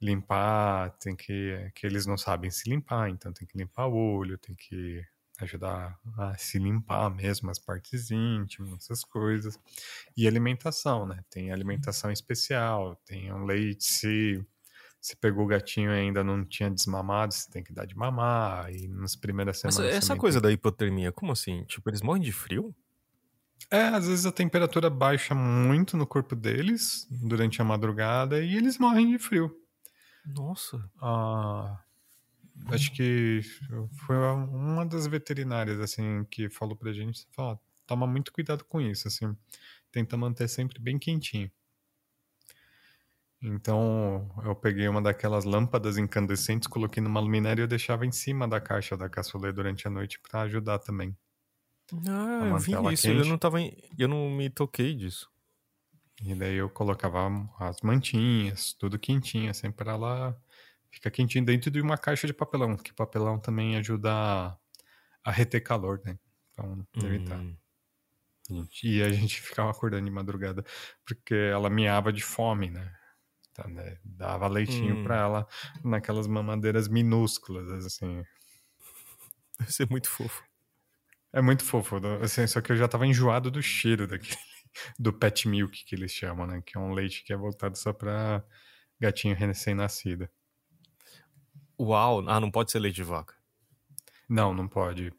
Limpar, 0.00 0.90
tem 0.98 1.16
que. 1.16 1.72
que 1.74 1.86
eles 1.86 2.06
não 2.06 2.16
sabem 2.16 2.50
se 2.50 2.68
limpar, 2.70 3.10
então 3.10 3.32
tem 3.32 3.46
que 3.46 3.58
limpar 3.58 3.86
o 3.86 3.96
olho, 3.96 4.38
tem 4.38 4.54
que 4.54 5.04
ajudar 5.38 5.98
a 6.16 6.36
se 6.36 6.58
limpar 6.58 7.10
mesmo 7.10 7.50
as 7.50 7.58
partes 7.58 8.10
íntimas, 8.10 8.84
essas 8.84 9.04
coisas. 9.04 9.58
E 10.16 10.26
alimentação, 10.26 11.06
né? 11.06 11.22
Tem 11.30 11.52
alimentação 11.52 12.10
especial, 12.10 12.96
tem 13.06 13.32
um 13.32 13.44
leite, 13.44 13.84
se, 13.84 14.44
se 15.00 15.16
pegou 15.16 15.44
o 15.44 15.48
gatinho 15.48 15.90
e 15.90 15.94
ainda 15.98 16.24
não 16.24 16.44
tinha 16.44 16.70
desmamado, 16.70 17.32
você 17.32 17.50
tem 17.50 17.62
que 17.62 17.72
dar 17.72 17.86
de 17.86 17.96
mamar, 17.96 18.72
e 18.72 18.88
nas 18.88 19.14
primeiras 19.14 19.58
semanas... 19.58 19.78
Essa, 19.78 19.96
essa 19.96 20.16
coisa 20.16 20.40
tem... 20.40 20.48
da 20.48 20.52
hipotermia, 20.52 21.12
como 21.12 21.32
assim? 21.32 21.64
Tipo, 21.64 21.90
eles 21.90 22.02
morrem 22.02 22.22
de 22.22 22.32
frio? 22.32 22.74
É, 23.70 23.82
às 23.88 24.06
vezes 24.06 24.24
a 24.24 24.32
temperatura 24.32 24.88
baixa 24.88 25.34
muito 25.34 25.96
no 25.96 26.06
corpo 26.06 26.34
deles 26.34 27.06
durante 27.10 27.60
a 27.60 27.64
madrugada 27.64 28.40
e 28.40 28.56
eles 28.56 28.78
morrem 28.78 29.10
de 29.10 29.18
frio. 29.18 29.54
Nossa. 30.24 30.78
Ah, 31.00 31.78
acho 32.66 32.92
que 32.92 33.40
foi 34.06 34.16
uma 34.16 34.84
das 34.84 35.06
veterinárias, 35.06 35.80
assim, 35.80 36.24
que 36.30 36.48
falou 36.48 36.76
pra 36.76 36.92
gente, 36.92 37.26
falou, 37.32 37.60
toma 37.86 38.06
muito 38.06 38.32
cuidado 38.32 38.64
com 38.64 38.80
isso, 38.80 39.08
assim, 39.08 39.36
tenta 39.90 40.16
manter 40.16 40.48
sempre 40.48 40.80
bem 40.80 40.98
quentinho. 40.98 41.50
Então, 43.40 44.28
eu 44.44 44.54
peguei 44.54 44.88
uma 44.88 45.00
daquelas 45.00 45.44
lâmpadas 45.44 45.96
incandescentes, 45.96 46.66
coloquei 46.66 47.02
numa 47.02 47.20
luminária 47.20 47.62
e 47.62 47.64
eu 47.64 47.68
deixava 47.68 48.04
em 48.04 48.10
cima 48.10 48.48
da 48.48 48.60
caixa 48.60 48.96
da 48.96 49.08
caçulê 49.08 49.52
durante 49.52 49.86
a 49.86 49.90
noite 49.90 50.18
para 50.20 50.42
ajudar 50.42 50.80
também. 50.80 51.16
Ah, 52.06 52.48
eu 52.48 52.58
vi 52.58 52.72
isso, 52.92 53.04
quente. 53.04 53.18
eu 53.18 53.24
não 53.24 53.38
tava, 53.38 53.60
em... 53.60 53.76
eu 53.96 54.08
não 54.08 54.28
me 54.28 54.50
toquei 54.50 54.94
disso. 54.94 55.30
E 56.20 56.34
daí 56.34 56.56
eu 56.56 56.68
colocava 56.68 57.48
as 57.60 57.80
mantinhas, 57.80 58.72
tudo 58.72 58.98
quentinho, 58.98 59.50
assim, 59.50 59.70
para 59.70 59.92
ela 59.92 60.42
Fica 60.90 61.10
quentinho 61.10 61.44
dentro 61.44 61.70
de 61.70 61.80
uma 61.80 61.98
caixa 61.98 62.26
de 62.26 62.32
papelão, 62.32 62.76
que 62.76 62.92
papelão 62.92 63.38
também 63.38 63.76
ajuda 63.76 64.12
a, 64.12 64.56
a 65.24 65.30
reter 65.30 65.62
calor, 65.62 66.00
né? 66.04 66.18
Então, 66.52 66.86
evitar. 67.04 67.38
Hum. 67.38 67.56
E 68.82 69.02
a 69.02 69.10
gente 69.10 69.40
ficava 69.42 69.70
acordando 69.70 70.06
de 70.06 70.10
madrugada, 70.10 70.64
porque 71.04 71.34
ela 71.34 71.68
miava 71.68 72.12
de 72.12 72.22
fome, 72.22 72.70
né? 72.70 72.94
Então, 73.52 73.70
né? 73.70 73.98
Dava 74.04 74.48
leitinho 74.48 74.96
hum. 74.96 75.04
pra 75.04 75.16
ela 75.16 75.46
naquelas 75.84 76.26
mamadeiras 76.26 76.88
minúsculas, 76.88 77.68
assim. 77.84 78.24
Deve 79.58 79.72
ser 79.72 79.90
muito 79.90 80.08
fofo. 80.08 80.42
É 81.32 81.42
muito 81.42 81.62
fofo, 81.62 81.96
assim, 82.22 82.46
só 82.46 82.60
que 82.60 82.72
eu 82.72 82.76
já 82.76 82.88
tava 82.88 83.06
enjoado 83.06 83.50
do 83.50 83.62
cheiro 83.62 84.06
daquele 84.06 84.38
do 84.98 85.12
pet 85.12 85.46
milk 85.46 85.84
que 85.84 85.94
eles 85.94 86.10
chamam, 86.10 86.46
né? 86.46 86.62
Que 86.64 86.78
é 86.78 86.80
um 86.80 86.92
leite 86.92 87.22
que 87.22 87.32
é 87.32 87.36
voltado 87.36 87.76
só 87.76 87.92
para 87.92 88.42
gatinho 88.98 89.36
recém-nascido. 89.36 90.28
Uau! 91.80 92.28
Ah, 92.28 92.38
não 92.40 92.50
pode 92.50 92.70
ser 92.70 92.78
leite 92.78 92.96
de 92.96 93.02
vaca. 93.02 93.34
Não, 94.28 94.54
não 94.54 94.68
pode. 94.68 95.12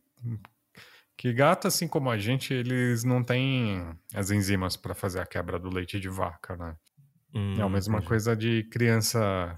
Que 1.18 1.34
gato, 1.34 1.68
assim 1.68 1.88
como 1.88 2.10
a 2.10 2.18
gente, 2.18 2.54
eles 2.54 3.04
não 3.04 3.24
têm 3.24 3.94
as 4.14 4.32
enzimas 4.32 4.78
para 4.78 4.96
fazer 4.96 5.20
a 5.20 5.26
quebra 5.26 5.60
do 5.60 5.70
leite 5.70 6.00
de 6.00 6.08
vaca, 6.08 6.56
né? 6.56 6.78
Hum, 7.34 7.60
é 7.60 7.64
a 7.64 7.70
mesma 7.70 8.02
entendi. 8.02 8.08
coisa 8.08 8.36
de 8.36 8.64
criança 8.66 9.56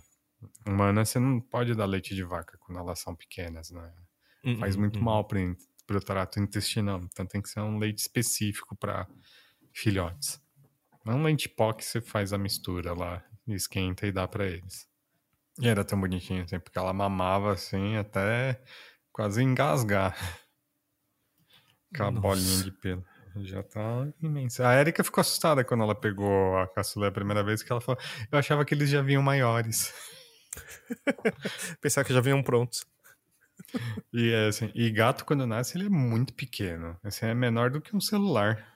humana, 0.68 1.06
você 1.06 1.20
não 1.20 1.42
pode 1.42 1.76
dar 1.76 1.86
leite 1.86 2.16
de 2.16 2.24
vaca 2.24 2.58
quando 2.60 2.80
elas 2.80 3.00
são 3.00 3.16
pequenas, 3.16 3.72
né? 3.72 3.94
Hum, 4.44 4.56
Faz 4.60 4.76
muito 4.76 5.00
hum. 5.00 5.04
mal 5.04 5.28
para 5.28 5.98
o 5.98 6.02
trato 6.02 6.40
intestinal. 6.40 7.02
Então 7.04 7.26
tem 7.26 7.42
que 7.42 7.50
ser 7.50 7.62
um 7.62 7.78
leite 7.80 8.00
específico 8.00 8.76
para 8.76 9.08
filhotes. 9.74 10.42
Não 11.06 11.20
um 11.20 11.24
leite 11.24 11.50
pó 11.50 11.74
que 11.74 11.86
você 11.86 12.02
faz 12.02 12.34
a 12.34 12.40
mistura 12.40 12.94
lá, 12.94 13.24
esquenta 13.48 14.08
e 14.08 14.12
dá 14.12 14.28
para 14.28 14.48
eles. 14.48 14.91
E 15.62 15.68
era 15.68 15.86
tão 15.86 16.00
bonitinho, 16.02 16.44
assim, 16.44 16.60
porque 16.60 16.80
ela 16.80 16.92
mamava 16.92 17.54
assim 17.54 17.96
até 17.96 18.60
quase 19.12 19.44
engasgar. 19.44 20.18
Com 21.96 22.04
a 22.04 22.12
bolinha 22.12 22.64
de 22.64 22.72
pelo. 22.72 23.06
Já 23.38 23.64
tá 23.64 24.08
imensa. 24.22 24.68
A 24.68 24.76
Erika 24.76 25.04
ficou 25.04 25.22
assustada 25.22 25.64
quando 25.64 25.84
ela 25.84 25.96
pegou 25.96 26.58
a 26.58 26.68
caçula 26.68 27.08
a 27.08 27.12
primeira 27.12 27.44
vez, 27.44 27.64
que 27.64 27.72
ela 27.72 27.80
falou: 27.80 28.02
Eu 28.30 28.38
achava 28.40 28.66
que 28.66 28.74
eles 28.74 28.90
já 28.90 29.02
vinham 29.02 29.22
maiores. 29.22 29.94
Pensar 31.80 32.04
que 32.04 32.14
já 32.14 32.20
vinham 32.20 32.44
prontos. 32.44 32.86
E, 34.12 34.32
é, 34.32 34.48
assim, 34.48 34.70
e 34.76 34.90
gato, 34.90 35.24
quando 35.24 35.48
nasce, 35.48 35.78
ele 35.78 35.86
é 35.86 35.90
muito 35.90 36.34
pequeno. 36.34 36.98
Assim, 37.04 37.28
é 37.28 37.34
menor 37.34 37.70
do 37.70 37.80
que 37.80 37.96
um 37.96 38.02
celular. 38.02 38.68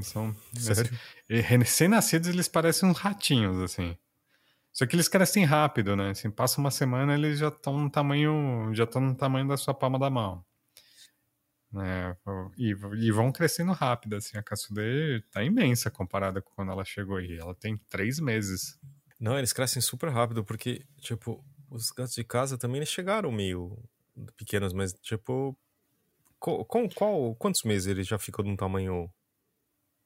São, 0.00 0.34
Sério? 0.54 0.98
Assim, 1.28 1.40
recém-nascidos, 1.40 2.28
eles 2.28 2.48
parecem 2.48 2.88
uns 2.88 2.96
ratinhos, 2.96 3.60
assim. 3.60 3.94
Só 4.76 4.84
que 4.84 4.94
eles 4.94 5.08
crescem 5.08 5.42
rápido, 5.42 5.96
né? 5.96 6.10
Assim, 6.10 6.30
passa 6.30 6.60
uma 6.60 6.70
semana, 6.70 7.14
eles 7.14 7.38
já 7.38 7.48
estão 7.48 7.78
no 7.78 7.88
tamanho, 7.88 8.70
já 8.74 8.84
estão 8.84 9.00
no 9.00 9.14
tamanho 9.14 9.48
da 9.48 9.56
sua 9.56 9.72
palma 9.72 9.98
da 9.98 10.10
mão. 10.10 10.44
Né? 11.72 12.14
E, 12.58 12.76
e, 12.98 13.10
vão 13.10 13.32
crescendo 13.32 13.72
rápido, 13.72 14.16
assim. 14.16 14.36
A 14.36 14.42
caçulê 14.42 15.22
tá 15.32 15.42
imensa 15.42 15.90
comparada 15.90 16.42
com 16.42 16.50
quando 16.54 16.72
ela 16.72 16.84
chegou 16.84 17.16
aí. 17.16 17.38
Ela 17.38 17.54
tem 17.54 17.78
três 17.88 18.20
meses. 18.20 18.78
Não, 19.18 19.38
eles 19.38 19.54
crescem 19.54 19.80
super 19.80 20.10
rápido, 20.10 20.44
porque, 20.44 20.84
tipo, 20.98 21.42
os 21.70 21.90
gatos 21.90 22.14
de 22.14 22.22
casa 22.22 22.58
também 22.58 22.76
eles 22.76 22.90
chegaram 22.90 23.32
meio 23.32 23.82
pequenos, 24.36 24.74
mas, 24.74 24.92
tipo, 24.92 25.56
com, 26.38 26.62
com 26.66 26.86
qual, 26.90 27.34
quantos 27.36 27.62
meses 27.62 27.86
eles 27.86 28.06
já 28.06 28.18
ficam 28.18 28.44
num 28.44 28.56
tamanho 28.56 29.10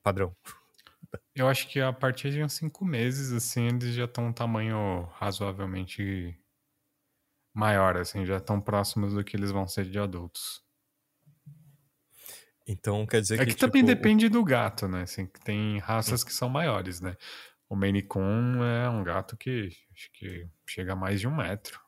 padrão? 0.00 0.32
Eu 1.34 1.48
acho 1.48 1.68
que 1.68 1.80
a 1.80 1.92
partir 1.92 2.30
de 2.30 2.42
uns 2.42 2.52
cinco 2.52 2.84
meses, 2.84 3.32
assim, 3.32 3.68
eles 3.68 3.94
já 3.94 4.04
estão 4.04 4.26
um 4.26 4.32
tamanho 4.32 5.02
razoavelmente 5.14 6.38
maior, 7.52 7.96
assim, 7.96 8.24
já 8.24 8.36
estão 8.36 8.60
próximos 8.60 9.14
do 9.14 9.24
que 9.24 9.36
eles 9.36 9.50
vão 9.50 9.66
ser 9.66 9.84
de 9.84 9.98
adultos. 9.98 10.62
Então 12.66 13.04
quer 13.06 13.20
dizer 13.20 13.34
é 13.34 13.44
que. 13.44 13.50
É 13.50 13.54
que 13.54 13.58
também 13.58 13.82
tipo, 13.82 13.94
depende 13.94 14.28
do 14.28 14.44
gato, 14.44 14.86
né? 14.86 15.02
Assim, 15.02 15.26
tem 15.44 15.78
raças 15.78 16.22
que 16.22 16.32
são 16.32 16.48
maiores, 16.48 17.00
né? 17.00 17.16
O 17.68 17.74
Maine 17.74 18.02
Coon 18.02 18.64
é 18.64 18.88
um 18.88 19.02
gato 19.02 19.36
que 19.36 19.68
acho 19.92 20.12
que 20.12 20.48
chega 20.66 20.92
a 20.92 20.96
mais 20.96 21.20
de 21.20 21.26
um 21.26 21.34
metro. 21.34 21.80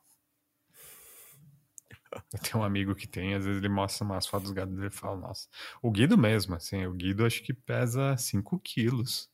Eu 2.32 2.38
tenho 2.38 2.58
um 2.58 2.64
amigo 2.64 2.94
que 2.94 3.06
tem, 3.06 3.34
às 3.34 3.44
vezes 3.44 3.62
ele 3.62 3.72
mostra 3.72 4.04
umas 4.04 4.26
fotos 4.26 4.48
dos 4.48 4.52
gatos 4.54 4.74
dele 4.74 4.88
e 4.88 4.90
fala, 4.90 5.16
nossa. 5.16 5.48
O 5.80 5.90
Guido 5.90 6.18
mesmo, 6.18 6.54
assim, 6.54 6.86
o 6.86 6.92
Guido 6.92 7.24
acho 7.24 7.42
que 7.42 7.54
pesa 7.54 8.16
5 8.16 8.58
quilos. 8.60 9.30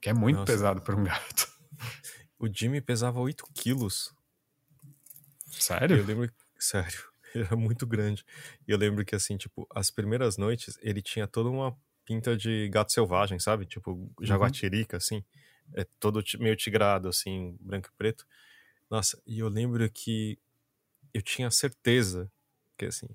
Que 0.00 0.10
é 0.10 0.12
muito 0.12 0.38
nossa. 0.38 0.52
pesado 0.52 0.80
para 0.80 0.96
um 0.96 1.04
gato. 1.04 1.52
O 2.38 2.48
Jimmy 2.52 2.80
pesava 2.80 3.20
8 3.20 3.44
quilos. 3.54 4.12
Sério? 5.48 5.98
Eu 5.98 6.04
lembro. 6.04 6.32
Sério. 6.58 7.04
Ele 7.32 7.44
era 7.44 7.56
muito 7.56 7.86
grande. 7.86 8.24
E 8.66 8.72
eu 8.72 8.76
lembro 8.76 9.04
que, 9.04 9.14
assim, 9.14 9.36
tipo, 9.36 9.66
as 9.74 9.90
primeiras 9.90 10.36
noites 10.36 10.78
ele 10.82 11.00
tinha 11.00 11.26
toda 11.26 11.48
uma 11.48 11.74
pinta 12.04 12.36
de 12.36 12.68
gato 12.68 12.92
selvagem, 12.92 13.38
sabe? 13.38 13.64
Tipo, 13.64 13.92
uhum. 13.92 14.12
jaguatirica, 14.20 14.96
uhum. 14.96 14.98
assim. 14.98 15.24
É 15.74 15.84
todo 15.98 16.22
meio 16.40 16.56
tigrado, 16.56 17.08
assim, 17.08 17.56
branco 17.60 17.88
e 17.88 17.96
preto. 17.96 18.26
Nossa, 18.90 19.22
e 19.26 19.38
eu 19.38 19.48
lembro 19.48 19.88
que 19.88 20.38
eu 21.12 21.22
tinha 21.22 21.50
certeza 21.50 22.30
que, 22.78 22.86
assim, 22.86 23.08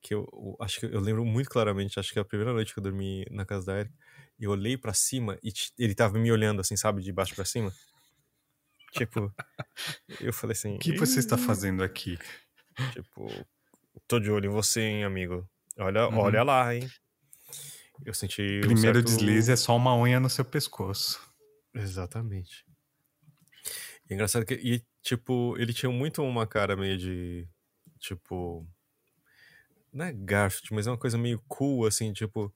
que 0.00 0.14
eu, 0.14 0.28
eu 0.32 0.56
acho 0.60 0.80
que 0.80 0.86
eu 0.86 1.00
lembro 1.00 1.24
muito 1.24 1.48
claramente, 1.48 1.98
acho 1.98 2.12
que 2.12 2.18
a 2.18 2.24
primeira 2.24 2.52
noite 2.52 2.72
que 2.72 2.78
eu 2.78 2.82
dormi 2.82 3.24
na 3.30 3.44
casa 3.44 3.66
da 3.66 3.80
Erika, 3.80 3.94
eu 4.38 4.50
olhei 4.50 4.76
para 4.76 4.92
cima 4.92 5.38
e 5.42 5.52
ele 5.78 5.94
tava 5.94 6.18
me 6.18 6.30
olhando, 6.30 6.60
assim, 6.60 6.76
sabe, 6.76 7.02
de 7.02 7.12
baixo 7.12 7.34
para 7.34 7.44
cima. 7.44 7.72
Tipo, 8.92 9.32
eu 10.20 10.32
falei 10.32 10.52
assim. 10.52 10.76
O 10.76 10.78
que 10.78 10.96
você 10.96 11.18
está 11.18 11.36
fazendo 11.36 11.82
aqui? 11.82 12.18
Tipo, 12.92 13.28
tô 14.06 14.20
de 14.20 14.30
olho 14.30 14.46
em 14.46 14.52
você, 14.52 14.82
hein, 14.82 15.04
amigo. 15.04 15.48
Olha, 15.78 16.08
uhum. 16.08 16.18
olha 16.18 16.42
lá, 16.42 16.74
hein. 16.74 16.88
Eu 18.04 18.14
senti. 18.14 18.60
Primeiro 18.60 18.98
um 18.98 19.02
certo... 19.02 19.04
deslize 19.04 19.52
é 19.52 19.56
só 19.56 19.76
uma 19.76 19.96
unha 19.96 20.20
no 20.20 20.30
seu 20.30 20.44
pescoço. 20.44 21.20
Exatamente. 21.74 22.64
E 24.08 24.12
é 24.12 24.14
engraçado 24.14 24.44
que. 24.44 24.54
E, 24.54 24.84
tipo, 25.04 25.54
ele 25.58 25.72
tinha 25.72 25.92
muito 25.92 26.22
uma 26.22 26.46
cara 26.46 26.74
meio 26.74 26.98
de. 26.98 27.46
Tipo. 28.00 28.66
Não 29.92 30.06
é 30.06 30.12
Garfield, 30.12 30.74
mas 30.74 30.88
é 30.88 30.90
uma 30.90 30.98
coisa 30.98 31.16
meio 31.16 31.40
cool, 31.46 31.86
assim, 31.86 32.12
tipo. 32.12 32.52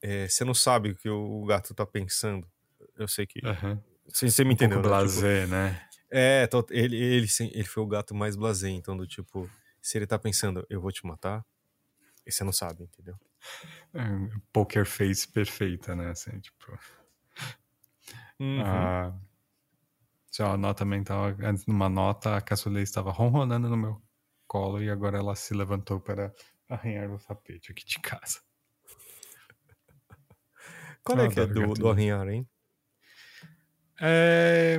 É, 0.00 0.26
você 0.26 0.44
não 0.44 0.54
sabe 0.54 0.90
o 0.90 0.96
que 0.96 1.10
o 1.10 1.44
gato 1.44 1.74
tá 1.74 1.84
pensando. 1.84 2.48
Eu 2.96 3.06
sei 3.06 3.26
que. 3.26 3.44
Uhum. 3.44 3.78
Você, 4.08 4.30
você 4.30 4.44
me 4.44 4.54
entendeu? 4.54 4.78
Um 4.78 4.82
pouco 4.82 4.96
né? 4.96 5.02
blasé, 5.02 5.42
tipo, 5.42 5.52
né? 5.52 5.88
É, 6.10 6.48
ele, 6.70 6.96
ele, 6.96 7.26
ele 7.52 7.64
foi 7.64 7.82
o 7.82 7.86
gato 7.86 8.14
mais 8.14 8.36
blasé, 8.36 8.68
então, 8.70 8.96
do 8.96 9.06
tipo 9.06 9.50
se 9.82 9.98
ele 9.98 10.06
tá 10.06 10.16
pensando, 10.18 10.64
eu 10.70 10.80
vou 10.80 10.92
te 10.92 11.04
matar, 11.04 11.44
e 12.24 12.30
você 12.30 12.44
não 12.44 12.52
sabe, 12.52 12.84
entendeu? 12.84 13.18
É, 13.92 14.00
poker 14.52 14.86
face 14.86 15.26
perfeita, 15.26 15.96
né? 15.96 16.10
Assim, 16.10 16.38
tipo. 16.38 16.78
Uhum. 18.38 18.62
A, 18.62 19.12
a 20.40 20.56
nota 20.56 20.84
também 20.84 21.02
tava. 21.04 21.36
Antes 21.46 21.66
numa 21.66 21.88
nota, 21.88 22.36
a 22.36 22.40
caçulei 22.40 22.82
estava 22.82 23.10
ronronando 23.10 23.68
no 23.68 23.76
meu 23.76 24.02
colo 24.46 24.82
e 24.82 24.88
agora 24.88 25.18
ela 25.18 25.34
se 25.34 25.52
levantou 25.52 26.00
para 26.00 26.32
arranhar 26.68 27.10
o 27.10 27.18
tapete 27.18 27.72
aqui 27.72 27.84
de 27.84 27.98
casa. 27.98 28.40
Qual 31.04 31.18
é 31.18 31.28
que 31.28 31.40
é 31.40 31.46
do, 31.46 31.74
do 31.74 31.90
arranhar, 31.90 32.28
hein? 32.28 32.48
É, 34.00 34.78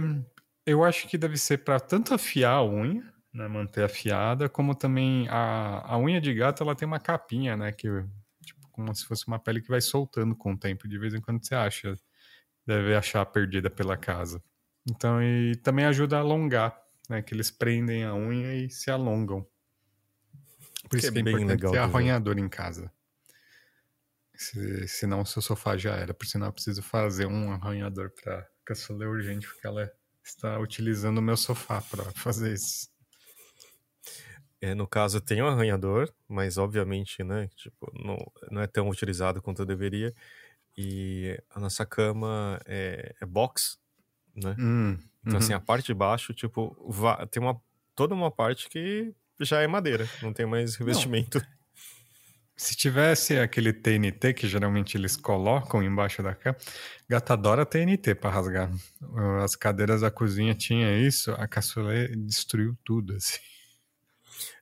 eu 0.66 0.84
acho 0.84 1.08
que 1.08 1.18
deve 1.18 1.38
ser 1.38 1.60
para 1.60 1.80
tanto 1.80 2.14
afiar 2.14 2.56
a 2.56 2.66
unha 2.66 3.14
né, 3.34 3.48
manter 3.48 3.84
afiada, 3.84 4.48
como 4.48 4.76
também 4.76 5.28
a, 5.30 5.94
a 5.94 5.98
unha 5.98 6.22
de 6.22 6.34
gato 6.34 6.64
ela 6.64 6.76
tem 6.76 6.88
uma 6.88 7.00
capinha, 7.00 7.58
né, 7.58 7.72
que 7.72 7.88
tipo, 8.46 8.70
como 8.72 8.94
se 8.94 9.06
fosse 9.06 9.28
uma 9.28 9.40
pele 9.40 9.62
que 9.62 9.70
vai 9.70 9.82
soltando 9.82 10.36
com 10.36 10.54
o 10.54 10.58
tempo, 10.58 10.88
de 10.88 11.00
vez 11.00 11.14
em 11.14 11.22
quando 11.22 11.44
você 11.44 11.56
acha, 11.56 11.98
deve 12.66 12.96
achar 12.96 13.26
perdida 13.26 13.70
pela 13.70 13.98
casa. 13.98 14.42
Então, 14.90 15.22
e 15.22 15.56
também 15.58 15.86
ajuda 15.86 16.18
a 16.18 16.20
alongar, 16.20 16.78
né, 17.10 17.22
que 17.22 17.34
eles 17.34 17.50
prendem 17.50 18.04
a 18.04 18.14
unha 18.14 18.54
e 18.54 18.70
se 18.70 18.92
alongam. 18.92 19.48
Por 20.90 21.00
isso 21.00 21.12
que, 21.12 21.20
é, 21.20 21.24
que 21.24 21.30
é 21.30 21.32
importante 21.32 21.50
legal 21.50 21.72
ter 21.72 21.78
arranhador 21.80 22.38
em 22.38 22.50
casa. 22.50 22.92
Se, 24.36 24.88
senão 24.88 25.22
o 25.22 25.26
seu 25.26 25.42
sofá 25.42 25.78
já 25.78 25.96
era. 25.96 26.14
Por 26.14 26.26
sinal, 26.26 26.50
eu 26.50 26.54
preciso 26.54 26.82
fazer 26.82 27.26
um 27.26 27.52
arranhador 27.52 28.12
para 28.12 28.48
caçula 28.66 29.06
urgente, 29.06 29.48
porque 29.48 29.66
ela 29.66 29.92
está 30.24 30.60
utilizando 30.60 31.18
o 31.20 31.22
meu 31.22 31.38
sofá 31.38 31.82
para 31.82 32.04
fazer 32.12 32.54
isso. 32.54 32.92
É, 34.60 34.74
no 34.74 34.88
caso, 34.88 35.20
tem 35.20 35.42
um 35.42 35.48
arranhador, 35.48 36.10
mas 36.28 36.58
obviamente, 36.58 37.22
né, 37.22 37.50
tipo, 37.56 37.92
não, 37.94 38.18
não 38.50 38.62
é 38.62 38.68
tão 38.68 38.90
utilizado 38.90 39.42
quanto 39.42 39.66
deveria. 39.66 40.14
E 40.78 41.38
a 41.50 41.60
nossa 41.60 41.86
cama 41.86 42.60
é, 42.66 43.14
é 43.22 43.26
box, 43.26 43.78
né? 44.36 44.56
Hum, 44.60 44.92
então, 44.92 45.04
assim, 45.22 45.32
uhum. 45.32 45.38
assim, 45.38 45.54
a 45.54 45.60
parte 45.60 45.88
de 45.88 45.94
baixo, 45.94 46.34
tipo, 46.34 46.76
tem 47.32 47.42
uma, 47.42 47.60
toda 47.96 48.14
uma 48.14 48.32
parte 48.32 48.70
que 48.70 49.14
já 49.40 49.62
é 49.62 49.68
madeira, 49.68 50.08
não 50.22 50.34
tem 50.34 50.46
mais 50.46 50.76
revestimento. 50.76 51.40
Não. 51.40 51.64
Se 52.56 52.76
tivesse 52.76 53.38
aquele 53.40 53.74
TNT 53.74 54.34
que 54.34 54.48
geralmente 54.48 54.96
eles 54.96 55.18
colocam 55.18 55.82
embaixo 55.82 56.22
da 56.22 56.36
cama, 56.36 56.56
gata 57.10 57.34
adora 57.34 57.66
TNT 57.66 58.14
para 58.14 58.30
rasgar. 58.30 58.72
As 59.44 59.56
cadeiras 59.56 60.02
da 60.02 60.12
cozinha 60.12 60.54
tinha 60.54 60.96
isso, 60.96 61.32
a 61.32 61.48
caçula 61.48 62.08
destruiu 62.10 62.78
tudo, 62.86 63.16
assim. 63.16 63.40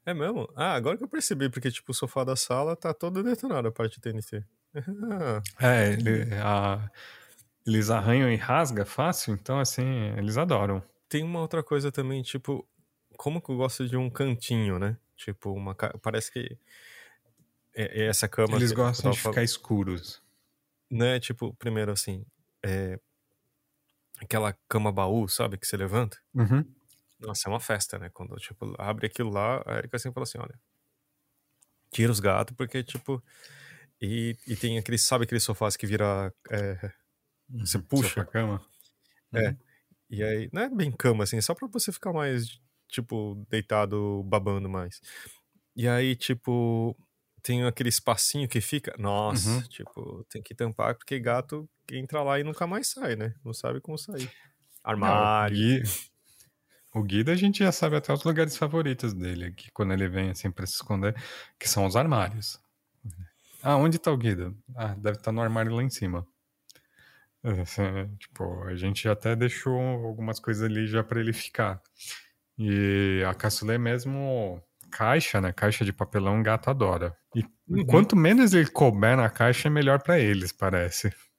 É 0.06 0.14
mesmo? 0.14 0.50
Ah, 0.56 0.74
agora 0.74 0.98
que 0.98 1.04
eu 1.04 1.08
percebi, 1.08 1.50
porque 1.50 1.70
tipo, 1.70 1.92
o 1.92 1.96
sofá 1.96 2.24
da 2.24 2.36
sala 2.36 2.76
tá 2.76 2.94
todo 2.94 3.22
detonado 3.22 3.68
a 3.68 3.72
parte 3.72 3.96
de 3.96 4.02
TNT. 4.02 4.44
é, 5.60 5.94
ele, 5.94 6.34
a, 6.36 6.90
eles 7.66 7.90
arranham 7.90 8.32
e 8.32 8.36
rasga 8.36 8.86
fácil, 8.86 9.34
então 9.34 9.60
assim, 9.60 9.86
eles 10.18 10.38
adoram. 10.38 10.84
Tem 11.08 11.24
uma 11.24 11.40
outra 11.42 11.62
coisa 11.62 11.92
também, 11.92 12.22
tipo, 12.22 12.68
como 13.18 13.42
que 13.42 13.50
eu 13.52 13.58
gosto 13.58 13.88
de 13.88 13.98
um 13.98 14.10
cantinho, 14.10 14.80
né? 14.80 14.98
Tipo, 15.16 15.52
uma 15.52 15.76
parece 15.76 16.32
que 16.32 16.58
é, 17.76 18.04
é 18.04 18.08
essa 18.08 18.28
cama. 18.28 18.56
Eles 18.56 18.72
gostam 18.72 19.12
de 19.12 19.20
ficar 19.20 19.44
escuros. 19.44 20.22
né, 20.90 21.20
tipo, 21.20 21.54
primeiro 21.54 21.92
assim, 21.92 22.26
é, 22.64 23.00
aquela 24.20 24.54
cama 24.68 24.92
baú, 24.92 25.28
sabe, 25.28 25.58
que 25.58 25.66
você 25.66 25.78
levanta. 25.78 26.18
Uhum. 26.34 26.66
Nossa, 27.20 27.48
é 27.48 27.52
uma 27.52 27.60
festa, 27.60 27.98
né? 28.00 28.10
Quando, 28.10 28.36
tipo, 28.38 28.76
abre 28.78 29.08
aquilo 29.08 29.30
lá, 29.30 29.62
a 29.66 29.78
Erika 29.78 29.98
sempre 30.00 30.16
fala 30.16 30.24
assim, 30.24 30.40
olha, 30.40 30.60
tira 31.92 32.12
os 32.12 32.20
gatos, 32.20 32.56
porque, 32.56 32.84
tipo, 32.84 33.24
e, 34.02 34.36
e 34.48 34.56
tem 34.56 34.78
aqueles, 34.78 35.04
sabe 35.04 35.26
aqueles 35.26 35.44
sofás 35.44 35.78
que 35.78 35.86
vira, 35.86 36.34
é, 36.50 36.92
você 37.60 37.78
Uhum. 37.78 37.84
puxa? 37.84 38.10
Sofá-cama. 38.10 38.62
É, 39.34 39.50
Uhum. 39.50 39.58
e 40.10 40.24
aí, 40.24 40.50
não 40.54 40.62
é 40.64 40.70
bem 40.70 40.92
cama, 40.92 41.24
assim, 41.24 41.38
é 41.38 41.42
só 41.42 41.54
pra 41.56 41.68
você 41.68 41.92
ficar 41.92 42.12
mais, 42.14 42.60
tipo, 42.90 43.46
deitado, 43.50 44.24
babando 44.24 44.70
mais. 44.70 45.00
E 45.76 45.88
aí, 45.88 46.16
tipo, 46.16 46.96
tem 47.42 47.64
aquele 47.66 47.90
espacinho 47.90 48.48
que 48.48 48.60
fica, 48.62 48.94
nossa, 49.00 49.50
Uhum. 49.50 49.62
tipo, 49.64 50.26
tem 50.30 50.42
que 50.44 50.54
tampar, 50.54 50.96
porque 50.96 51.20
gato 51.20 51.70
entra 51.92 52.22
lá 52.24 52.40
e 52.40 52.44
nunca 52.44 52.68
mais 52.68 52.88
sai, 52.90 53.16
né? 53.16 53.34
Não 53.44 53.54
sabe 53.54 53.80
como 53.82 53.98
sair. 53.98 54.26
Não, 54.84 54.92
Armário. 54.92 55.56
o 55.56 55.60
Gui- 55.60 55.84
O 56.94 57.04
Guido 57.04 57.32
a 57.32 57.36
gente 57.36 57.60
já 57.60 57.72
sabe 57.72 57.96
até 57.96 58.12
os 58.12 58.24
lugares 58.26 58.58
favoritos 58.58 59.14
dele, 59.14 59.54
que 59.54 59.72
quando 59.72 59.94
ele 59.94 60.10
vem 60.10 60.30
assim 60.32 60.52
pra 60.52 60.66
se 60.68 60.74
esconder, 60.74 61.16
que 61.58 61.70
são 61.70 61.86
os 61.86 61.96
armários. 61.96 62.60
Ah, 63.64 63.78
onde 63.78 63.98
tá 63.98 64.12
o 64.12 64.18
Guido? 64.18 64.58
Ah, 64.76 64.94
deve 64.96 65.18
estar 65.18 65.32
no 65.32 65.42
armário 65.42 65.74
lá 65.74 65.82
em 65.84 65.90
cima. 65.90 66.28
É, 67.44 67.54
tipo, 68.20 68.64
a 68.66 68.76
gente 68.76 69.08
até 69.10 69.36
deixou 69.36 69.80
algumas 69.80 70.40
coisas 70.40 70.64
ali 70.64 70.86
já 70.88 71.04
pra 71.04 71.20
ele 71.20 71.34
ficar. 71.34 71.82
E 72.58 73.24
a 73.28 73.34
caçulê 73.36 73.78
mesmo, 73.78 74.62
caixa, 74.92 75.40
né? 75.42 75.52
Caixa 75.54 75.86
de 75.86 75.94
papelão, 75.94 76.40
o 76.42 76.44
gato 76.44 76.70
adora. 76.70 77.16
E 77.36 77.44
Uhum. 77.70 77.86
quanto 77.86 78.16
menos 78.16 78.54
ele 78.54 78.70
couber 78.70 79.16
na 79.18 79.30
caixa, 79.30 79.70
melhor 79.70 80.02
pra 80.04 80.20
eles, 80.20 80.52
parece. 80.52 81.10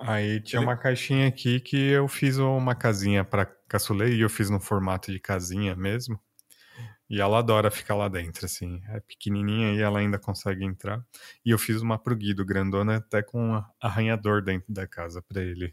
Aí 0.00 0.40
tinha 0.40 0.60
uma 0.60 0.76
caixinha 0.76 1.28
aqui 1.28 1.60
que 1.60 1.76
eu 1.90 2.08
fiz 2.08 2.38
uma 2.38 2.74
casinha 2.74 3.24
pra 3.24 3.46
caçulê 3.68 4.14
e 4.16 4.20
eu 4.20 4.28
fiz 4.30 4.50
no 4.50 4.60
formato 4.60 5.12
de 5.12 5.20
casinha 5.20 5.74
mesmo. 5.76 6.18
E 7.14 7.20
ela 7.20 7.38
adora 7.38 7.70
ficar 7.70 7.94
lá 7.94 8.08
dentro, 8.08 8.44
assim. 8.44 8.82
É 8.88 8.98
pequenininha 8.98 9.72
e 9.72 9.80
ela 9.80 10.00
ainda 10.00 10.18
consegue 10.18 10.64
entrar. 10.64 11.00
E 11.46 11.50
eu 11.50 11.58
fiz 11.60 11.80
uma 11.80 11.96
pro 11.96 12.16
Guido, 12.16 12.44
grandona, 12.44 12.96
até 12.96 13.22
com 13.22 13.52
um 13.52 13.64
arranhador 13.80 14.42
dentro 14.42 14.74
da 14.74 14.84
casa 14.84 15.22
pra 15.22 15.40
ele. 15.40 15.72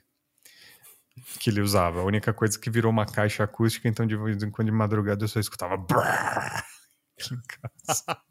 Que 1.39 1.49
ele 1.49 1.59
usava. 1.59 2.01
A 2.01 2.03
única 2.03 2.31
coisa 2.31 2.59
que 2.59 2.69
virou 2.69 2.91
uma 2.91 3.07
caixa 3.07 3.43
acústica, 3.43 3.87
então 3.87 4.05
de 4.05 4.15
vez 4.15 4.43
em 4.43 4.51
quando 4.51 4.67
de 4.67 4.71
madrugada 4.71 5.23
eu 5.23 5.27
só 5.27 5.39
escutava. 5.39 5.73
aqui 5.73 7.33
em 7.33 7.41
casa. 7.41 8.21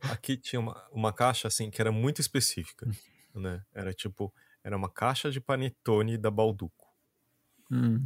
Aqui 0.10 0.36
tinha 0.36 0.60
uma, 0.60 0.88
uma 0.92 1.12
caixa, 1.12 1.48
assim, 1.48 1.68
que 1.68 1.82
era 1.82 1.90
muito 1.90 2.20
específica, 2.20 2.88
né? 3.34 3.62
Era 3.74 3.92
tipo, 3.92 4.32
era 4.62 4.76
uma 4.76 4.88
caixa 4.88 5.30
de 5.30 5.40
panetone 5.40 6.16
da 6.16 6.30
Balduco. 6.30 6.85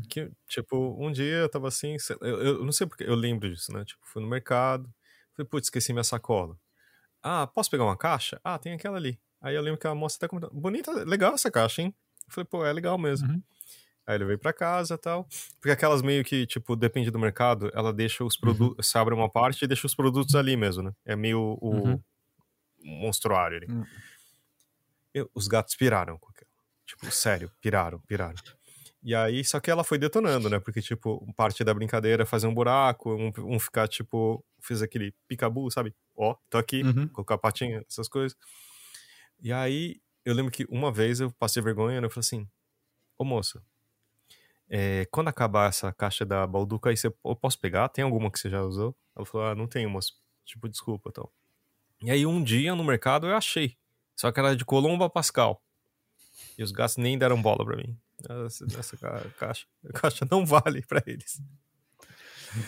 Que, 0.09 0.31
tipo, 0.49 0.97
um 0.99 1.13
dia 1.13 1.37
eu 1.39 1.49
tava 1.49 1.69
assim, 1.69 1.97
eu, 2.21 2.43
eu 2.43 2.65
não 2.65 2.73
sei 2.73 2.87
porque, 2.87 3.05
eu 3.05 3.15
lembro 3.15 3.49
disso, 3.53 3.73
né? 3.73 3.85
Tipo, 3.85 4.01
fui 4.07 4.23
no 4.23 4.29
mercado, 4.29 4.93
falei, 5.37 5.49
putz, 5.49 5.67
esqueci 5.67 5.93
minha 5.93 6.05
sacola. 6.05 6.57
Ah, 7.23 7.47
posso 7.47 7.71
pegar 7.71 7.85
uma 7.85 7.97
caixa? 7.97 8.41
Ah, 8.43 8.59
tem 8.59 8.73
aquela 8.73 8.97
ali. 8.97 9.21
Aí 9.41 9.55
eu 9.55 9.63
lembro 9.63 9.79
que 9.81 9.87
a 9.87 9.95
moça 9.95 10.17
até 10.17 10.29
comentou, 10.29 10.51
bonita, 10.53 10.91
legal 11.05 11.35
essa 11.35 11.51
caixa, 11.51 11.83
hein? 11.83 11.95
Eu 12.27 12.33
falei, 12.33 12.47
pô, 12.47 12.65
é 12.65 12.73
legal 12.73 12.97
mesmo. 12.97 13.29
Uhum. 13.29 13.43
Aí 14.07 14.15
ele 14.17 14.25
veio 14.25 14.39
pra 14.39 14.53
casa 14.53 14.95
e 14.95 14.99
tal. 14.99 15.29
Porque 15.61 15.71
aquelas 15.71 16.01
meio 16.03 16.25
que, 16.25 16.47
tipo, 16.47 16.75
depende 16.75 17.11
do 17.11 17.19
mercado, 17.19 17.71
ela 17.75 17.93
deixa 17.93 18.25
os 18.25 18.37
produtos, 18.37 18.87
você 18.87 18.97
abre 18.99 19.15
uma 19.15 19.29
parte 19.31 19.63
e 19.65 19.69
deixa 19.69 19.87
os 19.87 19.95
produtos 19.95 20.35
ali 20.35 20.57
mesmo, 20.57 20.83
né? 20.85 20.93
É 21.05 21.15
meio 21.15 21.59
o 21.61 21.71
Uhum. 21.75 22.03
monstruário 22.83 23.59
ali. 23.59 23.67
Uhum. 23.71 23.85
Eu- 25.13 25.31
os 25.35 25.47
gatos 25.49 25.75
piraram 25.77 26.17
com 26.19 26.29
aquilo. 26.31 26.51
Tipo, 26.87 27.11
sério, 27.13 27.51
piraram, 27.61 28.01
piraram. 28.01 28.35
E 29.03 29.15
aí, 29.15 29.43
só 29.45 29.59
que 29.61 29.71
ela 29.71 29.83
foi 29.83 29.97
detonando, 29.99 30.51
né? 30.51 30.61
Porque, 30.61 30.83
tipo, 30.83 31.27
parte 31.35 31.65
da 31.65 31.73
brincadeira 31.73 32.23
é 32.25 32.27
fazer 32.27 32.47
um 32.47 32.55
buraco, 32.55 33.15
um, 33.15 33.33
um 33.55 33.59
ficar, 33.59 33.89
tipo, 33.89 34.45
fez 34.61 34.83
aquele 34.83 35.15
picabu, 35.27 35.71
sabe? 35.71 35.95
Ó, 36.15 36.37
tô 36.51 36.59
aqui, 36.59 36.83
Uhum. 36.83 37.09
colocar 37.09 37.35
a 37.37 37.39
patinha, 37.39 37.83
essas 37.89 38.09
coisas. 38.09 38.37
E 39.43 39.53
aí, 39.53 40.01
eu 40.25 40.35
lembro 40.35 40.53
que 40.53 40.67
uma 40.69 40.93
vez 40.93 41.21
eu 41.21 41.31
passei 41.33 41.63
vergonha, 41.63 42.01
né? 42.01 42.07
Eu 42.07 42.11
falei 42.11 42.21
assim, 42.21 42.47
ô 43.19 43.25
moça, 43.25 43.63
é, 44.69 45.07
quando 45.11 45.29
acabar 45.29 45.69
essa 45.69 45.93
caixa 45.93 46.25
da 46.25 46.47
Balduca 46.47 46.91
aí, 46.91 46.97
você, 46.97 47.09
eu 47.09 47.37
posso 47.37 47.59
pegar? 47.59 47.89
Tem 47.89 48.05
alguma 48.05 48.31
que 48.31 48.39
você 48.39 48.49
já 48.49 48.63
usou? 48.63 48.95
Ela 49.17 49.27
falou, 49.27 49.47
ah, 49.49 49.55
não 49.55 49.67
tenho, 49.67 49.91
moça. 49.91 50.13
Tipo, 50.45 50.69
desculpa, 50.69 51.11
tal. 51.11 51.33
E 52.03 52.11
aí, 52.11 52.25
um 52.27 52.43
dia 52.43 52.75
no 52.75 52.85
mercado 52.85 53.27
eu 53.27 53.35
achei. 53.37 53.77
Só 54.15 54.31
que 54.31 54.39
era 54.39 54.55
de 54.55 54.65
Colomba 54.65 55.09
Pascal. 55.11 55.63
E 56.57 56.63
os 56.63 56.71
gatos 56.73 56.97
nem 56.97 57.19
deram 57.19 57.41
bola 57.41 57.65
pra 57.65 57.77
mim. 57.77 57.97
Essa, 58.47 58.64
essa 58.79 58.97
ca- 58.97 59.25
caixa, 59.39 59.66
a 59.89 59.93
caixa 60.01 60.27
não 60.31 60.45
vale 60.47 60.83
pra 60.87 61.03
eles. 61.07 61.41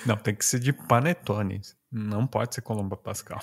Não, 0.07 0.16
tem 0.16 0.34
que 0.34 0.44
ser 0.44 0.61
de 0.61 0.72
panetone. 0.72 1.61
Não 1.90 2.26
pode 2.26 2.55
ser 2.55 2.62
Colomba 2.62 2.96
Pascal. 2.96 3.40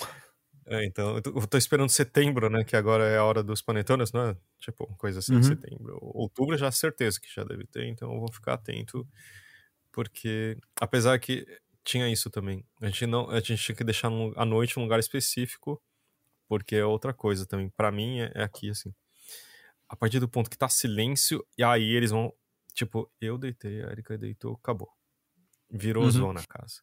É, 0.65 0.85
então, 0.85 1.15
eu 1.15 1.21
tô, 1.21 1.29
eu 1.39 1.47
tô 1.47 1.57
esperando 1.57 1.89
setembro, 1.89 2.49
né? 2.49 2.63
Que 2.63 2.75
agora 2.75 3.03
é 3.05 3.17
a 3.17 3.23
hora 3.23 3.43
dos 3.43 3.61
panetones, 3.61 4.11
não 4.11 4.29
é? 4.29 4.37
Tipo, 4.59 4.85
coisa 4.97 5.19
assim, 5.19 5.35
Uhum. 5.35 5.43
setembro. 5.43 5.97
Outubro 6.01 6.55
já 6.57 6.71
certeza 6.71 7.19
que 7.19 7.27
já 7.33 7.43
deve 7.43 7.65
ter, 7.65 7.85
então 7.87 8.13
eu 8.13 8.19
vou 8.19 8.31
ficar 8.31 8.53
atento. 8.53 9.07
Porque, 9.91 10.57
apesar 10.79 11.17
que 11.19 11.45
tinha 11.83 12.07
isso 12.07 12.29
também. 12.29 12.63
A 12.81 12.85
gente, 12.87 13.05
não, 13.07 13.29
a 13.29 13.39
gente 13.39 13.57
tinha 13.63 13.75
que 13.75 13.83
deixar 13.83 14.09
à 14.35 14.45
noite 14.45 14.77
um 14.79 14.83
lugar 14.83 14.99
específico, 14.99 15.81
porque 16.47 16.75
é 16.75 16.85
outra 16.85 17.13
coisa 17.13 17.45
também. 17.47 17.69
Pra 17.69 17.91
mim, 17.91 18.19
é, 18.19 18.31
é 18.35 18.43
aqui, 18.43 18.69
assim. 18.69 18.93
A 19.89 19.95
partir 19.95 20.19
do 20.19 20.29
ponto 20.29 20.49
que 20.49 20.57
tá 20.57 20.69
silêncio, 20.69 21.43
e 21.57 21.63
aí 21.63 21.83
eles 21.95 22.11
vão. 22.11 22.31
Tipo, 22.73 23.11
eu 23.19 23.37
deitei, 23.37 23.83
a 23.83 23.87
Erika 23.91 24.17
deitou, 24.17 24.53
acabou. 24.55 24.89
Virou 25.69 26.03
Uhum. 26.05 26.11
zona 26.11 26.41
a 26.41 26.47
casa. 26.47 26.81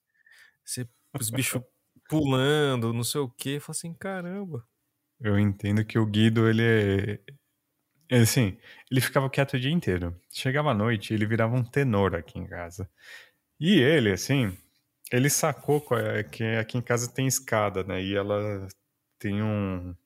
Você, 0.64 0.88
os 1.18 1.30
bichos 1.30 1.62
pulando, 2.10 2.92
não 2.92 3.04
sei 3.04 3.20
o 3.20 3.30
quê. 3.30 3.60
Fala 3.60 3.70
assim, 3.76 3.94
caramba. 3.94 4.66
Eu 5.20 5.38
entendo 5.38 5.84
que 5.84 5.98
o 5.98 6.04
Guido, 6.06 6.48
ele 6.48 6.62
é. 6.62 7.20
ele, 8.10 8.22
Assim, 8.22 8.58
ele 8.90 9.00
ficava 9.00 9.30
quieto 9.30 9.54
o 9.54 9.60
dia 9.60 9.70
inteiro. 9.72 10.14
Chegava 10.30 10.70
à 10.72 10.74
noite, 10.74 11.14
ele 11.14 11.26
virava 11.26 11.54
um 11.56 11.64
tenor 11.64 12.14
aqui 12.14 12.38
em 12.38 12.46
casa. 12.46 12.90
E 13.60 13.80
ele, 13.80 14.12
assim, 14.12 14.56
ele 15.12 15.30
sacou 15.30 15.84
é- 15.98 16.22
que 16.24 16.44
aqui 16.56 16.78
em 16.78 16.82
casa 16.82 17.12
tem 17.12 17.26
escada, 17.26 17.82
né? 17.84 18.02
E 18.02 18.14
ela 18.14 18.68
tem 19.18 19.42
um. 19.42 19.96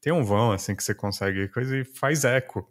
Tem 0.00 0.12
um 0.12 0.24
vão, 0.24 0.52
assim, 0.52 0.74
que 0.74 0.82
você 0.82 0.94
consegue 0.94 1.48
coisa 1.48 1.76
e 1.76 1.84
faz 1.84 2.24
eco. 2.24 2.70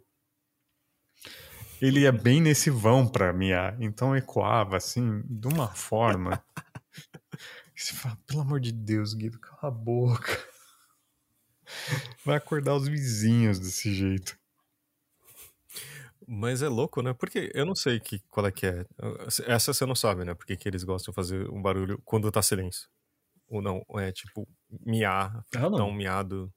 Ele 1.80 2.00
ia 2.00 2.12
bem 2.12 2.40
nesse 2.40 2.70
vão 2.70 3.06
pra 3.06 3.32
miar, 3.32 3.76
então 3.82 4.16
ecoava, 4.16 4.76
assim, 4.76 5.22
de 5.26 5.46
uma 5.46 5.68
forma. 5.68 6.42
Você 7.76 7.92
fala, 7.92 8.16
pelo 8.26 8.40
amor 8.40 8.58
de 8.58 8.72
Deus, 8.72 9.12
Guido, 9.12 9.38
cala 9.38 9.58
a 9.64 9.70
boca. 9.70 10.32
Vai 12.24 12.36
acordar 12.36 12.74
os 12.74 12.88
vizinhos 12.88 13.58
desse 13.58 13.92
jeito. 13.92 14.38
Mas 16.26 16.62
é 16.62 16.68
louco, 16.68 17.02
né? 17.02 17.12
Porque 17.12 17.50
eu 17.54 17.66
não 17.66 17.74
sei 17.74 18.00
que, 18.00 18.18
qual 18.30 18.46
é 18.46 18.50
que 18.50 18.66
é. 18.66 18.84
Essa 19.46 19.72
você 19.72 19.84
não 19.84 19.94
sabe, 19.94 20.24
né? 20.24 20.34
Porque 20.34 20.56
que 20.56 20.68
eles 20.68 20.82
gostam 20.82 21.12
de 21.12 21.14
fazer 21.14 21.48
um 21.50 21.60
barulho 21.62 22.00
quando 22.04 22.32
tá 22.32 22.42
silêncio. 22.42 22.88
Ou 23.48 23.62
não, 23.62 23.84
é 23.96 24.10
tipo 24.10 24.48
miar, 24.84 25.44
Eu 25.52 25.70
não. 25.70 25.78
dar 25.78 25.84
um 25.84 25.94
miado. 25.94 26.52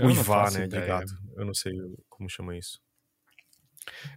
Uivar, 0.00 0.24
faço 0.44 0.58
né? 0.58 0.66
De 0.68 0.76
ideia. 0.76 0.86
gato. 0.86 1.12
Eu 1.36 1.44
não 1.44 1.54
sei 1.54 1.72
como 2.08 2.28
chama 2.28 2.56
isso. 2.56 2.80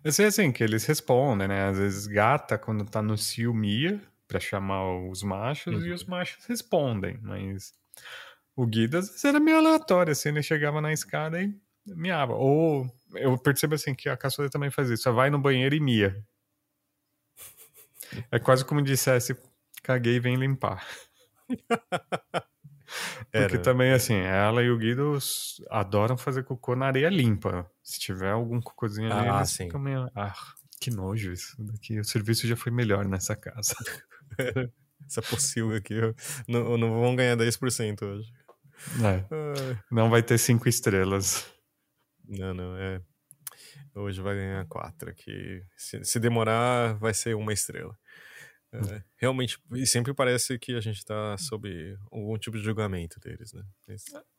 Eu 0.03 0.11
sei 0.11 0.27
assim, 0.27 0.51
que 0.51 0.63
eles 0.63 0.85
respondem, 0.85 1.47
né? 1.47 1.67
Às 1.67 1.77
vezes 1.77 2.05
gata, 2.07 2.57
quando 2.57 2.85
tá 2.85 3.01
no 3.01 3.17
cio, 3.17 3.53
mia 3.53 4.01
pra 4.27 4.39
chamar 4.39 4.83
os 5.09 5.23
machos, 5.23 5.73
Uhum. 5.81 5.85
e 5.85 5.91
os 5.91 6.03
machos 6.05 6.45
respondem, 6.45 7.17
mas 7.21 7.73
o 8.55 8.65
Guido 8.67 8.97
às 8.97 9.07
vezes 9.07 9.23
era 9.25 9.39
meio 9.39 9.57
aleatório, 9.57 10.11
assim, 10.11 10.29
ele 10.29 10.43
chegava 10.43 10.79
na 10.81 10.91
escada 10.93 11.41
e 11.41 11.55
miava. 11.85 12.33
Ou 12.33 12.87
eu 13.15 13.37
percebo 13.37 13.75
assim 13.75 13.93
que 13.95 14.09
a 14.09 14.17
caçula 14.17 14.49
também 14.49 14.69
faz 14.71 14.89
isso, 14.89 15.03
só 15.03 15.11
vai 15.11 15.29
no 15.29 15.39
banheiro 15.39 15.75
e 15.75 15.79
mia. 15.79 16.23
É 18.31 18.37
quase 18.39 18.63
como 18.65 18.81
dissesse, 18.81 19.35
caguei 19.81 20.15
e 20.15 20.19
vem 20.19 20.35
limpar. 20.35 20.85
Porque 23.33 23.55
Era. 23.55 23.63
também, 23.63 23.91
assim, 23.91 24.13
ela 24.13 24.61
e 24.61 24.69
o 24.69 24.77
Guido 24.77 25.17
adoram 25.71 26.15
fazer 26.15 26.43
cocô 26.43 26.75
na 26.75 26.85
areia 26.85 27.09
limpa. 27.09 27.67
Se 27.81 27.99
tiver 27.99 28.29
algum 28.29 28.61
cocôzinho 28.61 29.11
ali, 29.11 29.27
Ah, 29.27 29.37
eles 29.37 29.57
ficam 29.57 29.79
meio... 29.79 30.07
Ah, 30.15 30.35
que 30.79 30.91
nojo 30.91 31.31
isso 31.31 31.55
daqui. 31.57 31.99
O 31.99 32.03
serviço 32.03 32.45
já 32.47 32.55
foi 32.55 32.71
melhor 32.71 33.05
nessa 33.05 33.35
casa. 33.35 33.73
Essa 35.07 35.21
pocilga 35.23 35.77
aqui. 35.77 35.95
Não, 36.47 36.77
não 36.77 37.01
vão 37.01 37.15
ganhar 37.15 37.35
10% 37.35 38.03
hoje. 38.03 38.31
É, 39.03 39.05
Ai. 39.05 39.79
não 39.91 40.11
vai 40.11 40.21
ter 40.21 40.37
cinco 40.37 40.69
estrelas. 40.69 41.45
Não, 42.27 42.53
não, 42.53 42.77
é. 42.77 43.01
Hoje 43.95 44.21
vai 44.21 44.35
ganhar 44.35 44.65
4 44.67 45.09
aqui. 45.09 45.63
Se, 45.75 46.03
se 46.03 46.19
demorar, 46.19 46.93
vai 46.99 47.13
ser 47.13 47.35
uma 47.35 47.51
estrela. 47.51 47.97
É, 48.73 49.03
realmente, 49.17 49.59
e 49.73 49.85
sempre 49.85 50.13
parece 50.15 50.57
que 50.57 50.75
a 50.75 50.79
gente 50.79 51.05
tá 51.05 51.37
sob 51.37 51.95
algum 52.11 52.35
tipo 52.39 52.57
de 52.57 52.63
julgamento 52.63 53.19
deles, 53.19 53.53
né? 53.53 53.63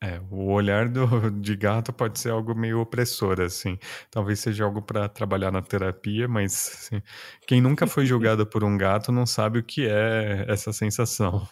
É, 0.02 0.18
o 0.18 0.50
olhar 0.50 0.88
do, 0.88 1.30
de 1.40 1.54
gato 1.54 1.92
pode 1.92 2.18
ser 2.18 2.30
algo 2.30 2.52
meio 2.54 2.80
opressor, 2.80 3.40
assim. 3.40 3.78
Talvez 4.10 4.40
seja 4.40 4.64
algo 4.64 4.82
para 4.82 5.08
trabalhar 5.08 5.52
na 5.52 5.62
terapia, 5.62 6.26
mas 6.26 6.52
assim, 6.52 7.02
quem 7.46 7.60
nunca 7.60 7.86
foi 7.86 8.06
julgado 8.06 8.44
por 8.44 8.64
um 8.64 8.76
gato 8.76 9.12
não 9.12 9.24
sabe 9.24 9.60
o 9.60 9.64
que 9.64 9.86
é 9.86 10.44
essa 10.48 10.72
sensação. 10.72 11.46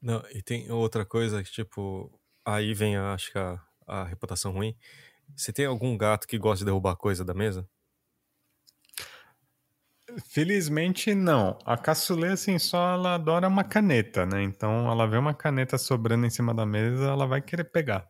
Não, 0.00 0.22
e 0.32 0.42
tem 0.42 0.70
outra 0.70 1.04
coisa 1.04 1.42
que, 1.42 1.50
tipo, 1.50 2.10
aí 2.44 2.72
vem, 2.72 2.96
acho 2.96 3.32
que 3.32 3.38
a, 3.38 3.60
a 3.86 4.04
reputação 4.04 4.52
ruim. 4.52 4.76
Você 5.36 5.52
tem 5.52 5.66
algum 5.66 5.96
gato 5.96 6.26
que 6.26 6.38
gosta 6.38 6.60
de 6.60 6.66
derrubar 6.66 6.96
coisa 6.96 7.24
da 7.24 7.34
mesa? 7.34 7.68
Felizmente 10.28 11.14
não. 11.14 11.58
A 11.64 11.76
caçulê, 11.76 12.28
assim, 12.28 12.58
só 12.58 12.94
ela 12.94 13.14
adora 13.14 13.48
uma 13.48 13.64
caneta, 13.64 14.26
né? 14.26 14.42
Então 14.42 14.90
ela 14.90 15.06
vê 15.06 15.16
uma 15.16 15.34
caneta 15.34 15.78
sobrando 15.78 16.26
em 16.26 16.30
cima 16.30 16.54
da 16.54 16.66
mesa, 16.66 17.04
ela 17.04 17.26
vai 17.26 17.40
querer 17.40 17.64
pegar. 17.64 18.08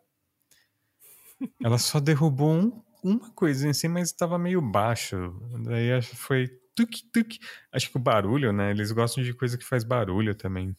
ela 1.63 1.79
só 1.79 2.01
derrubou 2.01 2.53
um, 2.53 2.83
uma 3.03 3.31
coisinha 3.31 3.71
assim, 3.71 3.89
mas 3.89 4.09
estava 4.09 4.39
meio 4.39 4.61
baixo. 4.61 5.17
Daí 5.65 5.93
acho 5.93 6.11
que 6.11 6.17
foi 6.17 6.49
tuk 6.75 7.11
tuk. 7.13 7.39
Acho 7.73 7.91
que 7.91 7.97
o 7.97 8.01
barulho, 8.01 8.53
né? 8.53 8.71
Eles 8.71 8.93
gostam 8.93 9.23
de 9.23 9.35
coisa 9.35 9.59
que 9.59 9.65
faz 9.65 9.85
barulho 9.85 10.35
também. 10.35 10.77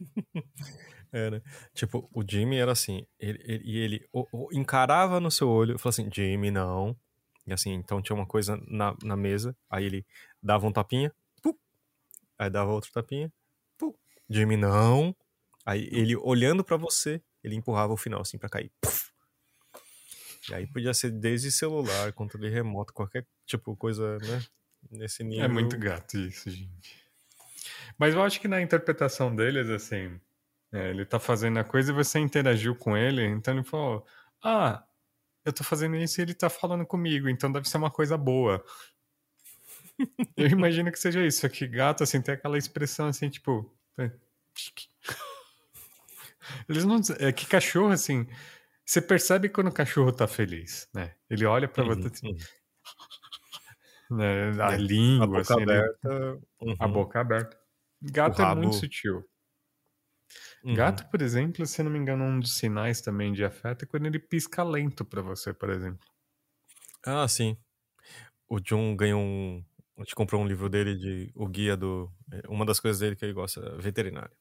Né? 1.14 1.40
Tipo, 1.72 2.10
o 2.12 2.24
Jimmy 2.28 2.56
era 2.56 2.72
assim, 2.72 3.06
ele, 3.20 3.40
ele, 3.44 3.62
e 3.64 3.78
ele 3.78 4.08
o, 4.12 4.26
o, 4.32 4.48
encarava 4.52 5.20
no 5.20 5.30
seu 5.30 5.48
olho 5.48 5.76
e 5.76 5.78
falou 5.78 5.90
assim, 5.90 6.10
Jimmy, 6.12 6.50
não. 6.50 6.96
E 7.46 7.52
assim, 7.52 7.72
então 7.72 8.00
tinha 8.00 8.16
uma 8.16 8.26
coisa 8.26 8.60
na, 8.66 8.96
na 9.02 9.16
mesa, 9.16 9.56
aí 9.68 9.84
ele 9.84 10.06
dava 10.42 10.66
um 10.66 10.72
tapinha, 10.72 11.12
pum, 11.42 11.54
aí 12.38 12.48
dava 12.48 12.70
outro 12.70 12.90
tapinha, 12.92 13.32
pum, 13.78 13.92
Jimmy, 14.28 14.56
não. 14.56 15.14
Aí 15.66 15.88
ele 15.92 16.16
olhando 16.16 16.62
para 16.64 16.76
você, 16.76 17.22
ele 17.42 17.54
empurrava 17.54 17.92
o 17.92 17.96
final 17.96 18.20
assim 18.20 18.38
para 18.38 18.48
cair. 18.48 18.70
Puf. 18.80 19.12
E 20.48 20.54
aí 20.54 20.66
podia 20.66 20.92
ser 20.92 21.10
desde 21.10 21.50
celular, 21.50 22.12
controle 22.12 22.50
remoto, 22.50 22.92
qualquer 22.92 23.26
tipo 23.46 23.74
coisa, 23.76 24.18
né? 24.18 24.44
Nesse 24.90 25.24
nível. 25.24 25.44
É 25.44 25.48
muito 25.48 25.78
gato 25.78 26.18
isso, 26.18 26.50
gente. 26.50 27.02
Mas 27.98 28.14
eu 28.14 28.22
acho 28.22 28.40
que 28.40 28.48
na 28.48 28.60
interpretação 28.60 29.34
deles, 29.34 29.68
assim, 29.70 30.20
é, 30.72 30.90
ele 30.90 31.04
tá 31.06 31.18
fazendo 31.18 31.58
a 31.58 31.64
coisa 31.64 31.92
e 31.92 31.94
você 31.94 32.18
interagiu 32.18 32.74
com 32.74 32.96
ele, 32.96 33.24
então 33.24 33.54
ele 33.54 33.64
falou: 33.64 34.06
Ah, 34.42 34.84
eu 35.44 35.52
tô 35.52 35.64
fazendo 35.64 35.96
isso 35.96 36.20
e 36.20 36.22
ele 36.22 36.34
tá 36.34 36.48
falando 36.48 36.86
comigo, 36.86 37.28
então 37.28 37.52
deve 37.52 37.68
ser 37.68 37.76
uma 37.76 37.90
coisa 37.90 38.16
boa. 38.16 38.64
eu 40.36 40.48
imagino 40.48 40.90
que 40.90 40.98
seja 40.98 41.24
isso, 41.24 41.48
que 41.48 41.66
gato, 41.66 42.02
assim, 42.02 42.20
tem 42.20 42.34
aquela 42.34 42.58
expressão 42.58 43.08
assim, 43.08 43.28
tipo. 43.28 43.72
É, 43.98 44.10
Eles 46.68 46.84
não. 46.84 47.00
É 47.18 47.32
que 47.32 47.46
cachorro, 47.46 47.92
assim. 47.92 48.26
Você 48.84 49.00
percebe 49.00 49.48
quando 49.48 49.68
o 49.68 49.72
cachorro 49.72 50.12
tá 50.12 50.26
feliz, 50.26 50.88
né? 50.94 51.14
Ele 51.30 51.46
olha 51.46 51.66
uhum, 51.66 51.72
você 51.72 52.08
assim. 52.08 52.28
Uhum. 52.28 52.36
Né, 54.10 54.62
a 54.62 54.74
é, 54.74 54.76
língua, 54.76 55.24
a 55.24 55.26
boca 55.26 55.40
assim, 55.40 55.62
aberta. 55.62 56.38
Uhum. 56.60 56.76
A 56.78 56.88
boca 56.88 57.20
aberta. 57.20 57.58
Gato 58.02 58.42
é 58.42 58.54
muito 58.54 58.76
sutil. 58.76 59.24
Uhum. 60.64 60.74
Gato, 60.74 61.06
por 61.10 61.20
exemplo, 61.20 61.66
se 61.66 61.82
não 61.82 61.90
me 61.90 61.98
engano, 61.98 62.24
um 62.24 62.40
dos 62.40 62.56
sinais 62.56 63.02
também 63.02 63.34
de 63.34 63.44
afeto 63.44 63.84
é 63.84 63.86
quando 63.86 64.06
ele 64.06 64.18
pisca 64.18 64.62
lento 64.64 65.04
para 65.04 65.20
você, 65.20 65.52
por 65.52 65.68
exemplo. 65.68 66.00
Ah, 67.04 67.28
sim. 67.28 67.56
O 68.48 68.58
John 68.58 68.96
ganhou 68.96 69.20
um. 69.20 69.62
A 69.98 70.00
gente 70.00 70.14
comprou 70.14 70.42
um 70.42 70.46
livro 70.46 70.70
dele 70.70 70.96
de 70.96 71.30
o 71.34 71.46
guia 71.46 71.76
do. 71.76 72.10
É, 72.32 72.48
uma 72.48 72.64
das 72.64 72.80
coisas 72.80 72.98
dele 72.98 73.14
que 73.14 73.24
ele 73.24 73.34
gosta 73.34 73.60
é 73.60 73.76
veterinário. 73.76 74.34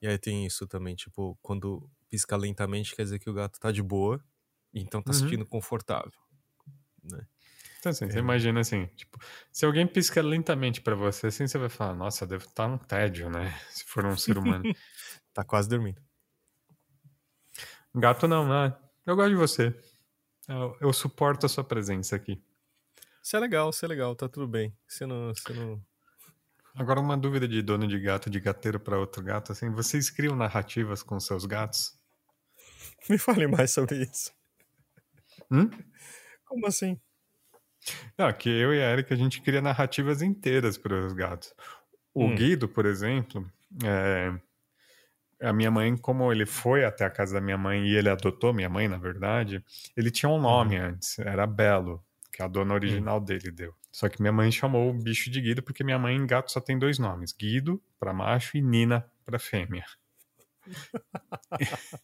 E 0.00 0.08
aí 0.08 0.18
tem 0.18 0.46
isso 0.46 0.66
também, 0.66 0.96
tipo, 0.96 1.38
quando 1.42 1.88
pisca 2.08 2.34
lentamente 2.34 2.96
quer 2.96 3.02
dizer 3.04 3.18
que 3.18 3.30
o 3.30 3.34
gato 3.34 3.60
tá 3.60 3.70
de 3.70 3.82
boa, 3.82 4.24
então 4.72 5.02
tá 5.02 5.10
uhum. 5.10 5.14
se 5.14 5.20
sentindo 5.20 5.46
confortável. 5.46 6.12
Né? 7.04 7.26
Então, 7.78 7.90
assim, 7.90 8.04
é. 8.04 8.10
você 8.10 8.18
imagina 8.20 8.60
assim, 8.60 8.86
tipo, 8.96 9.18
se 9.50 9.66
alguém 9.66 9.86
pisca 9.86 10.22
lentamente 10.22 10.80
para 10.80 10.94
você, 10.94 11.26
assim, 11.26 11.46
você 11.46 11.58
vai 11.58 11.68
falar, 11.68 11.94
nossa, 11.94 12.26
deve 12.26 12.44
estar 12.44 12.68
tá 12.68 12.72
um 12.72 12.78
tédio, 12.78 13.28
né? 13.28 13.52
Se 13.70 13.84
for 13.84 14.06
um 14.06 14.16
ser 14.16 14.38
humano. 14.38 14.62
Tá 15.32 15.44
quase 15.44 15.68
dormindo. 15.68 16.00
Gato 17.94 18.26
não, 18.26 18.48
né? 18.48 18.76
Eu 19.04 19.16
gosto 19.16 19.30
de 19.30 19.36
você. 19.36 19.74
Eu, 20.48 20.76
eu 20.80 20.92
suporto 20.92 21.46
a 21.46 21.48
sua 21.48 21.64
presença 21.64 22.16
aqui. 22.16 22.42
Isso 23.22 23.36
é 23.36 23.40
legal, 23.40 23.70
isso 23.70 23.84
é 23.84 23.88
legal, 23.88 24.14
tá 24.16 24.28
tudo 24.28 24.48
bem. 24.48 24.76
Você 24.86 25.06
não, 25.06 25.28
você 25.28 25.52
não... 25.52 25.80
Agora 26.74 27.00
uma 27.00 27.16
dúvida 27.16 27.46
de 27.46 27.60
dono 27.62 27.86
de 27.86 28.00
gato, 28.00 28.30
de 28.30 28.40
gateiro 28.40 28.80
para 28.80 28.98
outro 28.98 29.22
gato, 29.22 29.52
assim, 29.52 29.70
vocês 29.70 30.10
criam 30.10 30.34
narrativas 30.34 31.02
com 31.02 31.20
seus 31.20 31.44
gatos? 31.44 31.94
Me 33.08 33.18
fale 33.18 33.46
mais 33.46 33.70
sobre 33.70 34.02
isso. 34.02 34.32
Hum? 35.50 35.68
Como 36.46 36.66
assim? 36.66 36.98
Não, 38.16 38.32
que 38.32 38.48
eu 38.48 38.72
e 38.74 38.82
a 38.82 38.90
Erika 38.92 39.14
a 39.14 39.16
gente 39.16 39.40
cria 39.40 39.60
narrativas 39.60 40.22
inteiras 40.22 40.78
para 40.78 41.06
os 41.06 41.12
gatos. 41.12 41.54
O 42.14 42.24
hum. 42.24 42.34
Guido, 42.34 42.68
por 42.68 42.86
exemplo, 42.86 43.50
é, 43.84 44.32
a 45.42 45.52
minha 45.52 45.70
mãe, 45.70 45.96
como 45.96 46.32
ele 46.32 46.46
foi 46.46 46.84
até 46.84 47.04
a 47.04 47.10
casa 47.10 47.34
da 47.34 47.40
minha 47.40 47.58
mãe 47.58 47.86
e 47.86 47.96
ele 47.96 48.08
adotou 48.08 48.52
minha 48.52 48.68
mãe, 48.68 48.88
na 48.88 48.96
verdade, 48.96 49.62
ele 49.96 50.10
tinha 50.10 50.30
um 50.30 50.40
nome 50.40 50.78
uhum. 50.78 50.86
antes, 50.86 51.18
era 51.18 51.46
Belo, 51.46 52.02
que 52.32 52.42
a 52.42 52.48
dona 52.48 52.74
original 52.74 53.18
uhum. 53.18 53.24
dele 53.24 53.50
deu. 53.50 53.74
Só 53.90 54.08
que 54.08 54.22
minha 54.22 54.32
mãe 54.32 54.50
chamou 54.50 54.88
o 54.88 54.94
bicho 54.94 55.30
de 55.30 55.40
Guido 55.40 55.62
porque 55.62 55.84
minha 55.84 55.98
mãe 55.98 56.16
em 56.16 56.26
gato 56.26 56.50
só 56.50 56.60
tem 56.60 56.78
dois 56.78 56.98
nomes: 56.98 57.32
Guido 57.32 57.82
para 58.00 58.12
macho 58.12 58.56
e 58.56 58.62
Nina 58.62 59.04
para 59.24 59.38
fêmea. 59.38 59.84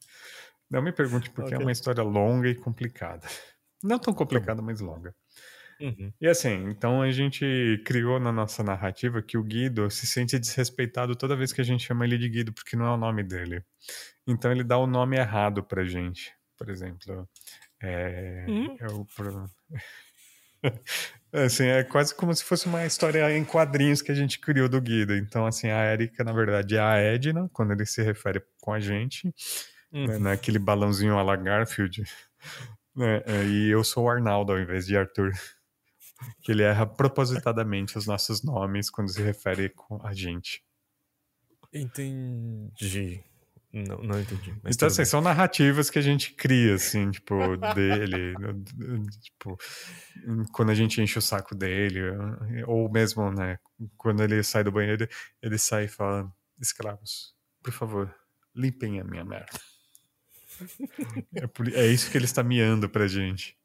Não 0.71 0.83
me 0.83 0.93
pergunte 0.93 1.31
porque 1.31 1.55
okay. 1.55 1.59
é 1.59 1.61
uma 1.61 1.73
história 1.73 2.03
longa 2.03 2.49
e 2.49 2.55
complicada. 2.55 3.27
Não 3.83 3.99
tão 3.99 4.13
complicada, 4.13 4.61
mas 4.61 4.81
longa. 4.81 5.15
Uhum. 5.81 6.13
E 6.21 6.27
assim, 6.27 6.69
então 6.69 7.03
a 7.03 7.11
gente 7.11 7.81
criou 7.85 8.19
na 8.19 8.33
nossa 8.33 8.63
narrativa 8.63 9.23
que 9.23 9.39
o 9.39 9.45
Guido 9.45 9.89
se 9.91 10.07
sente 10.07 10.39
desrespeitado 10.39 11.15
toda 11.15 11.37
vez 11.37 11.53
que 11.53 11.61
a 11.61 11.65
gente 11.65 11.85
chama 11.87 12.05
ele 12.05 12.19
de 12.19 12.29
Guido, 12.29 12.53
porque 12.53 12.77
não 12.77 12.87
é 12.87 12.91
o 12.91 12.97
nome 12.97 13.23
dele. 13.23 13.63
Então 14.27 14.51
ele 14.51 14.65
dá 14.65 14.77
o 14.77 14.87
nome 14.87 15.17
errado 15.17 15.63
pra 15.63 15.85
gente. 15.85 16.33
Por 16.57 16.69
exemplo, 16.69 17.29
é, 17.81 18.45
uhum. 18.49 18.77
é 18.81 18.87
o. 18.89 19.07
assim, 21.33 21.67
é 21.67 21.85
quase 21.85 22.15
como 22.15 22.35
se 22.35 22.43
fosse 22.43 22.67
uma 22.67 22.85
história 22.85 23.37
em 23.37 23.45
quadrinhos 23.45 24.03
que 24.03 24.11
a 24.11 24.15
gente 24.15 24.41
criou 24.41 24.69
do 24.69 24.81
Guido. 24.81 25.15
Então, 25.15 25.47
assim, 25.47 25.69
a 25.69 25.93
Erika, 25.93 26.25
na 26.25 26.33
verdade, 26.33 26.77
é 26.77 26.81
a 26.81 26.97
Edna, 26.97 27.49
quando 27.53 27.73
ele 27.73 27.87
se 27.87 28.03
refere 28.03 28.43
com 28.61 28.73
a 28.73 28.81
gente, 28.81 29.33
né, 29.93 30.01
uhum. 30.01 30.07
né, 30.07 30.19
naquele 30.19 30.59
balãozinho 30.59 31.17
a 31.17 31.23
la 31.23 31.37
Garfield. 31.37 32.03
Né, 32.97 33.23
é, 33.27 33.45
e 33.45 33.69
eu 33.69 33.85
sou 33.85 34.05
o 34.05 34.11
Arnaldo 34.11 34.53
ao 34.53 34.59
invés 34.59 34.85
de 34.85 34.97
Arthur 34.97 35.31
que 36.43 36.53
ele 36.53 36.63
erra 36.63 36.87
propositadamente 36.87 37.97
os 37.97 38.07
nossos 38.07 38.43
nomes 38.43 38.91
quando 38.91 39.09
se 39.09 39.23
refere 39.23 39.69
com 39.71 40.05
a 40.05 40.13
gente. 40.13 40.63
Entendi. 41.73 43.23
Não, 43.71 43.99
não 43.99 44.19
entendi. 44.19 44.55
então, 44.65 44.89
assim, 44.89 44.99
bem. 44.99 45.05
são 45.05 45.21
narrativas 45.21 45.91
que 45.91 45.99
a 45.99 46.03
gente 46.03 46.33
cria, 46.33 46.75
assim, 46.75 47.11
tipo, 47.11 47.35
dele, 47.75 48.35
tipo, 49.21 49.59
quando 50.53 50.71
a 50.71 50.75
gente 50.75 51.03
enche 51.03 51.19
o 51.19 51.23
saco 51.23 51.55
dele, 51.55 52.01
ou 52.67 52.91
mesmo, 52.91 53.31
né, 53.31 53.59
quando 53.97 54.23
ele 54.23 54.43
sai 54.43 54.65
do 54.65 54.73
banheiro, 54.73 55.07
ele 55.43 55.59
sai 55.59 55.85
e 55.85 55.89
fala, 55.89 56.33
escravos, 56.59 57.35
por 57.63 57.73
favor, 57.73 58.15
limpem 58.55 59.01
a 59.01 59.05
minha 59.05 59.25
merda. 59.25 59.53
é, 61.37 61.47
por, 61.47 61.69
é 61.69 61.87
isso 61.87 62.11
que 62.11 62.17
ele 62.17 62.25
está 62.25 62.43
miando 62.43 62.89
pra 62.89 63.07
gente. 63.07 63.58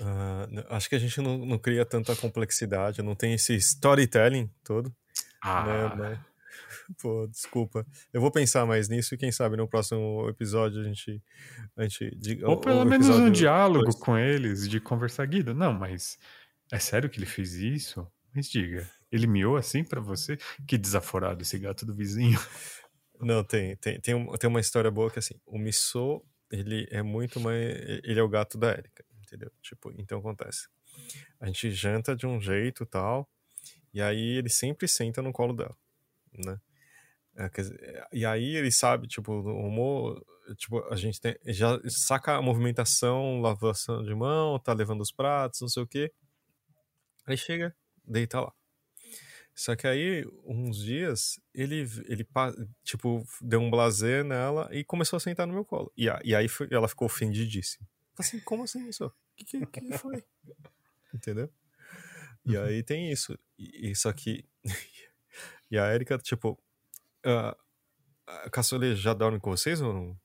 Uh, 0.00 0.64
acho 0.70 0.88
que 0.88 0.94
a 0.94 0.98
gente 0.98 1.20
não, 1.20 1.38
não 1.38 1.58
cria 1.58 1.84
tanta 1.84 2.14
complexidade, 2.16 3.02
não 3.02 3.14
tem 3.14 3.34
esse 3.34 3.54
storytelling 3.54 4.50
todo. 4.62 4.88
Né, 4.88 4.94
ah. 5.42 5.96
Né, 5.96 6.24
Pô, 7.00 7.26
desculpa. 7.26 7.84
Eu 8.12 8.20
vou 8.20 8.30
pensar 8.30 8.64
mais 8.64 8.88
nisso 8.88 9.14
e 9.14 9.18
quem 9.18 9.32
sabe 9.32 9.56
no 9.56 9.68
próximo 9.68 10.28
episódio 10.28 10.80
a 10.80 10.84
gente. 10.84 11.22
A 11.76 11.82
gente 11.82 12.44
Ou 12.44 12.58
pelo 12.58 12.84
menos 12.84 13.08
um 13.08 13.30
diálogo 13.30 13.84
dois. 13.84 13.96
com 13.96 14.16
eles, 14.16 14.68
de 14.68 14.80
conversar, 14.80 15.26
Guido. 15.26 15.52
Não, 15.52 15.72
mas 15.72 16.16
é 16.72 16.78
sério 16.78 17.10
que 17.10 17.18
ele 17.18 17.26
fez 17.26 17.54
isso? 17.54 18.06
Mas 18.34 18.48
diga, 18.48 18.88
ele 19.10 19.26
miou 19.26 19.56
assim 19.56 19.82
para 19.82 20.00
você? 20.00 20.38
Que 20.66 20.78
desaforado 20.78 21.42
esse 21.42 21.58
gato 21.58 21.84
do 21.84 21.94
vizinho. 21.94 22.38
Não, 23.18 23.42
tem, 23.42 23.74
tem, 23.76 23.98
tem, 23.98 24.36
tem 24.36 24.50
uma 24.50 24.60
história 24.60 24.90
boa 24.90 25.10
que 25.10 25.18
assim, 25.18 25.34
o 25.46 25.58
Missô, 25.58 26.22
ele 26.50 26.86
é 26.90 27.02
muito 27.02 27.40
mais. 27.40 27.58
Ele 28.04 28.20
é 28.20 28.22
o 28.22 28.28
gato 28.28 28.58
da 28.58 28.72
Erika 28.72 29.02
entendeu? 29.26 29.50
Tipo, 29.60 29.92
então 29.98 30.18
acontece. 30.18 30.68
A 31.40 31.46
gente 31.46 31.70
janta 31.72 32.14
de 32.14 32.26
um 32.26 32.40
jeito 32.40 32.86
tal, 32.86 33.28
e 33.92 34.00
aí 34.00 34.36
ele 34.38 34.48
sempre 34.48 34.86
senta 34.86 35.20
no 35.20 35.32
colo 35.32 35.52
dela, 35.52 35.76
né? 36.32 36.60
É, 37.38 38.08
e 38.12 38.24
aí 38.24 38.56
ele 38.56 38.70
sabe, 38.70 39.06
tipo, 39.06 39.30
o 39.30 39.66
humor, 39.66 40.24
tipo, 40.56 40.82
a 40.90 40.96
gente 40.96 41.20
tem, 41.20 41.36
já 41.44 41.78
saca 41.88 42.36
a 42.36 42.42
movimentação, 42.42 43.40
lavação 43.42 44.02
de 44.02 44.14
mão, 44.14 44.58
tá 44.58 44.72
levando 44.72 45.02
os 45.02 45.12
pratos, 45.12 45.60
não 45.60 45.68
sei 45.68 45.82
o 45.82 45.86
quê. 45.86 46.10
Aí 47.26 47.36
chega, 47.36 47.76
deita 48.04 48.40
lá. 48.40 48.52
Só 49.54 49.74
que 49.74 49.86
aí, 49.86 50.24
uns 50.44 50.78
dias, 50.84 51.40
ele, 51.54 51.86
ele 52.06 52.26
tipo, 52.84 53.22
deu 53.40 53.60
um 53.60 53.70
blazer 53.70 54.22
nela 54.22 54.68
e 54.70 54.84
começou 54.84 55.16
a 55.16 55.20
sentar 55.20 55.46
no 55.46 55.54
meu 55.54 55.64
colo. 55.64 55.90
E, 55.96 56.04
e 56.24 56.34
aí 56.34 56.46
ela 56.70 56.88
ficou 56.88 57.06
ofendidíssima. 57.06 57.86
Assim, 58.18 58.40
como 58.40 58.64
assim 58.64 58.88
isso? 58.88 59.06
O 59.06 59.12
que, 59.36 59.66
que, 59.66 59.66
que 59.66 59.98
foi? 59.98 60.24
Entendeu? 61.14 61.50
E 62.44 62.56
uhum. 62.56 62.64
aí 62.64 62.82
tem 62.82 63.10
isso. 63.10 63.38
E, 63.58 63.94
só 63.94 64.12
que. 64.12 64.44
e 65.70 65.78
a 65.78 65.92
Erika, 65.94 66.18
tipo. 66.18 66.58
Uh, 67.24 67.56
a 68.26 68.50
caçula 68.50 68.94
já 68.94 69.14
dorme 69.14 69.40
com 69.40 69.50
vocês 69.50 69.80
ou 69.80 69.92
não? 69.92 70.20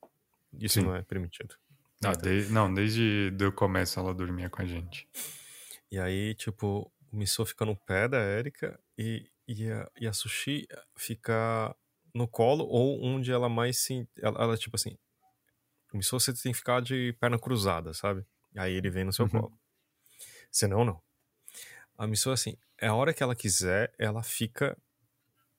Isso 0.59 0.79
Sim. 0.79 0.85
não 0.85 0.95
é 0.95 1.01
permitido. 1.01 1.55
Ah, 2.03 2.13
de, 2.13 2.49
não, 2.49 2.73
desde 2.73 3.31
o 3.45 3.51
começo 3.51 3.99
ela 3.99 4.13
dormia 4.13 4.49
com 4.49 4.61
a 4.61 4.65
gente. 4.65 5.07
E 5.91 5.99
aí, 5.99 6.33
tipo, 6.33 6.91
o 7.11 7.15
Missou 7.15 7.45
fica 7.45 7.63
no 7.63 7.75
pé 7.75 8.07
da 8.07 8.19
Erika 8.19 8.79
e, 8.97 9.29
e, 9.47 9.69
a, 9.69 9.91
e 9.99 10.07
a 10.07 10.13
Sushi 10.13 10.67
fica 10.95 11.75
no 12.13 12.27
colo 12.27 12.65
ou 12.65 13.03
onde 13.03 13.31
ela 13.31 13.47
mais 13.47 13.77
se. 13.77 14.07
Ela, 14.17 14.43
ela 14.43 14.57
tipo 14.57 14.75
assim. 14.75 14.97
Missou 15.93 16.19
você 16.19 16.33
tem 16.33 16.51
que 16.51 16.57
ficar 16.57 16.81
de 16.81 17.13
perna 17.19 17.37
cruzada, 17.37 17.93
sabe? 17.93 18.25
Aí 18.55 18.73
ele 18.73 18.89
vem 18.89 19.03
no 19.03 19.13
seu 19.13 19.25
uhum. 19.25 19.31
colo. 19.31 19.59
Senão, 20.51 20.85
não. 20.85 21.01
A 21.97 22.07
Missou, 22.07 22.33
assim, 22.33 22.57
é 22.77 22.87
a 22.87 22.95
hora 22.95 23.13
que 23.13 23.21
ela 23.21 23.35
quiser, 23.35 23.93
ela 23.97 24.23
fica 24.23 24.77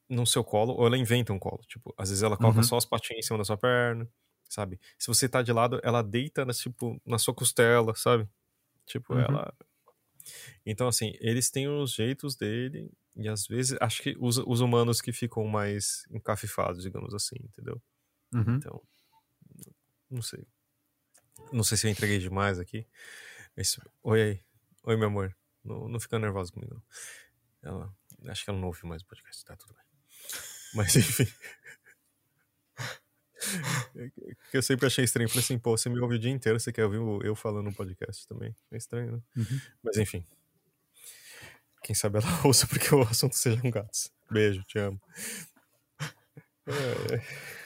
no 0.09 0.27
seu 0.27 0.43
colo 0.45 0.75
ou 0.75 0.87
ela 0.87 0.99
inventa 0.99 1.33
um 1.33 1.39
colo. 1.39 1.63
Tipo, 1.67 1.95
às 1.97 2.09
vezes 2.11 2.23
ela 2.23 2.37
coloca 2.37 2.59
uhum. 2.59 2.65
só 2.65 2.77
as 2.77 2.85
patinhas 2.85 3.25
em 3.25 3.27
cima 3.27 3.39
da 3.39 3.45
sua 3.45 3.57
perna, 3.57 4.09
sabe? 4.49 4.79
Se 4.99 5.07
você 5.07 5.29
tá 5.29 5.43
de 5.43 5.53
lado, 5.53 5.81
ela 5.83 6.03
deita, 6.03 6.45
na, 6.45 6.53
tipo, 6.53 7.01
na 7.07 7.19
sua 7.19 7.35
costela, 7.35 7.95
sabe? 7.95 8.29
Tipo, 8.87 9.15
uhum. 9.15 9.21
ela 9.21 9.55
então, 10.65 10.89
assim, 10.89 11.15
eles 11.21 11.51
têm 11.51 11.69
os 11.69 11.93
jeitos 11.93 12.37
dele, 12.37 12.91
e 13.17 13.29
às 13.29 13.47
vezes 13.47 13.77
acho 13.81 14.03
que 14.03 14.17
os, 14.19 14.39
os 14.39 14.61
humanos 14.61 15.01
que 15.01 15.13
ficam 15.13 15.45
mais 15.47 16.05
encafifados, 16.11 16.83
digamos 16.83 17.15
assim, 17.15 17.37
entendeu? 17.41 17.81
Uhum. 18.33 18.57
Então, 18.57 18.83
não 20.13 20.23
sei. 20.23 20.47
Não 21.51 21.65
sei 21.65 21.77
se 21.77 21.87
eu 21.87 21.91
entreguei 21.91 22.19
demais 22.19 22.59
aqui. 22.59 22.87
Esse... 23.57 23.81
Oi 24.03 24.23
aí. 24.23 24.41
Oi, 24.85 24.97
meu 24.97 25.09
amor. 25.09 25.35
Não, 25.65 25.89
não 25.89 25.99
fica 25.99 26.19
nervosa 26.19 26.53
comigo, 26.53 26.75
não. 26.75 26.83
Ela... 27.63 27.97
Acho 28.31 28.45
que 28.45 28.51
ela 28.51 28.59
não 28.59 28.69
ouve 28.69 28.87
mais 28.87 29.03
o 29.03 29.07
podcast, 29.07 29.45
tá 29.45 29.57
tudo 29.57 29.75
bem. 29.75 29.85
Mas 30.75 30.95
enfim. 30.97 31.27
eu 34.53 34.63
sempre 34.63 34.87
achei 34.87 35.05
estranho. 35.05 35.29
Falei 35.29 35.43
assim, 35.43 35.59
pô, 35.59 35.77
você 35.77 35.89
me 35.89 35.99
ouve 35.99 36.17
o 36.17 36.19
dia 36.19 36.31
inteiro, 36.31 36.61
você 36.61 36.73
quer 36.73 36.85
ouvir 36.85 37.01
eu 37.27 37.35
falando 37.35 37.65
no 37.65 37.75
podcast 37.75 38.27
também. 38.29 38.55
É 38.71 38.77
estranho, 38.77 39.13
né? 39.13 39.23
Uhum. 39.37 39.61
Mas 39.83 39.97
enfim. 39.97 40.25
Quem 41.83 41.95
sabe 41.95 42.19
ela 42.19 42.27
ouça 42.47 42.67
porque 42.67 42.95
o 42.95 43.03
assunto 43.03 43.35
sejam 43.35 43.71
gatos. 43.71 44.13
Beijo, 44.31 44.63
te 44.65 44.79
amo. 44.79 45.01
É, 46.67 47.15
é. 47.15 47.62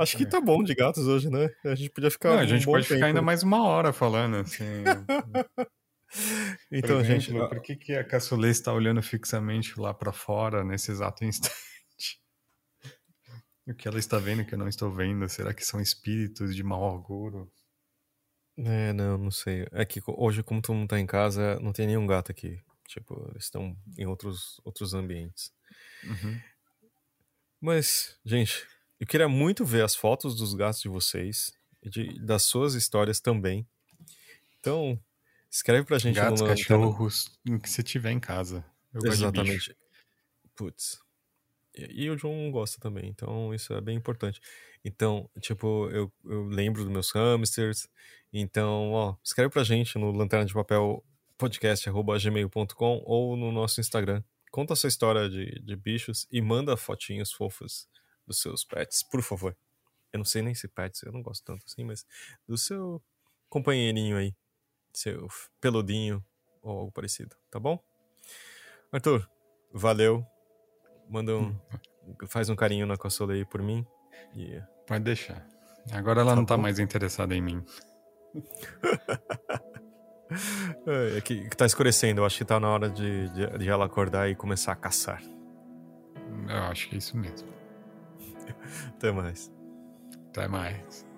Acho 0.00 0.16
que 0.16 0.26
tá 0.26 0.40
bom 0.40 0.62
de 0.62 0.74
gatos 0.74 1.06
hoje, 1.06 1.28
né? 1.28 1.48
A 1.64 1.74
gente 1.74 1.90
podia 1.90 2.10
ficar. 2.10 2.30
Não, 2.30 2.38
a 2.38 2.46
gente 2.46 2.64
pode 2.64 2.84
tempo. 2.84 2.94
ficar 2.94 3.06
ainda 3.06 3.22
mais 3.22 3.42
uma 3.42 3.62
hora 3.62 3.92
falando, 3.92 4.36
assim. 4.36 4.64
então, 6.72 7.00
exemplo, 7.00 7.20
gente. 7.20 7.32
Por 7.32 7.60
que, 7.60 7.76
que 7.76 7.92
a 7.94 8.04
caçulê 8.04 8.50
está 8.50 8.72
olhando 8.72 9.02
fixamente 9.02 9.78
lá 9.78 9.92
para 9.92 10.12
fora 10.12 10.64
nesse 10.64 10.90
exato 10.90 11.24
instante? 11.26 12.20
O 13.66 13.74
que 13.74 13.86
ela 13.86 13.98
está 13.98 14.18
vendo 14.18 14.44
que 14.44 14.54
eu 14.54 14.58
não 14.58 14.68
estou 14.68 14.90
vendo? 14.90 15.28
Será 15.28 15.52
que 15.52 15.64
são 15.64 15.80
espíritos 15.80 16.56
de 16.56 16.62
mau 16.62 16.82
auguro? 16.82 17.50
É, 18.58 18.92
não, 18.92 19.16
não 19.16 19.30
sei. 19.30 19.66
É 19.72 19.84
que 19.84 20.00
hoje, 20.06 20.42
como 20.42 20.60
todo 20.60 20.76
mundo 20.76 20.88
tá 20.88 20.98
em 20.98 21.06
casa, 21.06 21.58
não 21.60 21.72
tem 21.72 21.86
nenhum 21.86 22.06
gato 22.06 22.32
aqui. 22.32 22.58
Tipo, 22.88 23.28
eles 23.30 23.44
estão 23.44 23.76
em 23.96 24.06
outros, 24.06 24.60
outros 24.64 24.94
ambientes. 24.94 25.52
Uhum. 26.02 26.40
Mas, 27.60 28.18
gente, 28.24 28.66
eu 29.00 29.06
queria 29.06 29.28
muito 29.28 29.64
ver 29.64 29.82
as 29.82 29.96
fotos 29.96 30.36
dos 30.36 30.52
gatos 30.52 30.82
de 30.82 30.88
vocês 30.88 31.50
e 31.82 31.88
de, 31.88 32.20
das 32.20 32.42
suas 32.42 32.74
histórias 32.74 33.18
também. 33.18 33.66
Então, 34.58 35.00
escreve 35.50 35.86
pra 35.86 35.98
gente 35.98 36.16
Gatos, 36.16 36.42
no 36.42 36.46
cachorros, 36.46 37.24
o 37.48 37.58
que 37.58 37.70
você 37.70 37.82
tiver 37.82 38.10
em 38.10 38.20
casa. 38.20 38.62
Eu 38.92 39.10
Exatamente. 39.10 39.74
Putz. 40.54 41.00
E, 41.74 42.04
e, 42.04 42.10
o 42.10 42.18
João 42.18 42.50
gosta 42.50 42.78
também, 42.78 43.08
então 43.08 43.54
isso 43.54 43.72
é 43.72 43.80
bem 43.80 43.96
importante. 43.96 44.38
Então, 44.84 45.30
tipo, 45.40 45.88
eu, 45.90 46.12
eu 46.26 46.44
lembro 46.44 46.82
dos 46.84 46.92
meus 46.92 47.10
hamsters. 47.12 47.88
Então, 48.30 48.92
ó, 48.92 49.16
escreve 49.24 49.50
pra 49.50 49.64
gente 49.64 49.98
no 49.98 50.12
lanterna 50.12 50.44
de 50.44 50.52
papel 50.52 51.02
podcast.gmail.com 51.38 53.02
ou 53.06 53.34
no 53.34 53.50
nosso 53.50 53.80
Instagram. 53.80 54.22
Conta 54.50 54.74
a 54.74 54.76
sua 54.76 54.88
história 54.88 55.30
de, 55.30 55.58
de 55.62 55.74
bichos 55.74 56.26
e 56.30 56.42
manda 56.42 56.76
fotinhos 56.76 57.32
fofas 57.32 57.88
dos 58.30 58.40
seus 58.40 58.64
pets, 58.64 59.02
por 59.02 59.20
favor. 59.22 59.56
Eu 60.12 60.18
não 60.18 60.24
sei 60.24 60.40
nem 60.42 60.54
se 60.54 60.68
pets, 60.68 61.02
eu 61.02 61.12
não 61.12 61.22
gosto 61.22 61.44
tanto 61.44 61.64
assim, 61.66 61.84
mas 61.84 62.06
do 62.46 62.56
seu 62.56 63.02
companheirinho 63.48 64.16
aí, 64.16 64.34
seu 64.92 65.28
peludinho 65.60 66.24
ou 66.62 66.78
algo 66.78 66.92
parecido, 66.92 67.36
tá 67.50 67.58
bom? 67.58 67.82
Arthur, 68.92 69.28
valeu. 69.72 70.24
Manda 71.08 71.36
um. 71.36 71.56
faz 72.28 72.48
um 72.48 72.56
carinho 72.56 72.86
na 72.86 72.96
Consola 72.96 73.32
aí 73.32 73.44
por 73.44 73.62
mim. 73.62 73.84
E... 74.34 74.60
Pode 74.86 75.04
deixar. 75.04 75.46
Agora 75.92 76.20
ela 76.20 76.30
tá 76.30 76.36
não 76.36 76.44
tá 76.44 76.56
bom. 76.56 76.62
mais 76.62 76.78
interessada 76.78 77.34
em 77.34 77.40
mim. 77.40 77.64
É, 80.86 81.18
é 81.18 81.20
que, 81.20 81.48
que 81.48 81.56
tá 81.56 81.66
escurecendo, 81.66 82.20
eu 82.20 82.24
acho 82.24 82.38
que 82.38 82.44
tá 82.44 82.60
na 82.60 82.68
hora 82.68 82.88
de, 82.88 83.28
de, 83.30 83.58
de, 83.58 83.68
ela 83.68 83.84
acordar 83.86 84.30
e 84.30 84.36
começar 84.36 84.70
a 84.70 84.76
caçar. 84.76 85.20
Eu 86.48 86.62
acho 86.70 86.88
que 86.88 86.94
é 86.94 86.98
isso 86.98 87.16
mesmo. 87.16 87.48
Até 88.96 89.12
mais. 89.12 89.52
Até 90.30 90.48
mais. 90.48 91.09